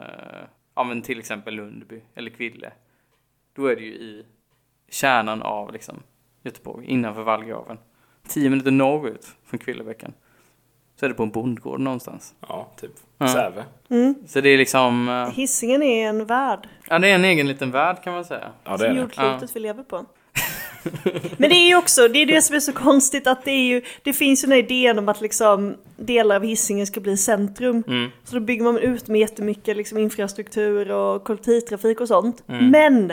ja 0.75 0.85
men 0.85 1.03
till 1.03 1.19
exempel 1.19 1.55
Lundby 1.55 2.01
eller 2.15 2.31
Kville. 2.31 2.73
Då 3.53 3.67
är 3.67 3.77
det 3.77 3.83
ju 3.83 3.93
i 3.93 4.27
kärnan 4.89 5.43
av 5.43 5.73
liksom 5.73 6.03
Göteborg, 6.43 6.87
innanför 6.87 7.23
vallgraven. 7.23 7.79
10 8.29 8.51
minuter 8.51 8.71
norrut 8.71 9.27
från 9.45 9.59
Kvillebäcken. 9.59 10.13
Så 10.97 11.05
är 11.07 11.09
det 11.09 11.15
på 11.15 11.23
en 11.23 11.31
bondgård 11.31 11.81
någonstans. 11.81 12.35
Ja, 12.49 12.71
typ. 12.77 12.93
Ja. 13.19 13.29
Säve. 13.29 13.65
Så 14.27 14.41
det 14.41 14.49
är 14.49 14.59
liksom, 14.59 15.09
eh, 15.09 15.31
Hisingen 15.31 15.83
är 15.83 16.09
en 16.09 16.27
värld 16.27 16.69
ja 16.89 16.99
det 16.99 17.09
är 17.09 17.15
en 17.15 17.25
egen 17.25 17.47
liten 17.49 17.71
värld 17.71 18.03
kan 18.03 18.13
man 18.13 18.25
säga. 18.25 18.53
Ja, 18.65 18.73
det 18.73 18.79
som 18.79 18.87
är 18.87 18.95
det. 18.95 19.01
jordklotet 19.01 19.57
vi 19.57 19.61
lever 19.61 19.83
på. 19.83 20.07
Men 21.37 21.51
det 21.51 21.57
är 21.57 21.69
ju 21.69 21.77
också, 21.77 22.09
det 22.09 22.19
är 22.19 22.27
det 22.27 22.43
som 22.43 22.57
är 22.57 22.61
så 22.61 22.73
konstigt 22.73 23.27
att 23.27 23.45
det 23.45 23.51
är 23.51 23.65
ju, 23.67 23.83
det 24.03 24.13
finns 24.13 24.45
ju 24.45 24.47
den 24.47 24.53
här 24.53 24.59
idén 24.59 24.99
om 24.99 25.09
att 25.09 25.21
liksom 25.21 25.75
delar 25.97 26.37
av 26.37 26.43
Hisingen 26.45 26.87
ska 26.87 27.01
bli 27.01 27.17
centrum. 27.17 27.85
Mm. 27.87 28.11
Så 28.25 28.35
då 28.35 28.41
bygger 28.41 28.65
man 28.65 28.79
ut 28.79 29.09
med 29.09 29.21
jättemycket 29.21 29.77
liksom 29.77 29.99
infrastruktur 29.99 30.91
och 30.91 31.25
kollektivtrafik 31.25 32.01
och 32.01 32.09
sånt. 32.09 32.45
Mm. 32.49 32.71
Men 32.71 33.13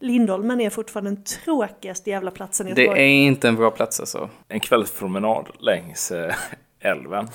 Lindholmen 0.00 0.60
är 0.60 0.70
fortfarande 0.70 1.10
den 1.10 1.24
tråkigaste 1.24 2.10
jävla 2.10 2.30
platsen 2.30 2.68
i 2.68 2.72
Det 2.74 2.82
Göteborg. 2.82 3.00
är 3.02 3.26
inte 3.26 3.48
en 3.48 3.56
bra 3.56 3.70
plats 3.70 4.00
alltså. 4.00 4.28
En 4.48 4.60
kvällspromenad 4.60 5.46
längs 5.58 6.10
eh, 6.10 6.34
älven. 6.80 7.28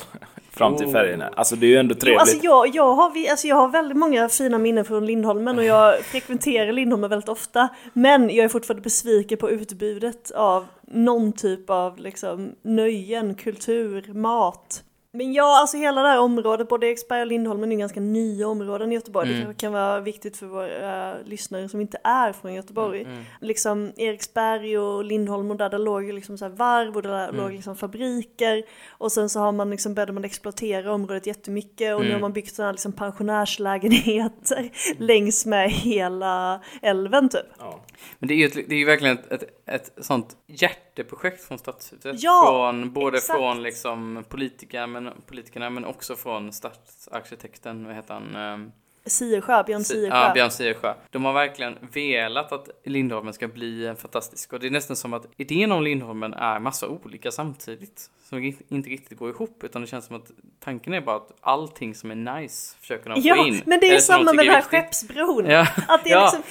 Fram 0.58 0.76
till 0.78 0.88
Oh. 0.88 0.92
färgerna. 0.92 1.30
Alltså 1.36 1.56
det 1.56 1.66
är 1.66 1.70
ju 1.70 1.78
ändå 1.78 1.96
Jo, 1.96 2.00
trevligt. 2.00 2.22
alltså 2.22 2.38
jag, 2.42 2.76
jag, 2.76 2.94
har, 2.94 3.12
alltså 3.30 3.48
jag 3.48 3.56
har 3.56 3.68
väldigt 3.68 3.98
många 3.98 4.30
fina 4.30 4.58
minnen 4.58 4.86
från 4.86 5.06
Lindholmen 5.06 5.58
och 5.58 5.64
jag 5.64 6.00
frekventerar 6.04 6.72
Lindholmen 6.72 7.10
väldigt 7.10 7.30
ofta. 7.30 7.70
Men 7.94 8.30
jag 8.30 8.46
är 8.46 8.50
fortfarande 8.50 8.82
besviken 8.82 9.38
på 9.38 9.50
utbudet 9.50 10.32
av 10.32 10.66
någon 10.88 11.34
typ 11.34 11.70
av 11.70 11.98
liksom, 12.00 12.52
nöjen, 12.62 13.36
kultur, 13.36 14.14
mat. 14.14 14.84
Men 15.16 15.34
ja, 15.34 15.60
alltså 15.60 15.78
hela 15.78 16.02
det 16.02 16.08
här 16.08 16.20
området, 16.20 16.68
både 16.68 16.88
Eriksberg 16.88 17.22
och 17.22 17.28
Lindholmen 17.28 17.72
är 17.72 17.76
ganska 17.76 18.00
nya 18.00 18.48
områden 18.48 18.92
i 18.92 18.96
Göteborg. 18.96 19.30
Det 19.34 19.42
kanske 19.42 19.62
kan 19.62 19.74
vara 19.74 20.00
viktigt 20.00 20.38
för 20.38 20.46
våra 20.46 21.18
lyssnare 21.24 21.70
som 21.70 21.82
inte 21.82 21.98
är 22.04 22.34
från 22.34 22.54
Göteborg. 22.54 23.08
Liksom 23.42 23.92
Eriksberg 23.98 24.78
och 24.78 25.04
Lindholm 25.04 25.52
och 25.52 25.58
där, 25.58 25.70
där 25.70 25.80
låg 25.80 26.04
ju 26.04 26.12
liksom 26.12 26.38
så 26.38 26.46
här 26.46 26.52
varv 26.52 26.96
och 26.96 27.02
där 27.02 27.32
låg 27.32 27.52
liksom 27.52 27.76
fabriker. 27.76 28.64
Och 28.90 29.12
sen 29.12 29.30
så 29.30 29.40
har 29.40 29.52
man 29.52 29.70
liksom, 29.70 29.94
började 29.94 30.14
man 30.14 30.26
exploatera 30.26 30.94
området 30.94 31.28
jättemycket 31.28 31.96
och 31.96 32.02
nu 32.02 32.14
har 32.14 32.20
man 32.20 32.34
byggt 32.34 32.56
sådana 32.56 32.68
här 32.68 32.74
liksom 32.74 32.92
pensionärslägenheter 32.92 34.70
längs 34.98 35.46
med 35.46 35.72
hela 35.72 36.62
älven 36.82 37.30
typ. 37.30 37.46
Ja. 37.60 37.80
Men 38.20 38.28
det 38.28 38.34
är 38.34 38.36
ju, 38.36 38.48
det 38.48 38.76
är 38.76 38.80
ju 38.80 38.86
verkligen 38.86 39.18
ett, 39.18 39.32
ett, 39.32 39.65
ett 39.68 39.92
sånt 39.98 40.38
hjärteprojekt 40.48 41.44
från 41.44 41.58
Stadshuset. 41.58 42.24
Ja, 42.24 42.46
från, 42.72 42.94
både 42.94 43.18
exakt. 43.18 43.40
från 43.40 43.64
liksom 43.64 44.26
politiker, 44.30 44.88
men, 44.88 45.10
politikerna 45.28 45.70
men 45.70 45.86
också 45.86 46.16
från 46.16 46.54
stadsarkitekten, 46.54 47.86
vad 47.86 47.96
heter 47.96 48.14
han? 48.14 48.36
Ehm, 48.36 48.72
Siersjö, 49.08 49.64
Björn 49.64 49.84
Si- 49.84 49.94
Siersjö. 49.94 50.18
Ja, 50.18 50.32
Björn 50.34 50.52
Siersjö. 50.52 50.94
De 51.10 51.26
har 51.26 51.34
verkligen 51.34 51.78
velat 51.94 52.52
att 52.52 52.70
Lindholmen 52.86 53.34
ska 53.34 53.48
bli 53.48 53.94
fantastisk. 53.98 54.54
Och 54.54 54.60
det 54.60 54.68
är 54.68 54.72
nästan 54.72 54.96
som 54.96 55.14
att 55.14 55.26
idén 55.38 55.72
om 55.72 55.84
Lindholmen 55.84 56.34
är 56.34 56.60
massa 56.60 56.88
olika 56.88 57.32
samtidigt. 57.32 58.10
Som 58.30 58.54
inte 58.70 58.90
riktigt 58.90 59.18
går 59.18 59.30
ihop. 59.30 59.64
Utan 59.64 59.82
det 59.82 59.88
känns 59.88 60.06
som 60.06 60.16
att 60.16 60.32
tanken 60.60 60.94
är 60.94 61.02
bara 61.02 61.16
att 61.16 61.32
allting 61.42 61.96
som 61.96 62.12
är 62.12 62.16
nice 62.40 62.76
försöker 62.80 63.10
de 63.10 63.22
få 63.22 63.28
Ja, 63.28 63.46
in. 63.48 63.62
men 63.66 63.80
det 63.80 63.88
är 63.88 63.94
ju 63.94 64.00
samma 64.02 64.24
med 64.24 64.36
den 64.38 64.40
är 64.48 64.52
här 64.52 64.56
viktigt. 64.62 64.72
skeppsbron. 64.72 65.46
Ja. 65.46 65.68
Att 65.88 66.04
det 66.04 66.10
är 66.12 66.16
Ja. 66.16 66.24
liksom, 66.24 66.44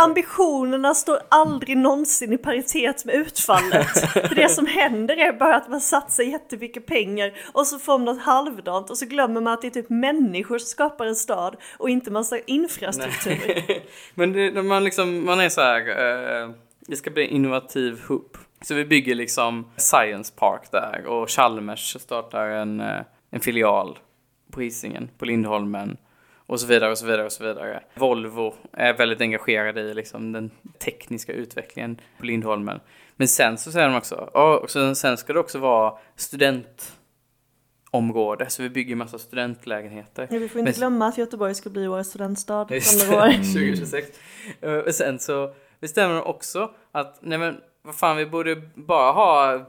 ambitionerna 0.00 0.94
står 0.94 1.18
aldrig 1.28 1.76
någonsin 1.76 2.32
i 2.32 2.38
paritet 2.38 3.04
med 3.04 3.14
utfallet. 3.14 3.86
För 4.12 4.34
det 4.34 4.48
som 4.48 4.66
händer 4.66 5.16
är 5.16 5.32
bara 5.32 5.56
att 5.56 5.68
man 5.68 5.80
satsar 5.80 6.22
jättemycket 6.22 6.86
pengar 6.86 7.32
och 7.52 7.66
så 7.66 7.78
får 7.78 7.98
man 7.98 8.04
något 8.04 8.22
halvdant 8.22 8.90
och 8.90 8.98
så 8.98 9.06
glömmer 9.06 9.40
man 9.40 9.52
att 9.52 9.62
det 9.62 9.68
är 9.68 9.70
typ 9.70 9.90
människor 9.90 10.58
som 10.58 10.66
skapar 10.66 11.06
en 11.06 11.16
stad 11.16 11.56
och 11.78 11.90
inte 11.90 12.10
massa 12.10 12.38
infrastruktur. 12.38 13.64
Men 14.14 14.32
det, 14.32 14.62
man, 14.62 14.84
liksom, 14.84 15.24
man 15.24 15.40
är 15.40 15.48
så 15.48 15.60
här, 15.60 15.80
eh, 15.80 16.50
det 16.86 16.96
ska 16.96 17.10
bli 17.10 17.24
en 17.24 17.30
innovativ 17.30 18.00
hub. 18.08 18.36
Så 18.62 18.74
vi 18.74 18.84
bygger 18.84 19.14
liksom 19.14 19.70
Science 19.76 20.32
Park 20.36 20.62
där 20.72 21.06
och 21.06 21.30
Chalmers 21.30 21.96
startar 22.00 22.48
en, 22.48 22.80
eh, 22.80 23.00
en 23.30 23.40
filial 23.40 23.98
på 24.50 24.60
Hisingen, 24.60 25.10
på 25.18 25.24
Lindholmen 25.24 25.96
och 26.50 26.60
så 26.60 26.66
vidare 26.66 26.90
och 26.90 26.98
så 26.98 27.06
vidare 27.06 27.24
och 27.24 27.32
så 27.32 27.44
vidare. 27.44 27.82
Volvo 27.94 28.54
är 28.72 28.94
väldigt 28.94 29.20
engagerade 29.20 29.80
i 29.80 29.94
liksom 29.94 30.32
den 30.32 30.50
tekniska 30.78 31.32
utvecklingen 31.32 32.00
på 32.18 32.26
Lindholmen. 32.26 32.80
Men 33.16 33.28
sen 33.28 33.58
så 33.58 33.72
säger 33.72 33.88
de 33.88 33.96
också, 33.96 34.30
ja, 34.34 34.58
och 34.58 34.70
sen, 34.70 34.96
sen 34.96 35.16
ska 35.16 35.32
det 35.32 35.40
också 35.40 35.58
vara 35.58 35.98
studentområde, 36.16 38.50
så 38.50 38.62
vi 38.62 38.70
bygger 38.70 38.96
massa 38.96 39.18
studentlägenheter. 39.18 40.28
Ja, 40.30 40.38
vi 40.38 40.48
får 40.48 40.58
inte 40.58 40.70
Men- 40.70 40.78
glömma 40.78 41.06
att 41.06 41.18
Göteborg 41.18 41.54
ska 41.54 41.70
bli 41.70 41.88
årets 41.88 42.08
studentstad 42.10 42.66
Just 42.70 43.02
om 43.02 43.08
några 43.10 43.24
år. 43.24 43.28
det, 43.28 43.34
2026. 43.36 44.18
Eh, 44.60 44.72
Och 44.74 44.94
sen 44.94 45.18
så 45.18 45.54
bestämmer 45.80 46.14
de 46.14 46.22
också 46.22 46.70
att, 46.92 47.18
nej 47.22 47.38
men 47.38 47.56
vad 47.82 47.94
fan 47.94 48.16
vi 48.16 48.26
borde 48.26 48.56
bara 48.74 49.12
ha 49.12 49.66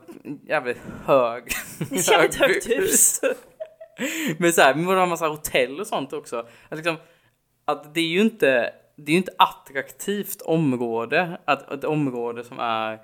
jävligt 0.47 0.77
hög... 1.05 1.43
Det 1.89 1.95
är 1.95 1.99
ett 1.99 2.07
jävligt 2.07 2.35
hög 2.35 2.49
högt 2.49 2.69
hus. 2.69 3.21
Men 4.37 4.53
så 4.53 4.61
här, 4.61 4.73
vi 4.73 4.85
borde 4.85 4.99
ha 4.99 5.05
massa 5.05 5.27
hotell 5.27 5.79
och 5.79 5.87
sånt 5.87 6.13
också. 6.13 6.47
Att, 6.69 6.77
liksom, 6.77 6.95
att 7.65 7.93
det 7.93 7.99
är 7.99 8.07
ju 8.07 8.21
inte, 8.21 8.73
det 8.95 9.11
är 9.11 9.13
ju 9.13 9.17
inte 9.17 9.35
attraktivt 9.37 10.41
område. 10.41 11.37
Att, 11.45 11.71
ett 11.71 11.83
område 11.83 12.43
som 12.43 12.59
är 12.59 12.99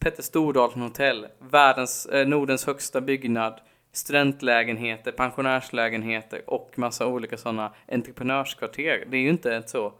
Petter 0.00 0.22
Stordalen 0.22 0.82
hotell, 0.82 1.26
världens, 1.38 2.06
eh, 2.06 2.28
Nordens 2.28 2.66
högsta 2.66 3.00
byggnad, 3.00 3.60
studentlägenheter, 3.92 5.12
pensionärslägenheter 5.12 6.50
och 6.50 6.78
massa 6.78 7.06
olika 7.06 7.36
sådana 7.36 7.72
entreprenörskvarter. 7.92 9.04
Det 9.10 9.16
är 9.16 9.20
ju 9.20 9.30
inte 9.30 9.56
ett 9.56 9.70
så 9.70 9.92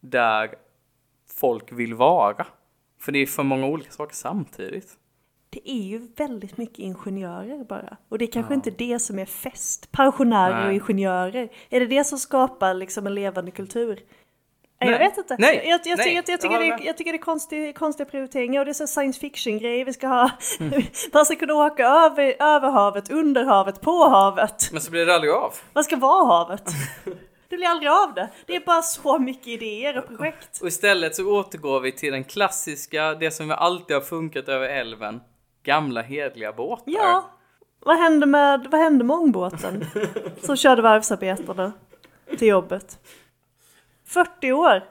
där 0.00 0.54
folk 1.40 1.72
vill 1.72 1.94
vara. 1.94 2.46
För 3.00 3.12
det 3.12 3.18
är 3.18 3.26
för 3.26 3.42
många 3.42 3.66
olika 3.66 3.90
saker 3.90 4.14
samtidigt. 4.14 4.96
Det 5.50 5.70
är 5.70 5.82
ju 5.82 6.08
väldigt 6.16 6.56
mycket 6.56 6.78
ingenjörer 6.78 7.64
bara. 7.64 7.96
Och 8.08 8.18
det 8.18 8.24
är 8.24 8.32
kanske 8.32 8.54
inte 8.54 8.70
det 8.70 8.98
som 8.98 9.18
är 9.18 9.26
fest. 9.26 9.92
Pensionärer 9.92 10.58
och 10.58 10.66
Nej. 10.66 10.74
ingenjörer. 10.74 11.48
Är 11.70 11.80
det 11.80 11.86
det 11.86 12.04
som 12.04 12.18
skapar 12.18 12.74
liksom 12.74 13.06
en 13.06 13.14
levande 13.14 13.50
kultur? 13.50 14.00
Nej. 14.80 14.90
Jag 14.90 14.98
vet 14.98 15.18
inte. 15.18 15.36
Nej. 15.38 15.62
Jag, 15.64 15.80
jag, 15.84 15.96
Nej. 15.96 16.06
tycker, 16.06 16.16
jag, 16.16 16.28
jag, 16.28 16.40
tycker 16.40 16.58
det, 16.58 16.84
jag 16.84 16.96
tycker 16.96 17.12
det 17.12 17.18
är 17.18 17.22
konstig, 17.22 17.76
konstiga 17.76 18.10
prioriteringar 18.10 18.60
och 18.60 18.64
det 18.64 18.70
är 18.70 18.74
så 18.74 18.86
science 18.86 19.20
fiction 19.20 19.58
grejer 19.58 19.84
vi 19.84 19.92
ska 19.92 20.06
ha. 20.06 20.30
Mm. 20.60 20.82
Man 21.12 21.24
ska 21.24 21.36
kunna 21.36 21.54
åka 21.54 21.86
över, 21.86 22.36
över 22.38 22.70
havet, 22.70 23.10
under 23.10 23.44
havet, 23.44 23.80
på 23.80 24.08
havet. 24.08 24.68
Men 24.72 24.80
så 24.80 24.90
blir 24.90 25.06
det 25.06 25.14
aldrig 25.14 25.32
av. 25.32 25.54
Vad 25.72 25.84
ska 25.84 25.96
vara 25.96 26.24
havet? 26.24 26.64
Det 27.50 27.56
blir 27.56 27.66
aldrig 27.66 27.90
av 27.90 28.14
det. 28.14 28.28
Det 28.46 28.56
är 28.56 28.60
bara 28.60 28.82
så 28.82 29.18
mycket 29.18 29.46
idéer 29.46 29.98
och 29.98 30.06
projekt. 30.06 30.60
Och 30.62 30.68
istället 30.68 31.16
så 31.16 31.24
återgår 31.24 31.80
vi 31.80 31.92
till 31.92 32.12
den 32.12 32.24
klassiska, 32.24 33.14
det 33.14 33.30
som 33.30 33.50
alltid 33.50 33.96
har 33.96 34.00
funkat 34.00 34.48
över 34.48 34.68
älven. 34.68 35.20
Gamla 35.68 36.02
hedliga 36.02 36.52
båtar. 36.52 36.84
Ja, 36.86 37.30
vad 37.80 37.96
hände 37.96 38.26
med, 38.26 38.66
vad 38.70 38.80
hände 38.80 39.04
med 39.04 39.16
ångbåten 39.16 39.84
som 40.42 40.56
körde 40.56 40.82
varvsarbetarna 40.82 41.72
till 42.38 42.48
jobbet? 42.48 42.98
40 44.04 44.52
år 44.52 44.84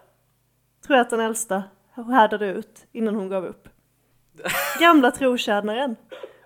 tror 0.86 0.98
jag 0.98 1.00
att 1.00 1.10
den 1.10 1.20
äldsta 1.20 1.64
härdade 1.96 2.48
ut 2.48 2.86
innan 2.92 3.16
hon 3.16 3.30
gav 3.30 3.46
upp. 3.46 3.70
Gamla 4.80 5.12
trotjänaren. 5.12 5.96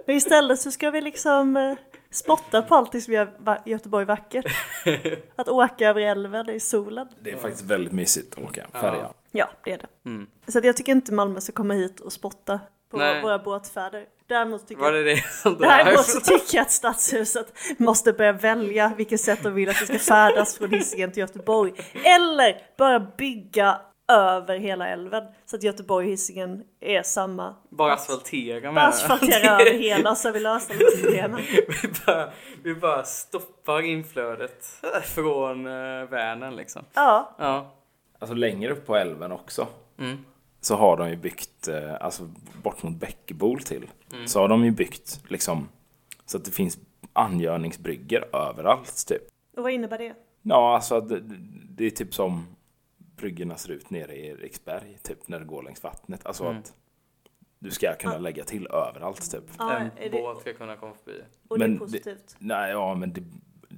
Men 0.05 0.15
istället 0.15 0.59
så 0.59 0.71
ska 0.71 0.91
vi 0.91 1.01
liksom 1.01 1.57
eh, 1.57 1.75
spotta 2.11 2.61
på 2.61 2.75
allt 2.75 3.03
som 3.03 3.13
gör 3.13 3.61
Göteborg 3.65 4.05
vackert. 4.05 4.45
Att 5.35 5.49
åka 5.49 5.89
över 5.89 6.01
älven 6.01 6.49
i 6.49 6.59
solen. 6.59 7.07
Det 7.19 7.31
är 7.31 7.37
faktiskt 7.37 7.65
väldigt 7.65 7.93
mysigt 7.93 8.37
att 8.37 8.43
åka 8.43 8.67
färja. 8.73 9.13
Ja, 9.31 9.49
det 9.63 9.71
är 9.71 9.77
det. 9.77 10.51
Så 10.51 10.57
att 10.57 10.65
jag 10.65 10.77
tycker 10.77 10.91
inte 10.91 11.13
Malmö 11.13 11.41
ska 11.41 11.53
komma 11.53 11.73
hit 11.73 11.99
och 11.99 12.13
spotta 12.13 12.59
på 12.91 12.97
Nej. 12.97 13.21
våra 13.21 13.39
båtfärder. 13.39 14.05
Däremot 14.27 14.67
tycker 14.67 14.81
Var 14.81 14.91
det 14.91 15.03
det 15.03 15.23
Däremot 15.59 16.05
så 16.05 16.19
tycker 16.21 16.57
jag 16.57 16.61
att 16.61 16.71
Stadshuset 16.71 17.53
måste 17.77 18.13
börja 18.13 18.31
välja 18.31 18.91
vilket 18.97 19.21
sätt 19.21 19.39
de 19.43 19.53
vill 19.53 19.69
att 19.69 19.81
vi 19.81 19.85
ska 19.85 19.99
färdas 19.99 20.57
från 20.57 20.69
Hisingen 20.69 21.11
till 21.11 21.21
Göteborg. 21.21 21.73
Eller 22.03 22.57
bara 22.77 22.99
bygga 22.99 23.81
över 24.07 24.57
hela 24.57 24.87
älven 24.87 25.23
så 25.45 25.55
att 25.55 25.63
Göteborg 25.63 26.05
och 26.05 26.11
Hisingen 26.11 26.63
är 26.79 27.03
samma. 27.03 27.55
Bara 27.69 27.93
asfaltera 27.93 28.61
Bara 28.61 28.71
med 28.71 28.87
asfaltera 28.87 29.51
över 29.61 29.71
hela 29.71 30.15
så 30.15 30.31
vi 30.31 30.45
alla 30.45 30.59
problemen. 31.03 31.41
vi, 31.67 31.89
bara, 32.05 32.31
vi 32.63 32.75
bara 32.75 33.03
stoppar 33.03 33.81
inflödet 33.81 34.65
från 35.03 35.67
uh, 35.67 36.09
Vänern 36.09 36.55
liksom. 36.55 36.85
Ja, 36.93 37.35
Ja. 37.39 37.71
Alltså 38.19 38.35
längre 38.35 38.71
upp 38.71 38.87
på 38.87 38.95
älven 38.95 39.31
också. 39.31 39.67
Mm. 39.99 40.25
Så 40.61 40.75
har 40.75 40.97
de 40.97 41.09
ju 41.09 41.15
byggt, 41.15 41.67
eh, 41.67 41.93
alltså 42.01 42.29
bort 42.63 42.83
mot 42.83 42.95
Bäckebol 42.95 43.61
till. 43.61 43.87
Mm. 44.13 44.27
Så 44.27 44.39
har 44.39 44.47
de 44.47 44.65
ju 44.65 44.71
byggt 44.71 45.23
liksom 45.27 45.69
så 46.25 46.37
att 46.37 46.45
det 46.45 46.51
finns 46.51 46.79
angörningsbryggor 47.13 48.35
överallt 48.35 49.07
typ. 49.07 49.21
och 49.57 49.63
vad 49.63 49.71
innebär 49.71 49.97
det? 49.97 50.13
Ja, 50.41 50.75
alltså 50.75 51.01
det, 51.01 51.19
det 51.69 51.85
är 51.85 51.89
typ 51.89 52.13
som 52.13 52.47
bryggorna 52.97 53.57
ser 53.57 53.71
ut 53.71 53.89
nere 53.89 54.15
i 54.15 54.27
Eriksberg, 54.27 54.97
typ 55.03 55.27
när 55.27 55.39
det 55.39 55.45
går 55.45 55.63
längs 55.63 55.83
vattnet. 55.83 56.25
Alltså 56.25 56.43
Mm. 56.45 56.57
att 56.57 56.73
du 57.59 57.71
ska 57.71 57.95
kunna 57.95 58.17
lägga 58.17 58.43
till 58.43 58.67
överallt 58.67 59.31
typ. 59.31 59.43
Ja, 59.57 59.79
en 59.97 60.11
båt 60.11 60.41
ska 60.41 60.53
kunna 60.53 60.75
komma 60.75 60.93
förbi. 61.03 61.21
och 61.47 61.59
det 61.59 61.65
är 61.65 61.67
Men 61.67 61.73
det- 61.77 61.85
positivt. 61.85 62.35
Nej, 62.39 62.71
ja, 62.71 62.95
men 62.95 63.13
det, 63.13 63.23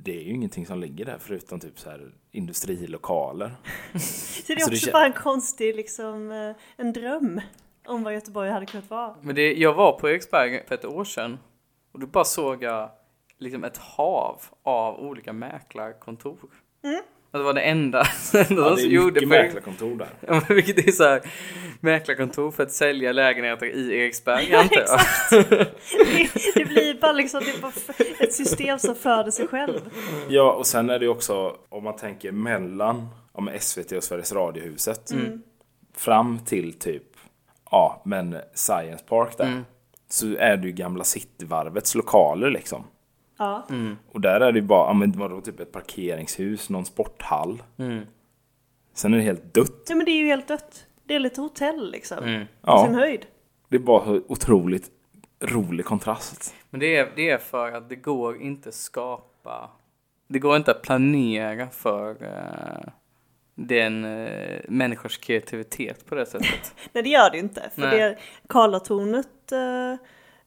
det 0.03 0.17
är 0.19 0.23
ju 0.23 0.33
ingenting 0.33 0.65
som 0.65 0.79
ligger 0.79 1.05
där 1.05 1.17
förutom 1.19 1.59
typ 1.59 1.79
så 1.79 1.89
här 1.89 2.11
industrilokaler. 2.31 3.55
Så 3.99 4.43
det 4.47 4.53
är 4.53 4.55
alltså 4.55 4.69
det 4.69 4.75
också 4.75 4.89
kän- 4.89 4.93
bara 4.93 5.05
en 5.05 5.13
konstig, 5.13 5.75
liksom, 5.75 6.31
eh, 6.31 6.55
en 6.77 6.93
dröm 6.93 7.41
om 7.85 8.03
vad 8.03 8.13
Göteborg 8.13 8.49
hade 8.49 8.65
kunnat 8.65 8.89
vara. 8.89 9.15
Men 9.21 9.35
det, 9.35 9.53
jag 9.53 9.73
var 9.73 9.99
på 9.99 10.09
Eriksberg 10.09 10.63
för 10.67 10.75
ett 10.75 10.85
år 10.85 11.03
sedan 11.03 11.37
och 11.91 11.99
då 11.99 12.07
bara 12.07 12.23
såg 12.25 12.63
jag 12.63 12.89
liksom 13.37 13.63
ett 13.63 13.77
hav 13.77 14.41
av 14.63 14.99
olika 14.99 15.33
mäklarkontor. 15.33 16.37
Mm. 16.83 17.01
Det 17.33 17.43
var 17.43 17.53
det 17.53 17.61
enda, 17.61 18.07
enda 18.33 18.61
Ja, 18.61 18.69
de 18.69 18.75
det 18.75 18.81
är 18.81 18.87
gjorde 18.87 19.13
mycket 19.13 19.29
mäklarkontor 19.29 19.95
där. 19.95 20.07
Ja, 20.19 20.41
men 20.47 20.55
Vilket 20.55 20.87
är 20.87 20.91
så 20.91 21.03
här, 21.03 21.21
mäklarkontor 21.79 22.51
för 22.51 22.63
att 22.63 22.71
sälja 22.71 23.11
lägenheter 23.11 23.65
i 23.65 23.99
Eriksberg 23.99 24.55
antar 24.55 24.83
jag. 24.87 24.99
Det, 25.49 25.67
det 26.55 26.65
blir 26.65 27.01
bara 27.01 27.11
liksom 27.11 27.41
det 27.43 27.49
är 27.57 27.61
bara 27.61 27.71
ett 28.19 28.33
system 28.33 28.79
som 28.79 28.95
föder 28.95 29.31
sig 29.31 29.47
själv. 29.47 29.79
Ja, 30.29 30.51
och 30.51 30.67
sen 30.67 30.89
är 30.89 30.99
det 30.99 31.07
också 31.07 31.55
om 31.69 31.83
man 31.83 31.95
tänker 31.95 32.31
mellan 32.31 33.07
om 33.31 33.49
SVT 33.59 33.91
och 33.91 34.03
Sveriges 34.03 34.33
Radiohuset 34.33 35.11
fram 35.97 36.39
till 36.39 36.73
typ 36.73 37.03
ja, 37.71 38.01
men 38.05 38.37
Science 38.53 39.03
Park 39.07 39.37
där. 39.37 39.63
Så 40.09 40.35
är 40.37 40.57
det 40.57 40.67
ju 40.67 40.73
gamla 40.73 41.03
Cityvarvets 41.03 41.95
lokaler 41.95 42.49
liksom. 42.49 42.83
Ja. 43.43 43.67
Och 44.11 44.21
där 44.21 44.41
är 44.41 44.51
det 44.51 44.59
ju 44.59 44.65
bara, 44.65 44.87
ja 44.89 44.93
men 44.93 45.11
vadå, 45.11 45.41
typ 45.41 45.59
ett 45.59 45.71
parkeringshus, 45.71 46.69
någon 46.69 46.85
sporthall. 46.85 47.63
Sen 48.93 49.13
är 49.13 49.17
det 49.17 49.23
helt 49.23 49.53
dött. 49.53 49.85
ja, 49.89 49.95
men 49.95 50.05
det 50.05 50.11
är 50.11 50.17
ju 50.21 50.25
helt 50.27 50.47
dött. 50.47 50.85
Det 51.03 51.15
är 51.15 51.19
lite 51.19 51.41
hotell 51.41 51.91
liksom. 51.91 52.17
På 52.17 52.23
sin 52.23 52.47
Ja, 52.61 52.87
höjd. 52.93 53.25
det 53.69 53.75
är 53.75 53.79
bara 53.79 54.21
otroligt 54.27 54.91
rolig 55.39 55.85
kontrast. 55.85 56.55
Men 56.69 56.79
det 56.79 56.95
är, 56.97 57.11
det 57.15 57.29
är 57.29 57.37
för 57.37 57.71
att 57.71 57.89
det 57.89 57.95
går 57.95 58.41
inte 58.41 58.71
skapa, 58.71 59.69
det 60.27 60.39
går 60.39 60.55
inte 60.55 60.71
att 60.71 60.81
planera 60.81 61.69
för 61.69 62.09
eh, 62.23 62.91
den 63.55 64.05
eh, 64.05 64.59
människors 64.67 65.17
kreativitet 65.17 66.05
på 66.05 66.15
det 66.15 66.25
sättet. 66.25 66.75
Nej 66.93 67.03
det 67.03 67.09
gör 67.09 67.29
det 67.29 67.37
ju 67.37 67.43
inte. 67.43 67.69
För 67.75 67.81
Nej. 67.81 67.99
det 67.99 68.17
Karlatornet 68.49 69.51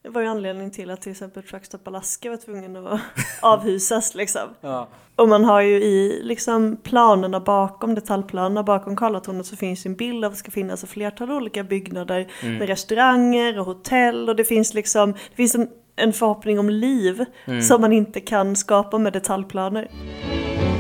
eh, 0.07 0.13
var 0.13 0.21
ju 0.23 0.27
anledningen 0.27 0.71
till 0.71 0.91
att 0.91 1.03
till 1.03 1.13
exempel 1.13 1.43
Truckstop 1.43 1.89
Alaska 1.89 2.31
var 2.31 2.37
tvungen 2.37 2.77
att 2.77 3.01
avhysas 3.41 4.15
liksom. 4.15 4.49
Ja. 4.61 4.89
Och 5.17 5.29
man 5.29 5.45
har 5.45 5.61
ju 5.61 5.77
i 5.77 6.21
liksom 6.23 6.77
planerna 6.83 7.41
bakom, 7.41 7.95
detaljplanerna 7.95 8.63
bakom 8.63 8.97
Karlatornet 8.97 9.47
så 9.47 9.57
finns 9.57 9.87
ju 9.87 9.89
en 9.89 9.97
bild 9.97 10.25
av 10.25 10.31
att 10.31 10.37
det 10.37 10.39
ska 10.39 10.51
finnas 10.51 10.85
ett 10.85 10.91
flertal 10.91 11.31
olika 11.31 11.65
byggnader 11.65 12.33
med 12.43 12.69
restauranger 12.69 13.59
och 13.59 13.67
hotell 13.67 14.29
och 14.29 14.37
det 14.37 14.45
finns 14.45 14.75
liksom, 14.75 15.13
det 15.13 15.37
finns 15.37 15.55
en, 15.55 15.69
en 15.97 16.13
förhoppning 16.13 16.59
om 16.59 16.71
liv 16.71 17.25
som 17.63 17.81
man 17.81 17.93
inte 17.93 18.21
kan 18.21 18.57
skapa 18.57 18.99
med 18.99 19.13
detaljplaner. 19.13 19.89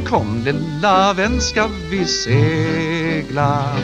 Kom 0.06 0.42
lilla 0.44 1.12
vän 1.12 1.40
ska 1.40 1.68
vi 1.90 2.04
segla 2.04 3.76